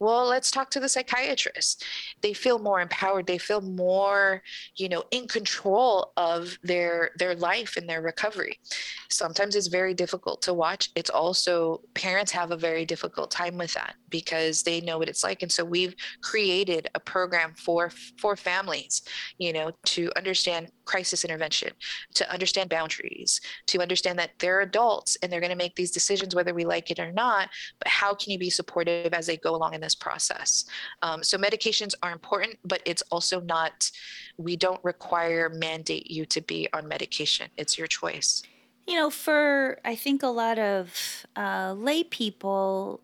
Well, 0.00 0.26
let's 0.26 0.50
talk 0.50 0.70
to 0.70 0.80
the 0.80 0.88
psychiatrist. 0.88 1.84
They 2.20 2.32
feel 2.32 2.58
more 2.58 2.80
empowered. 2.80 3.26
They 3.26 3.38
feel 3.38 3.60
more, 3.60 4.42
you 4.76 4.88
know, 4.88 5.04
in 5.10 5.28
control 5.28 6.12
of 6.16 6.58
their 6.62 7.10
their 7.16 7.34
life 7.34 7.76
and 7.76 7.88
their 7.88 8.02
recovery. 8.02 8.58
Sometimes 9.10 9.54
it's 9.54 9.68
very 9.68 9.94
difficult 9.94 10.42
to 10.42 10.54
watch. 10.54 10.90
It's 10.94 11.10
also 11.10 11.80
parents 11.94 12.32
have 12.32 12.50
a 12.50 12.56
very 12.56 12.84
difficult 12.84 13.30
time 13.30 13.56
with 13.56 13.72
that 13.74 13.94
because 14.10 14.62
they 14.62 14.80
know 14.80 14.98
what 14.98 15.08
it's 15.08 15.24
like. 15.24 15.42
And 15.42 15.50
so 15.50 15.64
we've 15.64 15.94
created 16.22 16.88
a 16.94 17.00
program 17.00 17.54
for 17.56 17.90
for 18.18 18.36
families, 18.36 19.02
you 19.38 19.52
know, 19.52 19.72
to 19.84 20.10
understand 20.16 20.70
crisis 20.84 21.24
intervention, 21.24 21.70
to 22.14 22.30
understand 22.30 22.70
boundaries, 22.70 23.40
to 23.66 23.80
understand 23.80 24.18
that 24.18 24.30
they're 24.38 24.60
adults 24.60 25.16
and 25.22 25.32
they're 25.32 25.40
going 25.40 25.50
to 25.50 25.56
make 25.56 25.76
these 25.76 25.90
decisions 25.90 26.34
whether 26.34 26.54
we 26.54 26.64
like 26.64 26.90
it 26.90 26.98
or 26.98 27.12
not. 27.12 27.48
But 27.78 27.88
how 27.88 28.14
can 28.14 28.32
you 28.32 28.38
be 28.38 28.50
supportive 28.50 29.14
as 29.14 29.26
they 29.26 29.36
go 29.36 29.54
along 29.54 29.74
in 29.74 29.80
this 29.84 29.94
process? 29.94 30.64
Um, 31.02 31.22
so 31.22 31.38
medications 31.38 31.94
are 32.02 32.12
important, 32.12 32.58
but 32.64 32.80
it's 32.84 33.02
also 33.10 33.40
not. 33.40 33.90
We 34.36 34.56
don't 34.56 34.82
require 34.82 35.48
mandate 35.48 36.10
you 36.10 36.26
to 36.26 36.40
be 36.40 36.68
on 36.72 36.88
medication. 36.88 37.46
It's 37.56 37.78
your 37.78 37.86
choice. 37.86 38.42
You 38.86 38.96
know, 38.96 39.10
for 39.10 39.78
I 39.84 39.94
think 39.94 40.22
a 40.22 40.28
lot 40.28 40.58
of 40.58 41.26
uh, 41.36 41.74
lay 41.76 42.04
people, 42.04 43.00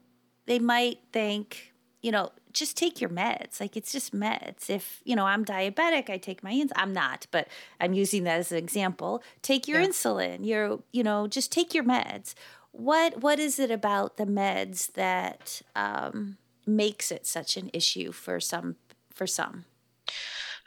they 0.46 0.58
might 0.58 0.98
think, 1.12 1.72
you 2.02 2.12
know, 2.12 2.30
just 2.52 2.76
take 2.76 3.00
your 3.00 3.10
meds. 3.10 3.60
Like 3.60 3.76
it's 3.76 3.92
just 3.92 4.14
meds. 4.14 4.68
If, 4.68 5.00
you 5.04 5.16
know, 5.16 5.26
I'm 5.26 5.44
diabetic, 5.44 6.10
I 6.10 6.18
take 6.18 6.42
my 6.42 6.50
ins 6.50 6.72
I'm 6.76 6.92
not, 6.92 7.26
but 7.30 7.48
I'm 7.80 7.92
using 7.92 8.24
that 8.24 8.38
as 8.38 8.52
an 8.52 8.58
example. 8.58 9.22
Take 9.42 9.68
your 9.68 9.80
yeah. 9.80 9.88
insulin. 9.88 10.38
You're, 10.42 10.80
you 10.92 11.02
know, 11.02 11.26
just 11.26 11.52
take 11.52 11.72
your 11.72 11.84
meds. 11.84 12.34
What 12.72 13.22
what 13.22 13.38
is 13.38 13.58
it 13.58 13.70
about 13.70 14.16
the 14.16 14.26
meds 14.26 14.92
that 14.92 15.62
um, 15.74 16.36
makes 16.66 17.10
it 17.10 17.26
such 17.26 17.56
an 17.56 17.70
issue 17.72 18.12
for 18.12 18.40
some 18.40 18.76
for 19.12 19.26
some? 19.26 19.64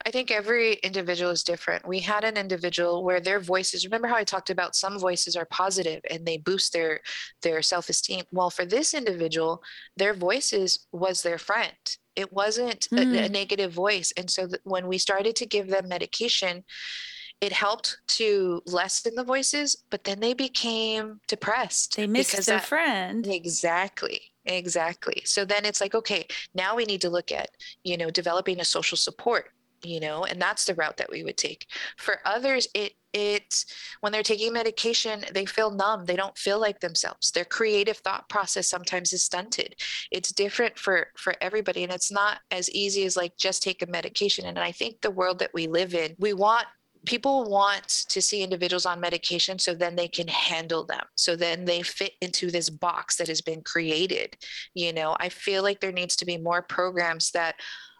I 0.05 0.11
think 0.11 0.31
every 0.31 0.73
individual 0.75 1.31
is 1.31 1.43
different. 1.43 1.87
We 1.87 1.99
had 1.99 2.23
an 2.23 2.35
individual 2.35 3.03
where 3.03 3.21
their 3.21 3.39
voices, 3.39 3.85
remember 3.85 4.07
how 4.07 4.15
I 4.15 4.23
talked 4.23 4.49
about 4.49 4.75
some 4.75 4.99
voices 4.99 5.35
are 5.35 5.45
positive 5.45 6.01
and 6.09 6.25
they 6.25 6.37
boost 6.37 6.73
their 6.73 7.01
their 7.41 7.61
self-esteem. 7.61 8.23
Well, 8.31 8.49
for 8.49 8.65
this 8.65 8.93
individual, 8.93 9.63
their 9.95 10.13
voices 10.13 10.87
was 10.91 11.21
their 11.21 11.37
friend. 11.37 11.73
It 12.15 12.31
wasn't 12.33 12.87
mm. 12.89 12.99
a, 12.99 13.23
a, 13.23 13.27
hmm. 13.27 13.33
negative 13.33 13.71
voice. 13.71 14.13
And 14.17 14.29
so 14.29 14.47
when 14.63 14.87
we 14.87 14.97
started 14.99 15.35
to 15.37 15.47
give 15.47 15.67
them 15.67 15.87
medication, 15.87 16.63
it 17.41 17.51
helped 17.51 17.97
to 18.07 18.61
lessen 18.65 19.15
the 19.15 19.23
voices, 19.23 19.83
but 19.89 20.03
then 20.03 20.19
they 20.19 20.33
became 20.33 21.19
depressed. 21.27 21.97
They 21.97 22.07
missed 22.07 22.45
their 22.45 22.57
that, 22.57 22.65
friend. 22.65 23.25
Exactly. 23.27 24.32
Exactly. 24.45 25.21
So 25.25 25.45
then 25.45 25.65
it's 25.65 25.79
like, 25.81 25.95
okay, 25.95 26.27
now 26.53 26.75
we 26.75 26.85
need 26.85 27.01
to 27.01 27.09
look 27.09 27.31
at, 27.31 27.49
you 27.83 27.97
know, 27.97 28.09
developing 28.09 28.59
a 28.59 28.65
social 28.65 28.97
support 28.97 29.49
you 29.85 29.99
know 29.99 30.23
and 30.23 30.41
that's 30.41 30.63
the 30.63 30.75
route 30.75 30.97
that 30.97 31.11
we 31.11 31.23
would 31.23 31.37
take. 31.37 31.67
For 31.97 32.19
others 32.25 32.67
it 32.73 32.93
it 33.11 33.65
when 33.99 34.11
they're 34.11 34.23
taking 34.23 34.53
medication 34.53 35.23
they 35.33 35.45
feel 35.45 35.71
numb. 35.71 36.05
They 36.05 36.15
don't 36.15 36.37
feel 36.37 36.59
like 36.59 36.79
themselves. 36.79 37.31
Their 37.31 37.45
creative 37.45 37.97
thought 37.97 38.27
process 38.29 38.67
sometimes 38.67 39.13
is 39.13 39.23
stunted. 39.23 39.75
It's 40.11 40.31
different 40.31 40.79
for 40.79 41.07
for 41.17 41.35
everybody 41.41 41.83
and 41.83 41.91
it's 41.91 42.11
not 42.11 42.39
as 42.49 42.69
easy 42.71 43.03
as 43.05 43.17
like 43.17 43.35
just 43.37 43.61
take 43.61 43.81
a 43.81 43.87
medication. 43.87 44.45
And 44.45 44.57
i 44.57 44.71
think 44.71 45.01
the 45.01 45.11
world 45.11 45.39
that 45.39 45.53
we 45.53 45.67
live 45.67 45.93
in 45.93 46.15
we 46.17 46.33
want 46.33 46.65
people 47.05 47.49
want 47.49 47.87
to 47.87 48.21
see 48.21 48.43
individuals 48.43 48.85
on 48.85 48.99
medication 48.99 49.59
so 49.59 49.73
then 49.73 49.95
they 49.95 50.07
can 50.07 50.27
handle 50.27 50.83
them 50.85 51.03
so 51.15 51.35
then 51.35 51.65
they 51.65 51.81
fit 51.81 52.13
into 52.21 52.49
this 52.49 52.69
box 52.69 53.17
that 53.17 53.27
has 53.27 53.41
been 53.41 53.61
created 53.61 54.35
you 54.73 54.93
know 54.93 55.15
i 55.19 55.29
feel 55.29 55.63
like 55.63 55.79
there 55.79 55.91
needs 55.91 56.15
to 56.15 56.25
be 56.25 56.37
more 56.37 56.61
programs 56.61 57.31
that 57.31 57.55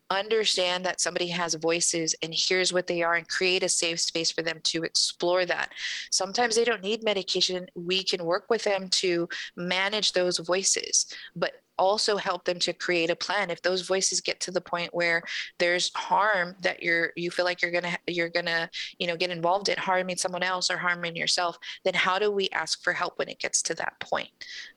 understand 0.10 0.86
that 0.86 1.02
somebody 1.02 1.28
has 1.28 1.54
voices 1.56 2.16
and 2.22 2.34
here's 2.36 2.74
what 2.74 2.88
they 2.88 3.02
are 3.02 3.16
and 3.16 3.28
create 3.28 3.64
a 3.64 3.70
safe 3.70 4.00
space 4.00 4.32
for 4.32 4.42
them 4.42 4.60
to 4.64 4.84
explore 4.84 5.46
that. 5.46 5.70
Sometimes 6.12 6.56
they 6.56 6.64
don't 6.64 6.84
need 6.84 7.04
medication. 7.04 7.68
We 7.76 8.04
can 8.04 8.24
work 8.24 8.46
with 8.50 8.64
them 8.64 8.90
to 8.90 9.28
manage 9.56 10.14
those 10.14 10.38
voices, 10.40 11.08
but 11.36 11.63
also 11.78 12.18
help 12.18 12.46
them 12.46 12.60
to 12.60 12.74
create 12.74 13.10
a 13.10 13.16
plan. 13.16 13.50
If 13.50 13.62
those 13.62 13.82
voices 13.82 14.22
get 14.22 14.40
to 14.42 14.52
the 14.52 14.62
point 14.62 14.94
where 14.94 15.24
there's 15.60 15.92
harm 15.96 16.56
that 16.62 16.82
you're 16.84 17.12
you 17.16 17.32
feel 17.32 17.46
like 17.46 17.62
you're 17.62 17.72
gonna 17.72 17.98
you're 18.08 18.30
gonna 18.30 18.70
you 19.00 19.08
know 19.08 19.18
get 19.18 19.32
involved 19.32 19.70
in 19.70 19.78
harming 19.78 20.18
someone 20.18 20.44
else 20.44 20.70
or 20.70 20.78
harming 20.78 21.16
yourself 21.16 21.58
then 21.84 21.94
how 21.94 22.20
do 22.20 22.32
we 22.32 22.50
ask 22.50 22.84
for 22.84 22.94
help 22.94 23.18
when 23.20 23.30
it 23.30 23.40
gets 23.40 23.62
to 23.64 23.76
that 23.76 24.00
point? 24.00 24.30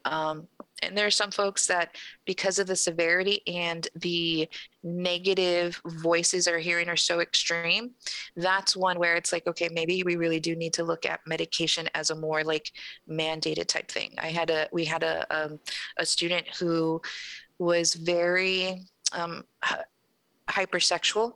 Um, 0.05 0.49
and 0.83 0.97
there 0.97 1.07
are 1.07 1.11
some 1.11 1.31
folks 1.31 1.67
that 1.67 1.97
because 2.25 2.59
of 2.59 2.67
the 2.67 2.77
severity 2.77 3.43
and 3.47 3.89
the 3.97 4.49
negative 4.83 5.81
voices 5.87 6.45
they're 6.45 6.59
hearing 6.59 6.89
are 6.89 6.97
so 6.97 7.21
extreme 7.21 7.91
that's 8.37 8.77
one 8.77 8.99
where 8.99 9.17
it's 9.17 9.33
like 9.33 9.47
okay 9.47 9.69
maybe 9.73 10.03
we 10.03 10.17
really 10.17 10.39
do 10.39 10.55
need 10.55 10.73
to 10.73 10.85
look 10.85 11.05
at 11.07 11.21
medication 11.27 11.89
as 11.95 12.11
a 12.11 12.15
more 12.15 12.45
like 12.45 12.71
mandated 13.09 13.67
type 13.67 13.91
thing. 13.91 14.13
I 14.19 14.29
had 14.29 14.51
a 14.51 14.69
we 14.73 14.85
had 14.85 15.03
a 15.03 15.27
um, 15.31 15.59
a 15.99 16.07
student 16.07 16.47
who 16.59 17.01
was 17.59 17.95
very 17.95 18.83
um, 19.13 19.45
hypersexual 20.49 21.35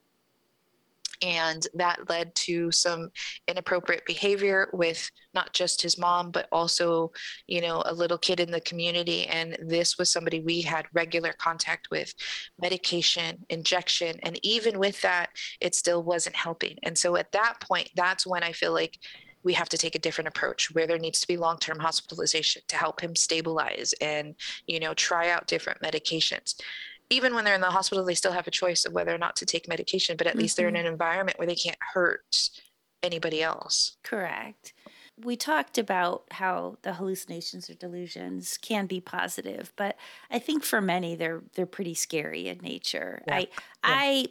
and 1.23 1.67
that 1.75 2.09
led 2.09 2.35
to 2.35 2.71
some 2.71 3.11
inappropriate 3.49 4.05
behavior 4.07 4.69
with 4.73 5.11
not 5.35 5.53
just 5.53 5.83
his 5.83 5.99
mom 5.99 6.31
but 6.31 6.49
also 6.51 7.13
you 7.47 7.61
know 7.61 7.83
a 7.87 7.95
little 7.95 8.19
kid 8.19 8.41
in 8.41 8.51
the 8.51 8.61
community. 8.63 9.27
And 9.27 9.57
this 9.61 9.99
was 9.99 10.11
somebody 10.11 10.41
we 10.41 10.61
had 10.63 10.87
regular 10.93 11.33
contact 11.33 11.89
with 11.91 12.15
medication 12.61 13.45
injection 13.49 14.17
and 14.23 14.39
even 14.45 14.79
with 14.79 15.01
that 15.03 15.31
it 15.61 15.75
still 15.75 16.03
wasn't 16.03 16.37
helping. 16.37 16.77
And 16.83 16.97
so 16.97 17.17
at 17.17 17.33
that 17.33 17.61
point 17.61 17.91
that's 17.95 18.27
when 18.27 18.43
i 18.43 18.53
feel 18.53 18.73
like 18.73 18.99
we 19.43 19.55
have 19.55 19.69
to 19.71 19.79
take 19.79 19.95
a 19.95 19.99
different 19.99 20.29
approach 20.29 20.73
where 20.75 20.87
there 20.87 20.99
needs 20.99 21.21
to 21.21 21.29
be 21.29 21.37
long-term 21.37 21.79
hospitalization 21.79 22.63
to 22.69 22.77
help 22.77 23.01
him 23.01 23.17
stabilize 23.17 23.95
and 24.01 24.35
you 24.67 24.81
know 24.81 24.95
try 24.95 25.31
out 25.31 25.47
different 25.47 25.81
medications 25.81 26.55
even 27.11 27.35
when 27.35 27.45
they're 27.45 27.55
in 27.55 27.61
the 27.61 27.67
hospital, 27.67 28.05
they 28.05 28.15
still 28.15 28.33
have 28.33 28.47
a 28.47 28.53
choice 28.53 28.85
of 28.85 28.93
whether 28.93 29.15
or 29.15 29.19
not 29.19 29.37
to 29.37 29.47
take 29.47 29.69
medication, 29.69 30.17
but 30.17 30.27
at 30.27 30.35
mm-hmm. 30.35 30.43
least 30.43 30.57
they're 30.57 30.69
in 30.69 30.75
mm-hmm. 30.75 30.87
an 30.87 30.93
environment 30.93 31.39
where 31.39 31.47
they 31.47 31.57
can't 31.57 31.77
hurt 31.93 32.51
anybody 33.03 33.43
else. 33.43 33.97
Correct. 34.03 34.73
We 35.23 35.37
talked 35.37 35.77
about 35.77 36.25
how 36.31 36.79
the 36.83 36.95
hallucinations 36.95 37.69
or 37.69 37.75
delusions 37.75 38.57
can 38.57 38.87
be 38.87 39.01
positive, 39.01 39.73
but 39.77 39.97
I 40.31 40.39
think 40.39 40.65
for 40.65 40.81
many 40.81 41.15
they're 41.15 41.43
they're 41.55 41.67
pretty 41.67 41.95
scary 41.95 42.49
in 42.49 42.59
nature. 42.59 43.23
Yeah. 43.27 43.35
I 43.35 43.39
yeah. 43.41 43.47
I 43.83 44.27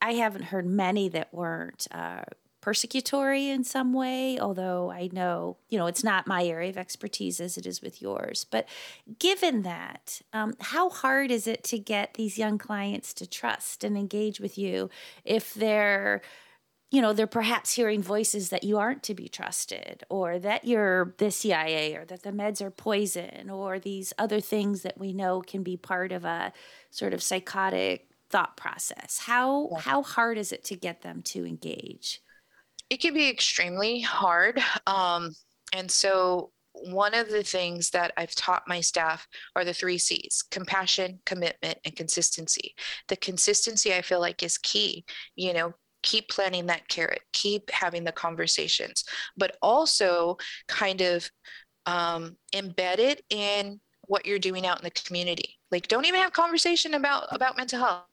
I 0.00 0.12
haven't 0.14 0.44
heard 0.44 0.66
many 0.66 1.08
that 1.10 1.32
weren't 1.32 1.86
uh, 1.92 2.22
persecutory 2.62 3.48
in 3.48 3.64
some 3.64 3.92
way, 3.92 4.38
although 4.38 4.90
I 4.90 5.10
know, 5.12 5.56
you 5.68 5.78
know, 5.78 5.86
it's 5.86 6.04
not 6.04 6.26
my 6.26 6.44
area 6.44 6.70
of 6.70 6.78
expertise 6.78 7.40
as 7.40 7.58
it 7.58 7.66
is 7.66 7.82
with 7.82 8.00
yours. 8.00 8.46
But 8.48 8.68
given 9.18 9.62
that, 9.62 10.22
um, 10.32 10.54
how 10.60 10.88
hard 10.88 11.30
is 11.30 11.46
it 11.46 11.64
to 11.64 11.78
get 11.78 12.14
these 12.14 12.38
young 12.38 12.58
clients 12.58 13.12
to 13.14 13.28
trust 13.28 13.82
and 13.82 13.98
engage 13.98 14.40
with 14.40 14.56
you 14.56 14.88
if 15.24 15.52
they're 15.54 16.22
you 16.92 17.00
know, 17.00 17.14
they're 17.14 17.26
perhaps 17.26 17.72
hearing 17.72 18.02
voices 18.02 18.50
that 18.50 18.64
you 18.64 18.76
aren't 18.76 19.02
to 19.04 19.14
be 19.14 19.26
trusted, 19.26 20.04
or 20.10 20.38
that 20.38 20.66
you're 20.66 21.14
the 21.16 21.30
CIA, 21.30 21.96
or 21.96 22.04
that 22.04 22.22
the 22.22 22.32
meds 22.32 22.60
are 22.60 22.70
poison, 22.70 23.48
or 23.48 23.78
these 23.78 24.12
other 24.18 24.40
things 24.40 24.82
that 24.82 24.98
we 24.98 25.14
know 25.14 25.40
can 25.40 25.62
be 25.62 25.78
part 25.78 26.12
of 26.12 26.26
a 26.26 26.52
sort 26.90 27.14
of 27.14 27.22
psychotic 27.22 28.10
thought 28.28 28.58
process. 28.58 29.20
How 29.24 29.70
yeah. 29.72 29.78
how 29.80 30.02
hard 30.02 30.36
is 30.36 30.52
it 30.52 30.64
to 30.64 30.76
get 30.76 31.00
them 31.00 31.22
to 31.22 31.46
engage? 31.46 32.20
It 32.92 33.00
can 33.00 33.14
be 33.14 33.30
extremely 33.30 34.00
hard. 34.00 34.62
Um, 34.86 35.30
and 35.72 35.90
so, 35.90 36.50
one 36.74 37.14
of 37.14 37.30
the 37.30 37.42
things 37.42 37.88
that 37.90 38.12
I've 38.18 38.34
taught 38.34 38.68
my 38.68 38.82
staff 38.82 39.26
are 39.56 39.64
the 39.64 39.72
three 39.72 39.96
C's 39.96 40.44
compassion, 40.50 41.18
commitment, 41.24 41.78
and 41.86 41.96
consistency. 41.96 42.74
The 43.08 43.16
consistency 43.16 43.94
I 43.94 44.02
feel 44.02 44.20
like 44.20 44.42
is 44.42 44.58
key. 44.58 45.06
You 45.36 45.54
know, 45.54 45.72
keep 46.02 46.28
planting 46.28 46.66
that 46.66 46.86
carrot, 46.88 47.22
keep 47.32 47.70
having 47.70 48.04
the 48.04 48.12
conversations, 48.12 49.04
but 49.38 49.56
also 49.62 50.36
kind 50.68 51.00
of 51.00 51.30
um, 51.86 52.36
embed 52.54 52.98
it 52.98 53.22
in 53.30 53.80
what 54.02 54.26
you're 54.26 54.38
doing 54.38 54.66
out 54.66 54.78
in 54.78 54.84
the 54.84 54.90
community. 54.90 55.58
Like, 55.70 55.88
don't 55.88 56.04
even 56.04 56.20
have 56.20 56.34
conversation 56.34 56.92
about 56.92 57.26
about 57.30 57.56
mental 57.56 57.78
health 57.78 58.04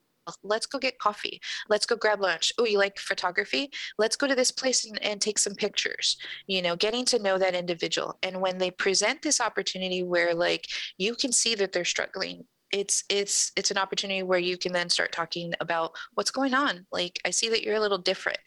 let's 0.43 0.65
go 0.65 0.79
get 0.79 0.99
coffee. 0.99 1.39
Let's 1.69 1.85
go 1.85 1.95
grab 1.95 2.21
lunch. 2.21 2.51
Oh 2.57 2.65
you 2.65 2.77
like 2.77 2.99
photography? 2.99 3.71
Let's 3.97 4.15
go 4.15 4.27
to 4.27 4.35
this 4.35 4.51
place 4.51 4.85
and, 4.85 5.01
and 5.03 5.21
take 5.21 5.39
some 5.39 5.55
pictures. 5.55 6.17
You 6.47 6.61
know 6.61 6.75
getting 6.75 7.05
to 7.05 7.19
know 7.19 7.37
that 7.37 7.55
individual. 7.55 8.17
And 8.23 8.41
when 8.41 8.57
they 8.57 8.71
present 8.71 9.21
this 9.21 9.41
opportunity 9.41 10.03
where 10.03 10.33
like 10.33 10.67
you 10.97 11.15
can 11.15 11.31
see 11.31 11.55
that 11.55 11.71
they're 11.71 11.85
struggling 11.85 12.45
it's 12.71 13.03
it's 13.09 13.51
it's 13.55 13.71
an 13.71 13.77
opportunity 13.77 14.23
where 14.23 14.39
you 14.39 14.57
can 14.57 14.71
then 14.71 14.89
start 14.89 15.11
talking 15.11 15.53
about 15.59 15.93
what's 16.13 16.31
going 16.31 16.53
on. 16.53 16.85
Like 16.91 17.19
i 17.25 17.29
see 17.31 17.49
that 17.49 17.63
you're 17.63 17.75
a 17.75 17.79
little 17.79 17.97
different. 17.97 18.39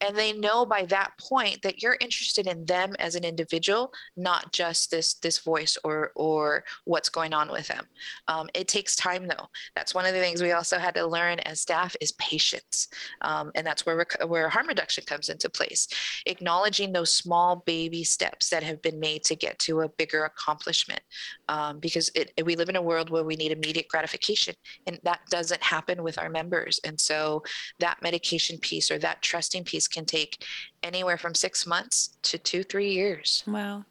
And 0.00 0.16
they 0.16 0.32
know 0.32 0.66
by 0.66 0.84
that 0.86 1.12
point 1.18 1.62
that 1.62 1.82
you're 1.82 1.96
interested 2.00 2.46
in 2.46 2.64
them 2.64 2.94
as 2.98 3.14
an 3.14 3.24
individual 3.24 3.92
not 4.16 4.52
just 4.52 4.90
this 4.90 5.14
this 5.14 5.38
voice 5.38 5.76
or 5.84 6.12
or 6.16 6.64
what's 6.84 7.08
going 7.08 7.32
on 7.32 7.50
with 7.50 7.68
them. 7.68 7.86
Um, 8.28 8.48
it 8.54 8.68
takes 8.68 8.96
time 8.96 9.26
though. 9.26 9.48
That's 9.74 9.94
one 9.94 10.06
of 10.06 10.14
the 10.14 10.20
things 10.20 10.42
we 10.42 10.52
also 10.52 10.78
had 10.78 10.94
to 10.94 11.06
learn 11.06 11.38
as 11.40 11.60
staff 11.60 11.94
is 12.00 12.12
patience. 12.12 12.88
Um, 13.20 13.52
and 13.54 13.66
that's 13.66 13.86
where 13.86 13.96
rec- 13.96 14.28
where 14.28 14.48
harm 14.48 14.66
reduction 14.66 15.04
comes 15.04 15.28
into 15.28 15.48
place. 15.48 15.88
Acknowledging 16.26 16.92
those 16.92 17.12
small 17.12 17.56
baby 17.66 18.04
steps 18.04 18.50
that 18.50 18.62
have 18.62 18.82
been 18.82 18.98
made 18.98 19.24
to 19.24 19.36
get 19.36 19.58
to 19.60 19.82
a 19.82 19.88
bigger 19.88 20.24
accomplishment. 20.24 21.00
Um, 21.48 21.78
because 21.78 22.10
it, 22.14 22.32
we 22.44 22.56
live 22.56 22.68
in 22.68 22.76
a 22.76 22.82
world 22.82 23.10
where 23.10 23.24
we 23.24 23.36
need 23.36 23.52
immediate 23.62 23.88
gratification. 23.88 24.54
And 24.86 24.98
that 25.04 25.20
doesn't 25.30 25.62
happen 25.62 26.02
with 26.02 26.18
our 26.18 26.28
members. 26.28 26.80
And 26.84 27.00
so 27.00 27.42
that 27.78 28.02
medication 28.02 28.58
piece 28.58 28.90
or 28.90 28.98
that 28.98 29.22
trusting 29.22 29.64
piece 29.64 29.86
can 29.86 30.04
take 30.04 30.44
anywhere 30.82 31.18
from 31.18 31.34
six 31.34 31.66
months 31.66 32.16
to 32.22 32.38
two, 32.38 32.62
three 32.62 32.92
years. 32.92 33.44
Wow. 33.46 33.84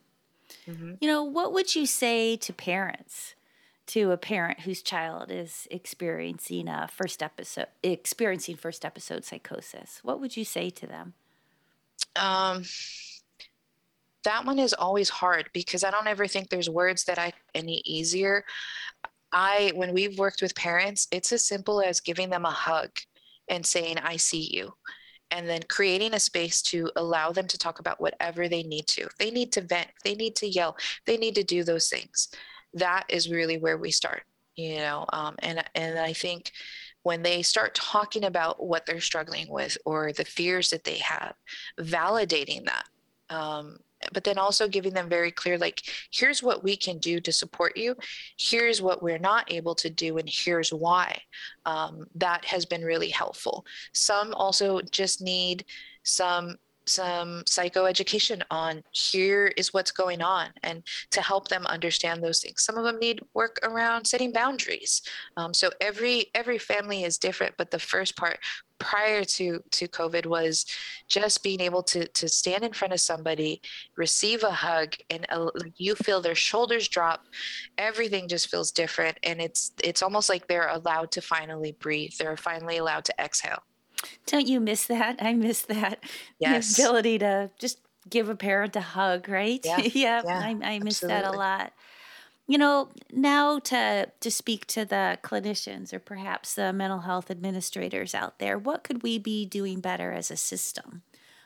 Mm-hmm. 0.68 0.94
You 1.00 1.08
know, 1.08 1.24
what 1.24 1.54
would 1.54 1.76
you 1.76 1.86
say 1.86 2.36
to 2.38 2.54
parents? 2.54 3.36
To 3.94 4.12
a 4.12 4.18
parent 4.18 4.60
whose 4.60 4.84
child 4.84 5.32
is 5.32 5.68
experiencing 5.72 6.68
a 6.68 6.88
first 6.88 7.24
episode, 7.24 7.70
experiencing 7.82 8.56
first 8.56 8.86
episode 8.86 9.26
psychosis, 9.26 10.02
what 10.04 10.20
would 10.20 10.38
you 10.38 10.46
say 10.46 10.70
to 10.70 10.86
them? 10.86 11.14
Um, 12.16 12.66
that 14.24 14.46
one 14.46 14.60
is 14.60 14.74
always 14.74 15.10
hard 15.10 15.50
because 15.54 15.84
I 15.84 15.92
don't 15.92 16.08
ever 16.08 16.28
think 16.28 16.50
there's 16.50 16.70
words 16.70 17.06
that 17.06 17.18
I 17.18 17.34
any 17.56 17.82
easier. 17.86 18.46
I 19.32 19.72
when 19.76 19.94
we've 19.94 20.18
worked 20.18 20.42
with 20.42 20.56
parents, 20.56 21.08
it's 21.12 21.32
as 21.32 21.44
simple 21.44 21.82
as 21.82 22.00
giving 22.00 22.30
them 22.30 22.46
a 22.46 22.52
hug 22.52 22.90
and 23.48 23.66
saying 23.66 23.98
I 24.00 24.18
see 24.18 24.50
you 24.52 24.74
and 25.32 25.48
then 25.48 25.62
creating 25.70 26.14
a 26.14 26.20
space 26.20 26.62
to 26.64 26.90
allow 26.96 27.32
them 27.32 27.48
to 27.48 27.58
talk 27.58 27.80
about 27.80 28.02
whatever 28.02 28.48
they 28.48 28.64
need 28.64 28.88
to. 28.88 29.08
They 29.20 29.32
need 29.32 29.52
to 29.54 29.62
vent, 29.62 29.90
they 30.04 30.16
need 30.16 30.36
to 30.38 30.48
yell, 30.48 30.76
they 31.06 31.18
need 31.18 31.36
to 31.36 31.44
do 31.44 31.64
those 31.64 31.90
things. 31.90 32.30
That 32.74 33.06
is 33.10 33.30
really 33.30 33.58
where 33.58 33.78
we 33.78 33.92
start, 33.92 34.24
you 34.56 34.78
know. 34.78 35.06
Um, 35.14 35.36
and 35.40 35.64
and 35.76 36.00
I 36.00 36.14
think 36.14 36.52
when 37.04 37.22
they 37.22 37.42
start 37.42 37.76
talking 37.76 38.26
about 38.26 38.64
what 38.64 38.86
they're 38.86 39.00
struggling 39.00 39.50
with 39.50 39.78
or 39.86 40.12
the 40.12 40.26
fears 40.26 40.70
that 40.72 40.84
they 40.84 40.98
have, 40.98 41.34
validating 41.80 42.66
that 42.66 42.86
um, 43.30 43.78
but 44.14 44.24
then 44.24 44.38
also 44.38 44.68
giving 44.68 44.94
them 44.94 45.10
very 45.10 45.32
clear 45.32 45.58
like 45.58 45.82
here's 46.12 46.42
what 46.42 46.64
we 46.64 46.76
can 46.76 46.98
do 47.00 47.20
to 47.20 47.32
support 47.32 47.78
you. 47.78 47.96
Here's 48.38 48.82
what 48.82 49.04
we're 49.04 49.20
not 49.20 49.52
able 49.52 49.76
to 49.76 49.90
do 49.90 50.18
and 50.18 50.30
here's 50.32 50.72
why. 50.72 51.22
Um, 51.66 52.06
that 52.16 52.46
has 52.46 52.66
been 52.66 52.84
really 52.84 53.10
helpful. 53.10 53.66
Some 53.94 54.34
also 54.34 54.82
just 54.92 55.22
need 55.22 55.66
some 56.04 56.58
some 56.90 57.44
psychoeducation 57.44 58.42
on 58.52 58.84
here 58.92 59.52
is 59.58 59.74
what's 59.74 59.92
going 59.92 60.22
on 60.22 60.48
and 60.64 60.84
to 61.12 61.22
help 61.22 61.48
them 61.48 61.66
understand 61.68 62.24
those 62.24 62.42
things. 62.42 62.64
Some 62.64 62.78
of 62.78 62.84
them 62.84 63.00
need 63.00 63.22
work 63.34 63.60
around 63.64 64.06
setting 64.06 64.32
boundaries. 64.32 65.02
Um, 65.38 65.54
so 65.54 65.70
every 65.80 66.28
every 66.34 66.58
family 66.58 67.04
is 67.04 67.18
different 67.18 67.56
but 67.58 67.72
the 67.72 67.80
first 67.80 68.16
part 68.16 68.40
prior 68.80 69.26
to 69.26 69.62
to 69.72 69.88
covid 69.88 70.26
was 70.26 70.66
just 71.08 71.44
being 71.44 71.60
able 71.60 71.84
to 71.84 72.08
to 72.10 72.30
stand 72.30 72.64
in 72.64 72.72
front 72.72 72.94
of 72.94 73.00
somebody 73.00 73.62
receive 73.98 74.44
a 74.44 74.52
hug 74.52 74.96
and 75.10 75.26
uh, 75.30 75.50
you 75.76 75.96
feel 75.96 76.22
their 76.22 76.36
shoulders 76.36 76.88
drop. 76.88 77.26
Everything 77.78 78.28
just 78.28 78.50
feels 78.50 78.72
different 78.72 79.18
and 79.24 79.42
it's 79.42 79.72
it's 79.84 80.02
almost 80.02 80.30
like 80.30 80.48
they're 80.48 80.70
allowed 80.70 81.12
to 81.12 81.22
finally 81.22 81.74
breathe. 81.74 82.14
They're 82.18 82.38
finally 82.38 82.78
allowed 82.78 83.06
to 83.06 83.14
exhale 83.20 83.64
don't 84.26 84.48
you 84.48 84.60
miss 84.60 84.86
that 84.86 85.18
i 85.22 85.34
miss 85.34 85.64
that 85.64 86.04
yes. 86.40 86.76
the 86.76 86.84
ability 86.84 87.20
to 87.20 87.50
just 87.60 87.80
give 88.10 88.30
a 88.30 88.36
parent 88.36 88.76
a 88.76 88.82
hug 88.82 89.28
right 89.30 89.62
yeah, 89.64 89.78
yeah, 89.94 90.22
yeah 90.26 90.40
I, 90.40 90.50
I 90.64 90.80
miss 90.80 91.04
absolutely. 91.04 91.08
that 91.08 91.26
a 91.26 91.32
lot 91.32 91.74
you 92.50 92.58
know, 92.58 92.90
now 93.14 93.60
to 93.60 94.10
to 94.20 94.32
speak 94.32 94.66
to 94.68 94.84
the 94.84 95.20
clinicians 95.22 95.94
or 95.94 96.00
perhaps 96.00 96.56
the 96.56 96.74
mental 96.74 97.02
health 97.02 97.30
administrators 97.30 98.16
out 98.16 98.40
there, 98.40 98.58
what 98.58 98.84
could 98.84 99.04
we 99.04 99.20
be 99.20 99.46
doing 99.46 99.82
better 99.82 100.12
as 100.12 100.32
a 100.32 100.36
system? 100.36 101.04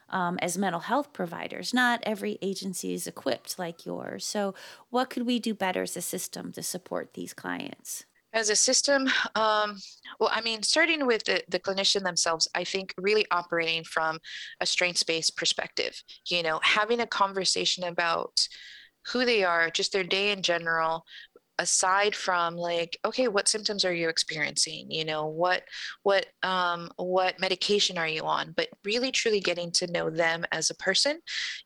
Um, 0.10 0.40
as 0.42 0.58
mental 0.58 0.80
health 0.80 1.12
providers, 1.12 1.74
not 1.74 2.00
every 2.04 2.38
agency 2.42 2.94
is 2.94 3.06
equipped 3.06 3.60
like 3.60 3.86
yours. 3.86 4.26
So, 4.26 4.56
what 4.92 5.10
could 5.10 5.26
we 5.26 5.40
do 5.40 5.54
better 5.54 5.82
as 5.82 5.98
a 5.98 6.02
system 6.02 6.54
to 6.54 6.64
support 6.64 7.16
these 7.16 7.34
clients? 7.34 8.06
As 8.34 8.50
a 8.50 8.56
system, 8.56 9.08
um, 9.36 9.78
well, 10.20 10.30
I 10.32 10.42
mean, 10.42 10.64
starting 10.64 11.06
with 11.06 11.24
the, 11.26 11.44
the 11.50 11.60
clinician 11.60 12.02
themselves, 12.04 12.48
I 12.56 12.64
think 12.64 12.94
really 12.98 13.26
operating 13.30 13.84
from 13.84 14.20
a 14.60 14.66
strengths 14.66 15.04
based 15.04 15.38
perspective, 15.38 16.02
you 16.30 16.42
know, 16.42 16.60
having 16.64 17.00
a 17.00 17.06
conversation 17.08 17.84
about 17.84 18.48
who 19.12 19.26
they 19.26 19.44
are, 19.44 19.70
just 19.70 19.92
their 19.94 20.04
day 20.04 20.32
in 20.32 20.42
general, 20.42 21.06
aside 21.60 22.16
from 22.16 22.56
like 22.56 22.98
okay 23.06 23.28
what 23.28 23.48
symptoms 23.48 23.86
are 23.86 23.94
you 23.94 24.10
experiencing? 24.10 24.90
You 24.92 25.06
know 25.06 25.28
what 25.28 25.64
what 26.04 26.26
um 26.44 26.90
what 26.98 27.40
medication 27.40 27.98
are 27.98 28.08
you 28.08 28.24
on? 28.24 28.54
But 28.58 28.70
really 28.86 29.12
truly 29.12 29.40
getting 29.40 29.72
to 29.74 29.92
know 29.92 30.10
them 30.10 30.46
as 30.52 30.70
a 30.72 30.76
person 30.76 31.20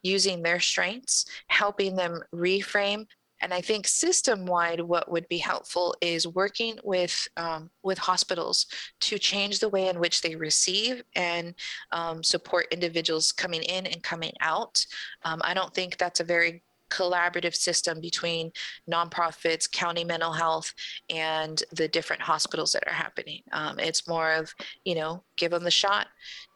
using 0.04 0.44
their 0.44 0.60
strengths 0.60 1.26
helping 1.48 1.96
them 1.96 2.22
reframe 2.34 3.06
and 3.42 3.54
I 3.54 3.62
think 3.62 3.88
system 3.88 4.46
wide, 4.46 4.82
what 4.82 5.12
would 5.12 5.28
be 5.28 5.38
helpful 5.38 5.96
is 6.02 6.28
working 6.28 6.78
with 6.84 7.28
um, 7.38 7.70
with 7.84 7.98
hospitals 7.98 8.66
to 9.02 9.18
change 9.18 9.60
the 9.60 9.70
way 9.70 9.88
in 9.88 10.00
which 10.00 10.22
they 10.22 10.36
receive 10.36 11.04
and 11.16 11.54
um, 11.92 12.24
support 12.24 12.68
individuals 12.72 13.32
coming 13.32 13.64
in 13.64 13.86
and 13.88 14.02
coming 14.04 14.34
out. 14.42 14.86
Um, 15.24 15.42
I 15.44 15.54
don't 15.54 15.74
think 15.74 15.98
that's 15.98 16.20
a 16.20 16.24
very 16.24 16.64
collaborative 16.90 17.56
system 17.56 18.02
between 18.02 18.52
nonprofits, 18.92 19.70
county 19.70 20.04
mental 20.04 20.32
health, 20.32 20.74
and 21.10 21.64
the 21.72 21.88
different 21.88 22.22
hospitals 22.22 22.74
that 22.74 22.88
are 22.88 22.94
happening. 22.94 23.42
Um, 23.52 23.80
it's 23.80 24.08
more 24.08 24.32
of, 24.34 24.54
you 24.86 24.96
know, 24.96 25.24
give 25.38 25.52
them 25.52 25.64
the 25.64 25.72
shot, 25.72 26.08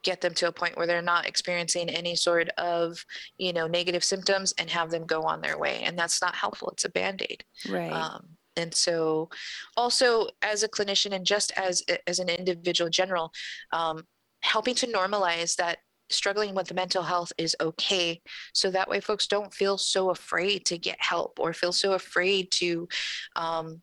get 0.04 0.22
them 0.22 0.34
to 0.36 0.48
a 0.48 0.52
point 0.52 0.78
where 0.78 0.88
they're 0.88 1.02
not 1.02 1.28
experiencing 1.28 1.90
any 1.90 2.16
sort 2.16 2.50
of, 2.58 3.04
you 3.38 3.54
know, 3.54 3.68
negative 3.68 4.04
symptoms 4.04 4.54
and 4.58 4.70
have 4.70 4.92
them 4.92 5.06
go 5.06 5.24
on 5.24 5.42
their 5.42 5.58
way. 5.58 5.82
And 5.84 5.98
that's 5.98 6.22
not 6.22 6.36
helpful. 6.36 6.70
It's 6.72 6.86
a 6.86 6.90
band 6.90 7.26
aid. 7.30 7.44
Right. 7.70 7.92
Um, 7.92 8.38
and 8.58 8.74
so 8.74 9.30
also 9.78 10.28
as 10.42 10.64
a 10.64 10.68
clinician 10.68 11.14
and 11.14 11.26
just 11.26 11.54
as 11.58 11.84
as 12.06 12.20
an 12.20 12.30
individual 12.30 12.90
general 12.90 13.32
um, 13.72 14.04
helping 14.42 14.76
to 14.76 14.88
normalize 14.88 15.56
that 15.56 15.78
struggling 16.12 16.56
with 16.56 16.68
the 16.68 16.74
mental 16.74 17.04
health 17.04 17.32
is 17.38 17.56
okay. 17.60 18.22
So 18.54 18.72
that 18.72 18.90
way, 18.90 19.00
folks 19.00 19.28
don't 19.28 19.54
feel 19.54 19.78
so 19.78 20.10
afraid 20.10 20.66
to 20.66 20.78
get 20.78 20.98
help 21.00 21.40
or 21.40 21.54
feel 21.54 21.72
so 21.72 21.94
afraid 21.94 22.52
to 22.52 22.88
um, 23.36 23.82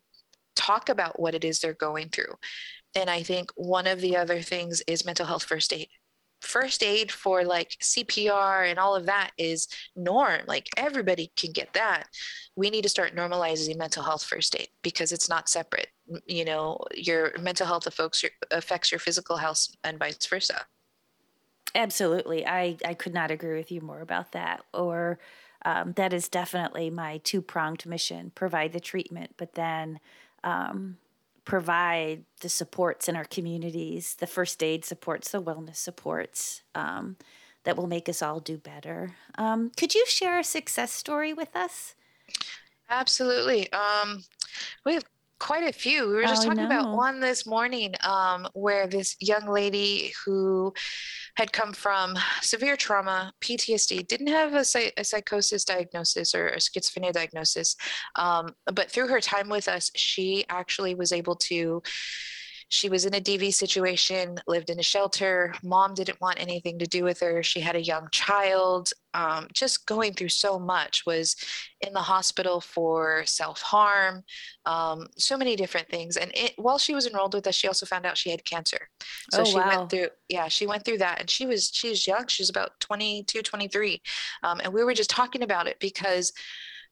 talk 0.55 0.89
about 0.89 1.19
what 1.19 1.35
it 1.35 1.43
is 1.43 1.59
they're 1.59 1.73
going 1.73 2.09
through. 2.09 2.33
And 2.95 3.09
I 3.09 3.23
think 3.23 3.51
one 3.55 3.87
of 3.87 4.01
the 4.01 4.17
other 4.17 4.41
things 4.41 4.81
is 4.87 5.05
mental 5.05 5.25
health 5.25 5.43
first 5.43 5.73
aid. 5.73 5.87
First 6.41 6.83
aid 6.83 7.11
for 7.11 7.43
like 7.43 7.75
CPR 7.81 8.69
and 8.69 8.79
all 8.79 8.95
of 8.95 9.05
that 9.07 9.31
is 9.37 9.67
norm. 9.95 10.41
Like 10.47 10.67
everybody 10.77 11.31
can 11.35 11.51
get 11.51 11.73
that. 11.73 12.05
We 12.55 12.69
need 12.69 12.83
to 12.83 12.89
start 12.89 13.15
normalizing 13.15 13.77
mental 13.77 14.03
health 14.03 14.23
first 14.23 14.55
aid 14.57 14.69
because 14.81 15.11
it's 15.11 15.29
not 15.29 15.49
separate. 15.49 15.89
You 16.25 16.45
know, 16.45 16.79
your 16.93 17.33
mental 17.39 17.67
health 17.67 17.87
affects 17.87 18.23
your, 18.23 18.31
affects 18.51 18.91
your 18.91 18.99
physical 18.99 19.37
health 19.37 19.67
and 19.83 19.99
vice 19.99 20.25
versa. 20.25 20.65
Absolutely. 21.75 22.45
I, 22.45 22.77
I 22.85 22.93
could 22.93 23.13
not 23.13 23.31
agree 23.31 23.57
with 23.57 23.71
you 23.71 23.81
more 23.81 24.01
about 24.01 24.31
that. 24.31 24.63
Or 24.73 25.19
um, 25.65 25.93
that 25.93 26.13
is 26.13 26.29
definitely 26.29 26.89
my 26.89 27.19
two 27.23 27.41
pronged 27.41 27.85
mission 27.85 28.31
provide 28.33 28.73
the 28.73 28.79
treatment, 28.79 29.35
but 29.37 29.53
then 29.53 29.99
um, 30.43 30.97
provide 31.45 32.23
the 32.41 32.49
supports 32.49 33.07
in 33.07 33.15
our 33.15 33.25
communities, 33.25 34.15
the 34.15 34.27
first 34.27 34.63
aid 34.63 34.85
supports, 34.85 35.31
the 35.31 35.41
wellness 35.41 35.77
supports 35.77 36.61
um, 36.75 37.17
that 37.63 37.75
will 37.75 37.87
make 37.87 38.07
us 38.07 38.21
all 38.21 38.39
do 38.39 38.57
better. 38.57 39.15
Um, 39.37 39.71
could 39.75 39.93
you 39.93 40.05
share 40.07 40.39
a 40.39 40.43
success 40.43 40.91
story 40.91 41.33
with 41.33 41.55
us? 41.55 41.95
Absolutely. 42.89 43.71
Um, 43.71 44.23
we 44.85 44.93
have 44.93 45.03
quite 45.39 45.63
a 45.63 45.73
few. 45.73 46.07
We 46.07 46.13
were 46.13 46.23
just 46.23 46.43
Oh, 46.43 46.49
talking 46.49 46.65
about 46.65 46.95
one 46.95 47.19
this 47.19 47.45
morning 47.45 47.95
um, 48.03 48.47
where 48.53 48.87
this 48.87 49.15
young 49.19 49.47
lady 49.47 50.13
who 50.25 50.73
had 51.35 51.51
come 51.51 51.73
from 51.73 52.15
severe 52.41 52.75
trauma, 52.75 53.33
PTSD, 53.41 54.07
didn't 54.07 54.27
have 54.27 54.53
a, 54.53 54.65
a 54.97 55.03
psychosis 55.03 55.63
diagnosis 55.65 56.35
or 56.35 56.49
a 56.49 56.57
schizophrenia 56.57 57.11
diagnosis, 57.13 57.75
um, 58.15 58.53
but 58.73 58.91
through 58.91 59.07
her 59.07 59.21
time 59.21 59.49
with 59.49 59.67
us, 59.67 59.91
she 59.95 60.45
actually 60.49 60.95
was 60.95 61.11
able 61.11 61.35
to. 61.35 61.81
She 62.69 62.87
was 62.87 63.05
in 63.05 63.15
a 63.15 63.19
DV 63.19 63.53
situation, 63.53 64.39
lived 64.47 64.69
in 64.69 64.79
a 64.79 64.83
shelter. 64.83 65.53
Mom 65.63 65.93
didn't 65.95 66.21
want 66.21 66.39
anything 66.39 66.77
to 66.79 66.85
do 66.85 67.03
with 67.03 67.19
her. 67.19 67.41
She 67.43 67.59
had 67.59 67.75
a 67.75 67.81
young 67.81 68.07
child. 68.11 68.91
Um, 69.15 69.47
just 69.53 69.87
going 69.87 70.13
through 70.13 70.29
so 70.29 70.59
much. 70.59 71.03
Was 71.07 71.35
in 71.81 71.93
the 71.93 72.01
hospital 72.01 72.61
for 72.61 73.23
self 73.25 73.61
harm, 73.61 74.23
um, 74.67 75.07
so 75.17 75.35
many 75.35 75.55
different 75.55 75.89
things. 75.89 76.15
And 76.15 76.31
it, 76.35 76.53
while 76.57 76.77
she 76.77 76.93
was 76.93 77.07
enrolled 77.07 77.33
with 77.33 77.47
us, 77.47 77.55
she 77.55 77.67
also 77.67 77.87
found 77.87 78.05
out 78.05 78.17
she 78.17 78.29
had 78.29 78.45
cancer. 78.45 78.89
So 79.31 79.41
Oh, 79.41 79.45
she 79.45 79.55
wow. 79.57 79.67
went 79.67 79.89
through, 79.89 80.09
yeah, 80.27 80.47
she 80.47 80.67
went 80.67 80.85
through 80.85 80.99
that. 80.99 81.19
And 81.19 81.29
she 81.29 81.47
was, 81.47 81.71
she 81.73 81.89
was 81.89 82.05
young. 82.05 82.27
She 82.27 82.43
was 82.43 82.49
about 82.51 82.79
22, 82.81 83.41
23. 83.41 84.01
Um, 84.43 84.59
and 84.63 84.71
we 84.73 84.83
were 84.83 84.93
just 84.93 85.09
talking 85.09 85.41
about 85.41 85.67
it 85.67 85.77
because 85.79 86.31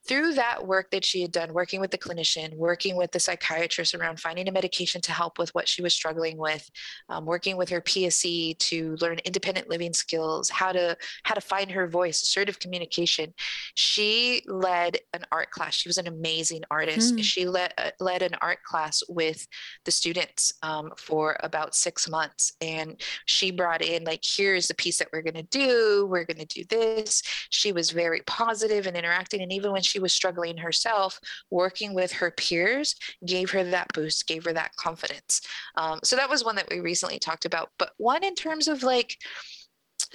through 0.08 0.34
that 0.34 0.66
work 0.66 0.90
that 0.92 1.04
she 1.04 1.22
had 1.22 1.32
done, 1.32 1.54
working 1.54 1.82
with 1.82 1.92
the 1.92 1.98
clinician, 1.98 2.56
working 2.56 2.96
with 2.96 3.12
the 3.12 3.20
psychiatrist 3.20 3.94
around 3.94 4.20
finding 4.20 4.48
a 4.48 4.52
medication 4.52 5.02
to 5.02 5.12
help 5.12 5.38
with 5.38 5.54
what 5.54 5.68
she 5.68 5.82
was 5.82 5.94
struggling 5.94 6.38
with, 6.38 6.70
um, 7.10 7.26
working 7.26 7.58
with 7.58 7.70
her 7.70 7.82
PSC 7.82 8.58
to 8.58 8.96
learn 9.02 9.20
independent 9.26 9.70
living 9.70 9.94
skills, 9.94 10.50
how 10.50 10.72
to 10.72 10.96
how 11.24 11.36
to 11.36 11.42
find 11.42 11.70
her 11.72 11.88
voice, 11.88 12.22
assertive 12.22 12.60
communication. 12.60 13.34
She 13.76 14.44
led 14.48 14.98
an 15.14 15.26
art 15.32 15.52
class. 15.52 15.76
She 15.76 15.90
was 15.90 15.98
an 15.98 16.08
amazing 16.08 16.64
artist. 16.72 17.16
Mm. 17.16 17.24
She 17.24 17.46
led 17.46 17.74
uh, 17.78 17.92
led 18.00 18.22
an 18.22 18.36
art 18.42 18.64
class 18.64 19.04
with 19.10 19.46
the 19.86 19.92
students 19.92 20.54
um, 20.64 20.92
for 20.98 21.38
about 21.42 21.76
six 21.76 22.10
months, 22.10 22.54
and 22.62 23.02
she 23.26 23.52
brought 23.52 23.82
in 23.82 24.06
like, 24.06 24.24
here's 24.24 24.68
the 24.68 24.76
piece 24.76 24.98
that 25.00 25.10
we're 25.12 25.22
going 25.22 25.34
to 25.34 25.44
do. 25.44 26.08
We're 26.10 26.26
going 26.26 26.46
to 26.46 26.46
do 26.46 26.64
this. 26.70 27.22
She 27.50 27.72
was 27.72 27.92
very 27.92 28.22
positive 28.26 28.88
and 28.88 28.96
interacting, 28.96 29.42
and 29.42 29.52
even 29.52 29.72
when 29.72 29.82
she 29.82 29.97
was 30.00 30.14
struggling 30.14 30.58
herself, 30.58 31.20
working 31.52 31.94
with 31.94 32.12
her 32.14 32.32
peers 32.32 32.96
gave 33.26 33.50
her 33.52 33.64
that 33.64 33.88
boost, 33.94 34.28
gave 34.28 34.46
her 34.46 34.54
that 34.54 34.76
confidence. 34.76 35.42
Um, 35.76 36.00
so 36.04 36.16
that 36.16 36.30
was 36.30 36.44
one 36.44 36.56
that 36.56 36.70
we 36.70 36.80
recently 36.80 37.20
talked 37.20 37.46
about. 37.46 37.72
But 37.78 37.92
one 37.98 38.24
in 38.24 38.36
terms 38.36 38.68
of 38.68 38.84
like 38.84 39.18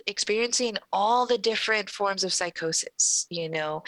experiencing 0.07 0.76
all 0.93 1.26
the 1.26 1.38
different 1.38 1.90
forms 1.90 2.24
of 2.24 2.32
psychosis. 2.32 3.26
You 3.30 3.49
know, 3.49 3.82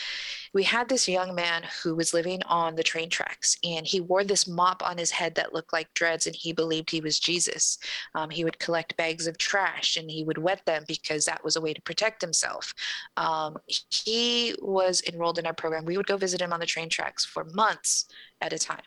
we 0.52 0.62
had 0.62 0.88
this 0.88 1.09
young 1.09 1.34
man 1.34 1.64
who 1.82 1.94
was 1.94 2.14
living 2.14 2.42
on 2.44 2.74
the 2.74 2.82
train 2.82 3.11
tracks 3.11 3.57
and 3.64 3.86
he 3.86 4.00
wore 4.00 4.24
this 4.24 4.46
mop 4.46 4.82
on 4.88 4.98
his 4.98 5.11
head 5.11 5.34
that 5.34 5.52
looked 5.52 5.72
like 5.72 5.92
dreads 5.94 6.26
and 6.26 6.36
he 6.36 6.52
believed 6.52 6.90
he 6.90 7.00
was 7.00 7.18
Jesus. 7.18 7.78
Um, 8.14 8.30
he 8.30 8.44
would 8.44 8.59
collect 8.59 8.96
bags 8.96 9.26
of 9.26 9.38
trash 9.38 9.96
and 9.96 10.11
he 10.11 10.24
would 10.24 10.38
wet 10.38 10.64
them 10.66 10.84
because 10.86 11.24
that 11.24 11.42
was 11.44 11.57
a 11.57 11.61
way 11.61 11.74
to 11.74 11.82
protect 11.82 12.20
himself. 12.20 12.74
Um, 13.16 13.57
he 13.66 14.55
was 14.61 15.02
enrolled 15.07 15.38
in 15.38 15.46
our 15.46 15.55
program. 15.55 15.84
We 15.84 15.96
would 15.96 16.07
go 16.07 16.16
visit 16.16 16.40
him 16.40 16.52
on 16.52 16.61
the 16.61 16.66
train 16.66 16.88
tracks 16.88 17.24
for 17.24 17.44
months 17.44 18.07
at 18.41 18.53
a 18.53 18.59
time. 18.59 18.82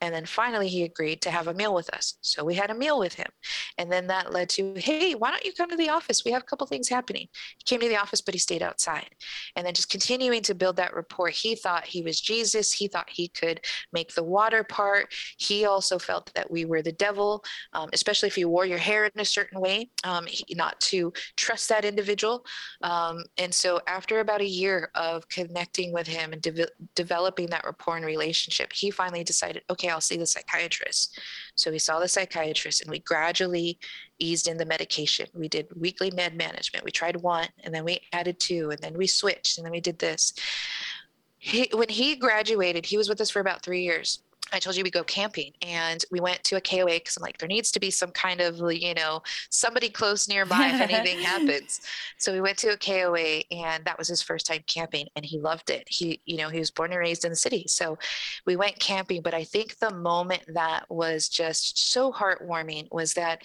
And 0.00 0.14
then 0.14 0.26
finally, 0.26 0.68
he 0.68 0.82
agreed 0.82 1.20
to 1.22 1.30
have 1.30 1.46
a 1.46 1.54
meal 1.54 1.74
with 1.74 1.92
us. 1.94 2.16
So 2.20 2.44
we 2.44 2.54
had 2.54 2.70
a 2.70 2.74
meal 2.74 2.98
with 2.98 3.14
him. 3.14 3.28
And 3.78 3.90
then 3.90 4.06
that 4.08 4.32
led 4.32 4.48
to, 4.50 4.74
hey, 4.76 5.14
why 5.14 5.30
don't 5.30 5.44
you 5.44 5.52
come 5.52 5.70
to 5.70 5.76
the 5.76 5.90
office? 5.90 6.24
We 6.24 6.32
have 6.32 6.42
a 6.42 6.46
couple 6.46 6.66
things 6.66 6.88
happening. 6.88 7.28
He 7.58 7.64
came 7.64 7.80
to 7.80 7.88
the 7.88 7.96
office, 7.96 8.20
but 8.20 8.34
he 8.34 8.38
stayed 8.38 8.62
outside. 8.62 9.08
And 9.56 9.66
then 9.66 9.74
just 9.74 9.90
continuing 9.90 10.42
to 10.42 10.54
build 10.54 10.76
that 10.76 10.94
rapport. 10.94 11.28
He 11.28 11.54
thought 11.54 11.84
he 11.84 12.02
was 12.02 12.20
Jesus. 12.20 12.72
He 12.72 12.88
thought 12.88 13.08
he 13.10 13.28
could 13.28 13.60
make 13.92 14.14
the 14.14 14.24
water 14.24 14.64
part. 14.64 15.12
He 15.38 15.66
also 15.66 15.98
felt 15.98 16.32
that 16.34 16.50
we 16.50 16.64
were 16.64 16.82
the 16.82 16.92
devil, 16.92 17.44
um, 17.72 17.90
especially 17.92 18.28
if 18.28 18.38
you 18.38 18.48
wore 18.48 18.66
your 18.66 18.78
hair 18.78 19.04
in 19.04 19.20
a 19.20 19.24
certain 19.24 19.60
way, 19.60 19.90
um, 20.04 20.26
he, 20.26 20.44
not 20.54 20.80
to 20.80 21.12
trust 21.36 21.68
that 21.68 21.84
individual. 21.84 22.44
Um, 22.82 23.24
and 23.38 23.52
so 23.54 23.80
after 23.86 24.20
about 24.20 24.40
a 24.40 24.46
year 24.46 24.90
of 24.94 25.28
connecting 25.28 25.92
with 25.92 26.06
him 26.06 26.32
and 26.32 26.42
de- 26.42 26.68
developing 26.94 27.46
that 27.48 27.64
rapport 27.64 27.96
and 27.96 28.06
relationship, 28.06 28.72
he 28.72 28.89
finally 28.90 29.24
decided, 29.24 29.62
okay, 29.70 29.88
I'll 29.88 30.00
see 30.00 30.16
the 30.16 30.26
psychiatrist. 30.26 31.18
So 31.54 31.70
we 31.70 31.78
saw 31.78 31.98
the 31.98 32.08
psychiatrist 32.08 32.82
and 32.82 32.90
we 32.90 33.00
gradually 33.00 33.78
eased 34.18 34.48
in 34.48 34.56
the 34.56 34.64
medication. 34.64 35.26
We 35.34 35.48
did 35.48 35.68
weekly 35.76 36.10
med 36.10 36.36
management. 36.36 36.84
We 36.84 36.90
tried 36.90 37.20
one 37.20 37.48
and 37.64 37.74
then 37.74 37.84
we 37.84 38.00
added 38.12 38.38
two 38.38 38.70
and 38.70 38.80
then 38.80 38.96
we 38.96 39.06
switched 39.06 39.58
and 39.58 39.64
then 39.64 39.72
we 39.72 39.80
did 39.80 39.98
this. 39.98 40.34
He, 41.38 41.70
when 41.72 41.88
he 41.88 42.16
graduated, 42.16 42.84
he 42.86 42.98
was 42.98 43.08
with 43.08 43.20
us 43.20 43.30
for 43.30 43.40
about 43.40 43.62
three 43.62 43.82
years. 43.82 44.22
I 44.52 44.58
told 44.58 44.76
you 44.76 44.84
we 44.84 44.90
go 44.90 45.04
camping 45.04 45.52
and 45.62 46.04
we 46.10 46.20
went 46.20 46.42
to 46.44 46.56
a 46.56 46.60
KOA 46.60 46.86
because 46.86 47.16
I'm 47.16 47.22
like, 47.22 47.38
there 47.38 47.48
needs 47.48 47.70
to 47.72 47.80
be 47.80 47.90
some 47.90 48.10
kind 48.10 48.40
of, 48.40 48.60
you 48.72 48.94
know, 48.94 49.22
somebody 49.50 49.88
close 49.88 50.28
nearby 50.28 50.68
if 50.68 50.80
anything 50.80 51.18
happens. 51.24 51.80
So 52.18 52.32
we 52.32 52.40
went 52.40 52.58
to 52.58 52.72
a 52.72 52.76
KOA 52.76 53.42
and 53.50 53.84
that 53.84 53.98
was 53.98 54.08
his 54.08 54.22
first 54.22 54.46
time 54.46 54.62
camping 54.66 55.06
and 55.16 55.24
he 55.24 55.38
loved 55.38 55.70
it. 55.70 55.84
He, 55.88 56.20
you 56.24 56.36
know, 56.36 56.48
he 56.48 56.58
was 56.58 56.70
born 56.70 56.92
and 56.92 57.00
raised 57.00 57.24
in 57.24 57.30
the 57.30 57.36
city. 57.36 57.64
So 57.68 57.98
we 58.46 58.56
went 58.56 58.78
camping. 58.78 59.22
But 59.22 59.34
I 59.34 59.44
think 59.44 59.78
the 59.78 59.94
moment 59.94 60.42
that 60.48 60.84
was 60.88 61.28
just 61.28 61.92
so 61.92 62.12
heartwarming 62.12 62.88
was 62.90 63.14
that 63.14 63.42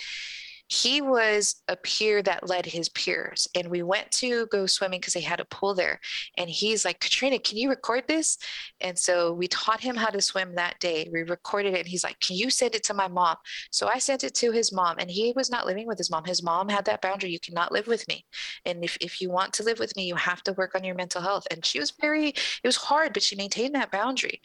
he 0.67 1.01
was 1.01 1.61
a 1.67 1.75
peer 1.75 2.23
that 2.23 2.49
led 2.49 2.65
his 2.65 2.89
peers 2.89 3.47
and 3.55 3.67
we 3.67 3.83
went 3.83 4.09
to 4.11 4.47
go 4.47 4.65
swimming 4.65 4.99
because 4.99 5.13
they 5.13 5.21
had 5.21 5.39
a 5.39 5.45
pool 5.45 5.75
there. 5.75 5.99
And 6.37 6.49
he's 6.49 6.83
like 6.83 6.99
katrina 6.99 7.39
can 7.39 7.57
you 7.57 7.69
record 7.69 8.03
this? 8.07 8.37
And 8.81 8.97
so 8.97 9.33
we 9.33 9.47
taught 9.47 9.79
him 9.79 9.95
how 9.95 10.09
to 10.09 10.21
swim 10.21 10.55
that 10.55 10.79
day. 10.79 11.07
We 11.11 11.23
recorded 11.23 11.73
it 11.75 11.81
and 11.81 11.87
he's 11.87 12.03
like 12.03 12.19
can 12.19 12.35
you 12.35 12.49
send 12.49 12.75
it 12.75 12.83
to 12.85 12.93
my 12.93 13.07
mom? 13.07 13.35
So 13.71 13.87
i 13.87 13.99
sent 13.99 14.23
it 14.23 14.33
to 14.35 14.51
his 14.51 14.71
mom 14.73 14.97
and 14.99 15.09
he 15.09 15.33
was 15.35 15.51
not 15.51 15.65
living 15.65 15.87
with 15.87 15.97
his 15.97 16.09
mom. 16.09 16.25
His 16.25 16.41
mom 16.41 16.69
had 16.69 16.85
that 16.85 17.01
boundary 17.01 17.31
you 17.31 17.39
cannot 17.39 17.71
live 17.71 17.87
with 17.87 18.07
me. 18.07 18.25
And 18.65 18.83
if, 18.83 18.97
if 19.01 19.21
you 19.21 19.29
want 19.29 19.53
to 19.53 19.63
live 19.63 19.79
with 19.79 19.95
me 19.95 20.07
you 20.07 20.15
have 20.15 20.41
to 20.43 20.53
work 20.53 20.73
on 20.75 20.83
your 20.83 20.95
mental 20.95 21.21
health. 21.21 21.45
And 21.51 21.63
she 21.63 21.79
was 21.79 21.91
very 21.91 22.29
it 22.29 22.65
was 22.65 22.77
hard 22.77 23.13
but 23.13 23.23
she 23.23 23.35
maintained 23.35 23.75
that 23.75 23.91
boundary 23.91 24.41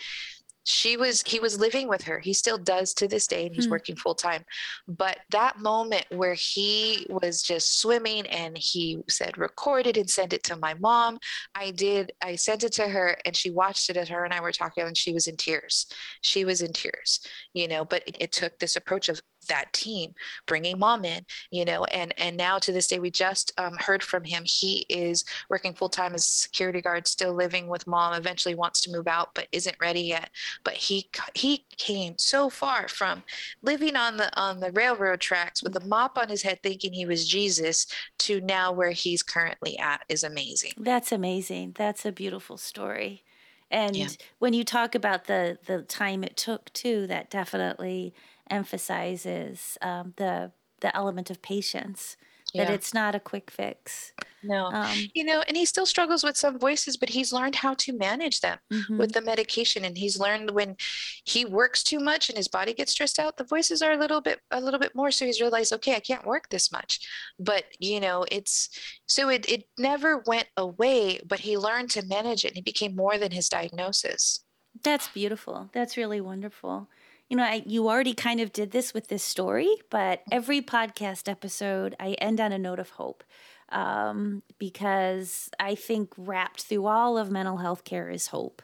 she 0.64 0.96
was 0.96 1.22
he 1.22 1.40
was 1.40 1.58
living 1.58 1.88
with 1.88 2.02
her. 2.02 2.18
He 2.18 2.32
still 2.32 2.58
does 2.58 2.92
to 2.94 3.08
this 3.08 3.26
day 3.26 3.46
and 3.46 3.54
he's 3.54 3.66
mm. 3.66 3.70
working 3.70 3.96
full 3.96 4.14
time 4.14 4.44
but 4.86 5.18
that 5.30 5.58
moment 5.58 6.04
where 6.10 6.34
he 6.34 7.06
was 7.08 7.42
just 7.42 7.80
swimming 7.80 8.26
and 8.26 8.56
he 8.56 8.98
said 9.08 9.38
record 9.38 9.86
it 9.86 9.96
and 9.96 10.08
send 10.08 10.32
it 10.32 10.42
to 10.44 10.56
my 10.56 10.74
mom. 10.74 11.18
I 11.54 11.70
did 11.70 12.12
i 12.22 12.36
sent 12.36 12.64
it 12.64 12.72
to 12.72 12.88
her 12.88 13.16
and 13.24 13.34
she 13.34 13.50
watched 13.50 13.90
it 13.90 13.96
as 13.96 14.08
her 14.08 14.24
and 14.24 14.34
i 14.34 14.40
were 14.40 14.52
talking 14.52 14.84
and 14.84 14.96
she 14.96 15.12
was 15.12 15.26
in 15.26 15.36
tears. 15.36 15.86
She 16.22 16.44
was 16.44 16.62
in 16.62 16.72
tears 16.72 17.20
you 17.54 17.68
know 17.68 17.84
but 17.84 18.02
it, 18.06 18.16
it 18.20 18.32
took 18.32 18.58
this 18.58 18.76
approach 18.76 19.08
of 19.08 19.20
that 19.48 19.72
team 19.72 20.14
bringing 20.46 20.78
mom 20.78 21.04
in 21.04 21.24
you 21.50 21.64
know 21.64 21.84
and 21.84 22.12
and 22.18 22.36
now 22.36 22.58
to 22.58 22.72
this 22.72 22.86
day 22.86 22.98
we 22.98 23.10
just 23.10 23.52
um, 23.58 23.76
heard 23.78 24.02
from 24.02 24.24
him. 24.24 24.44
He 24.44 24.86
is 24.88 25.24
working 25.48 25.74
full-time 25.74 26.14
as 26.14 26.26
a 26.26 26.30
security 26.30 26.80
guard 26.80 27.06
still 27.06 27.34
living 27.34 27.68
with 27.68 27.86
mom 27.86 28.14
eventually 28.14 28.54
wants 28.54 28.80
to 28.82 28.92
move 28.92 29.06
out 29.06 29.34
but 29.34 29.48
isn't 29.52 29.76
ready 29.80 30.02
yet. 30.02 30.30
But 30.64 30.74
he 30.74 31.08
he 31.34 31.64
came 31.76 32.14
so 32.18 32.50
far 32.50 32.88
from 32.88 33.22
living 33.62 33.96
on 33.96 34.16
the 34.16 34.34
on 34.38 34.60
the 34.60 34.72
railroad 34.72 35.20
tracks 35.20 35.62
with 35.62 35.76
a 35.76 35.86
mop 35.86 36.18
on 36.18 36.28
his 36.28 36.42
head 36.42 36.60
thinking 36.62 36.92
he 36.92 37.06
was 37.06 37.28
jesus 37.28 37.86
to 38.18 38.40
now 38.40 38.72
where 38.72 38.90
he's 38.90 39.22
currently 39.22 39.78
at 39.78 40.02
is 40.08 40.24
amazing. 40.24 40.72
That's 40.76 41.12
amazing. 41.12 41.72
That's 41.76 42.04
a 42.04 42.12
beautiful 42.12 42.56
story. 42.56 43.24
And 43.70 43.96
yeah. 43.96 44.08
when 44.38 44.52
you 44.52 44.64
talk 44.64 44.94
about 44.94 45.26
the 45.26 45.58
the 45.66 45.82
time 45.82 46.24
it 46.24 46.36
took 46.36 46.72
too 46.72 47.06
that 47.06 47.30
definitely 47.30 48.12
emphasizes 48.50 49.78
um, 49.82 50.14
the 50.16 50.52
the 50.80 50.94
element 50.96 51.30
of 51.30 51.42
patience 51.42 52.16
that 52.54 52.68
yeah. 52.68 52.74
it's 52.74 52.92
not 52.92 53.14
a 53.14 53.20
quick 53.20 53.50
fix. 53.50 54.12
No, 54.42 54.66
um, 54.66 54.96
you 55.14 55.22
know, 55.22 55.42
and 55.46 55.56
he 55.56 55.66
still 55.66 55.84
struggles 55.84 56.24
with 56.24 56.36
some 56.36 56.58
voices, 56.58 56.96
but 56.96 57.10
he's 57.10 57.32
learned 57.32 57.54
how 57.54 57.74
to 57.74 57.92
manage 57.92 58.40
them 58.40 58.58
mm-hmm. 58.72 58.96
with 58.96 59.12
the 59.12 59.20
medication, 59.20 59.84
and 59.84 59.96
he's 59.96 60.18
learned 60.18 60.50
when 60.50 60.76
he 61.24 61.44
works 61.44 61.82
too 61.82 62.00
much 62.00 62.30
and 62.30 62.38
his 62.38 62.48
body 62.48 62.72
gets 62.72 62.92
stressed 62.92 63.18
out, 63.18 63.36
the 63.36 63.44
voices 63.44 63.82
are 63.82 63.92
a 63.92 63.98
little 63.98 64.22
bit, 64.22 64.40
a 64.50 64.60
little 64.60 64.80
bit 64.80 64.94
more. 64.94 65.10
So 65.10 65.26
he's 65.26 65.40
realized, 65.40 65.72
okay, 65.74 65.94
I 65.94 66.00
can't 66.00 66.26
work 66.26 66.48
this 66.48 66.72
much, 66.72 67.06
but 67.38 67.64
you 67.78 68.00
know, 68.00 68.24
it's 68.30 68.70
so 69.06 69.28
it 69.28 69.48
it 69.48 69.64
never 69.78 70.22
went 70.26 70.48
away, 70.56 71.20
but 71.26 71.40
he 71.40 71.58
learned 71.58 71.90
to 71.90 72.06
manage 72.06 72.44
it, 72.44 72.48
and 72.48 72.56
he 72.56 72.62
became 72.62 72.96
more 72.96 73.18
than 73.18 73.32
his 73.32 73.48
diagnosis. 73.48 74.42
That's 74.82 75.08
beautiful. 75.08 75.68
That's 75.72 75.98
really 75.98 76.20
wonderful 76.20 76.88
you 77.30 77.36
know, 77.36 77.44
I, 77.44 77.62
you 77.66 77.88
already 77.88 78.14
kind 78.14 78.40
of 78.40 78.52
did 78.52 78.72
this 78.72 78.94
with 78.94 79.08
this 79.08 79.22
story, 79.22 79.70
but 79.90 80.22
every 80.32 80.62
podcast 80.62 81.28
episode, 81.28 81.96
I 82.00 82.12
end 82.14 82.40
on 82.40 82.52
a 82.52 82.58
note 82.58 82.80
of 82.80 82.90
hope 82.90 83.24
um, 83.70 84.42
because 84.58 85.50
I 85.60 85.76
think 85.76 86.12
wrapped 86.18 86.64
through 86.64 86.86
all 86.86 87.16
of 87.18 87.30
mental 87.30 87.58
health 87.58 87.84
care 87.84 88.10
is 88.10 88.28
hope. 88.28 88.62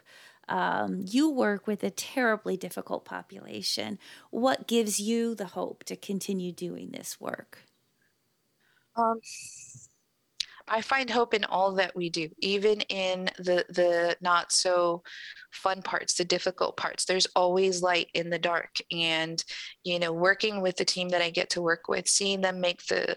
Um, 0.49 1.03
you 1.07 1.29
work 1.29 1.67
with 1.67 1.83
a 1.83 1.89
terribly 1.91 2.57
difficult 2.57 3.05
population. 3.05 3.99
What 4.31 4.67
gives 4.67 4.99
you 4.99 5.35
the 5.35 5.47
hope 5.47 5.83
to 5.85 5.95
continue 5.95 6.51
doing 6.51 6.91
this 6.91 7.19
work? 7.21 7.59
Um, 8.95 9.21
I 10.69 10.81
find 10.81 11.09
hope 11.09 11.33
in 11.33 11.45
all 11.45 11.73
that 11.73 11.95
we 11.95 12.09
do, 12.09 12.29
even 12.39 12.81
in 12.81 13.29
the 13.37 13.65
the 13.69 14.17
not 14.21 14.51
so 14.51 15.03
fun 15.51 15.81
parts, 15.81 16.15
the 16.15 16.25
difficult 16.25 16.75
parts. 16.77 17.05
There's 17.05 17.27
always 17.35 17.81
light 17.81 18.09
in 18.13 18.29
the 18.29 18.39
dark. 18.39 18.77
And, 18.91 19.43
you 19.83 19.99
know, 19.99 20.11
working 20.11 20.61
with 20.61 20.75
the 20.75 20.85
team 20.85 21.09
that 21.09 21.21
I 21.21 21.29
get 21.29 21.49
to 21.51 21.61
work 21.61 21.87
with, 21.87 22.07
seeing 22.07 22.41
them 22.41 22.59
make 22.59 22.85
the 22.87 23.15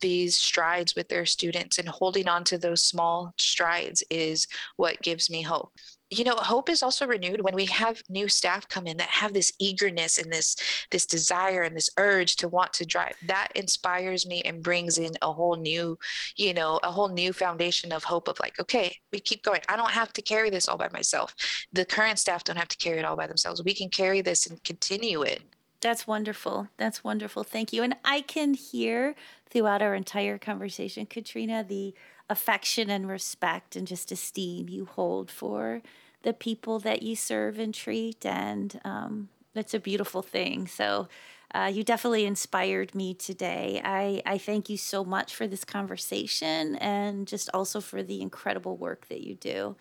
these 0.00 0.36
strides 0.36 0.94
with 0.94 1.08
their 1.08 1.26
students 1.26 1.78
and 1.78 1.88
holding 1.88 2.28
on 2.28 2.44
to 2.44 2.58
those 2.58 2.82
small 2.82 3.34
strides 3.38 4.02
is 4.10 4.46
what 4.76 5.02
gives 5.02 5.30
me 5.30 5.42
hope 5.42 5.72
you 6.12 6.24
know 6.24 6.34
hope 6.36 6.68
is 6.68 6.82
also 6.82 7.06
renewed 7.06 7.40
when 7.40 7.54
we 7.54 7.64
have 7.64 8.02
new 8.08 8.28
staff 8.28 8.68
come 8.68 8.86
in 8.86 8.96
that 8.96 9.08
have 9.08 9.32
this 9.32 9.52
eagerness 9.58 10.18
and 10.18 10.32
this 10.32 10.56
this 10.90 11.06
desire 11.06 11.62
and 11.62 11.74
this 11.74 11.90
urge 11.98 12.36
to 12.36 12.48
want 12.48 12.72
to 12.72 12.84
drive 12.84 13.14
that 13.26 13.48
inspires 13.54 14.26
me 14.26 14.42
and 14.42 14.62
brings 14.62 14.98
in 14.98 15.12
a 15.22 15.32
whole 15.32 15.56
new 15.56 15.98
you 16.36 16.52
know 16.52 16.78
a 16.82 16.90
whole 16.90 17.08
new 17.08 17.32
foundation 17.32 17.92
of 17.92 18.04
hope 18.04 18.28
of 18.28 18.38
like 18.40 18.58
okay 18.60 18.94
we 19.12 19.18
keep 19.18 19.42
going 19.42 19.60
i 19.68 19.76
don't 19.76 19.90
have 19.90 20.12
to 20.12 20.22
carry 20.22 20.50
this 20.50 20.68
all 20.68 20.76
by 20.76 20.88
myself 20.92 21.34
the 21.72 21.84
current 21.84 22.18
staff 22.18 22.44
don't 22.44 22.58
have 22.58 22.68
to 22.68 22.76
carry 22.76 22.98
it 22.98 23.04
all 23.04 23.16
by 23.16 23.26
themselves 23.26 23.62
we 23.64 23.74
can 23.74 23.88
carry 23.88 24.20
this 24.20 24.46
and 24.46 24.62
continue 24.64 25.22
it 25.22 25.42
that's 25.82 26.06
wonderful. 26.06 26.68
That's 26.76 27.02
wonderful. 27.02 27.42
Thank 27.42 27.72
you. 27.72 27.82
And 27.82 27.96
I 28.04 28.20
can 28.20 28.54
hear 28.54 29.16
throughout 29.50 29.82
our 29.82 29.96
entire 29.96 30.38
conversation, 30.38 31.06
Katrina, 31.06 31.64
the 31.68 31.92
affection 32.32 32.90
and 32.90 33.06
respect 33.06 33.76
and 33.76 33.86
just 33.86 34.10
esteem 34.10 34.68
you 34.68 34.86
hold 34.86 35.30
for 35.30 35.82
the 36.22 36.32
people 36.32 36.78
that 36.80 37.02
you 37.02 37.14
serve 37.14 37.58
and 37.58 37.74
treat, 37.74 38.24
and 38.24 38.80
um, 38.84 39.28
that's 39.54 39.74
a 39.74 39.80
beautiful 39.80 40.22
thing. 40.22 40.66
So, 40.66 41.08
uh, 41.54 41.70
you 41.72 41.84
definitely 41.84 42.24
inspired 42.24 42.94
me 42.94 43.12
today. 43.12 43.80
I, 43.84 44.22
I 44.24 44.38
thank 44.38 44.70
you 44.70 44.78
so 44.78 45.04
much 45.04 45.34
for 45.34 45.46
this 45.46 45.64
conversation 45.64 46.76
and 46.76 47.28
just 47.28 47.50
also 47.52 47.80
for 47.80 48.02
the 48.02 48.22
incredible 48.22 48.76
work 48.76 49.08
that 49.08 49.20
you 49.20 49.34
do. 49.34 49.76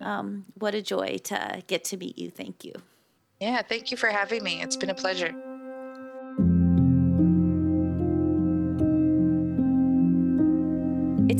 Um, 0.00 0.44
what 0.54 0.76
a 0.76 0.82
joy 0.82 1.18
to 1.24 1.62
get 1.66 1.82
to 1.84 1.96
meet 1.96 2.18
you. 2.18 2.30
Thank 2.30 2.64
you. 2.64 2.74
Yeah, 3.40 3.62
thank 3.62 3.90
you 3.90 3.96
for 3.96 4.10
having 4.10 4.44
me. 4.44 4.62
It's 4.62 4.76
been 4.76 4.90
a 4.90 4.94
pleasure. 4.94 5.34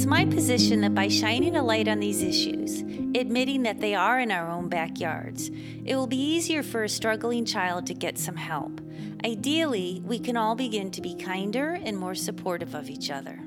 My 0.09 0.25
position 0.25 0.81
that 0.81 0.95
by 0.95 1.07
shining 1.07 1.55
a 1.57 1.63
light 1.63 1.87
on 1.87 2.01
these 2.01 2.23
issues, 2.23 2.81
admitting 3.15 3.63
that 3.63 3.79
they 3.79 3.95
are 3.95 4.21
in 4.21 4.31
our 4.31 4.51
own 4.51 4.67
backyards, 4.67 5.51
it 5.85 5.95
will 5.95 6.07
be 6.07 6.17
easier 6.17 6.63
for 6.63 6.85
a 6.85 6.89
struggling 6.89 7.45
child 7.45 7.87
to 7.87 7.93
get 7.93 8.17
some 8.17 8.37
help. 8.37 8.81
Ideally, 9.23 10.01
we 10.07 10.19
can 10.19 10.35
all 10.35 10.55
begin 10.55 10.91
to 10.93 11.03
be 11.03 11.15
kinder 11.15 11.79
and 11.85 11.97
more 11.97 12.15
supportive 12.15 12.75
of 12.75 12.89
each 12.89 13.11
other. 13.11 13.39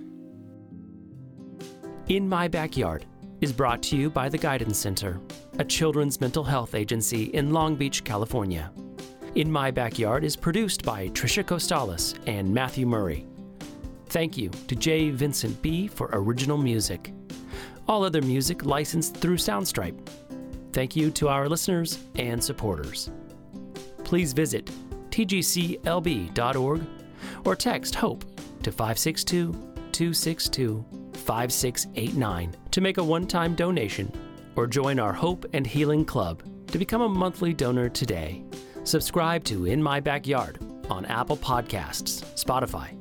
In 2.09 2.29
My 2.29 2.47
Backyard 2.47 3.07
is 3.41 3.51
brought 3.51 3.81
to 3.83 3.97
you 3.97 4.11
by 4.11 4.29
the 4.29 4.37
Guidance 4.37 4.77
Center, 4.77 5.19
a 5.57 5.65
children's 5.65 6.21
mental 6.21 6.43
health 6.43 6.75
agency 6.75 7.23
in 7.25 7.51
Long 7.51 7.75
Beach, 7.75 8.03
California. 8.03 8.71
In 9.33 9.51
My 9.51 9.71
Backyard 9.71 10.23
is 10.23 10.35
produced 10.35 10.83
by 10.83 11.07
Trisha 11.09 11.43
Costales 11.43 12.19
and 12.27 12.53
Matthew 12.53 12.85
Murray. 12.85 13.25
Thank 14.11 14.37
you 14.37 14.49
to 14.67 14.75
J. 14.75 15.09
Vincent 15.09 15.61
B. 15.61 15.87
for 15.87 16.09
original 16.11 16.57
music. 16.57 17.13
All 17.87 18.03
other 18.03 18.21
music 18.21 18.65
licensed 18.65 19.15
through 19.15 19.37
Soundstripe. 19.37 19.97
Thank 20.73 20.97
you 20.97 21.11
to 21.11 21.29
our 21.29 21.47
listeners 21.47 21.97
and 22.15 22.43
supporters. 22.43 23.09
Please 24.03 24.33
visit 24.33 24.69
tgclb.org 25.11 26.81
or 27.45 27.55
text 27.55 27.95
HOPE 27.95 28.25
to 28.63 28.71
562 28.71 29.53
262 29.93 30.85
5689 31.13 32.55
to 32.71 32.81
make 32.81 32.97
a 32.97 33.03
one 33.03 33.25
time 33.25 33.55
donation 33.55 34.11
or 34.57 34.67
join 34.67 34.99
our 34.99 35.13
Hope 35.13 35.45
and 35.53 35.65
Healing 35.65 36.03
Club 36.03 36.43
to 36.67 36.77
become 36.77 37.01
a 37.01 37.07
monthly 37.07 37.53
donor 37.53 37.87
today. 37.87 38.43
Subscribe 38.83 39.45
to 39.45 39.67
In 39.67 39.81
My 39.81 40.01
Backyard 40.01 40.59
on 40.89 41.05
Apple 41.05 41.37
Podcasts, 41.37 42.25
Spotify, 42.35 43.00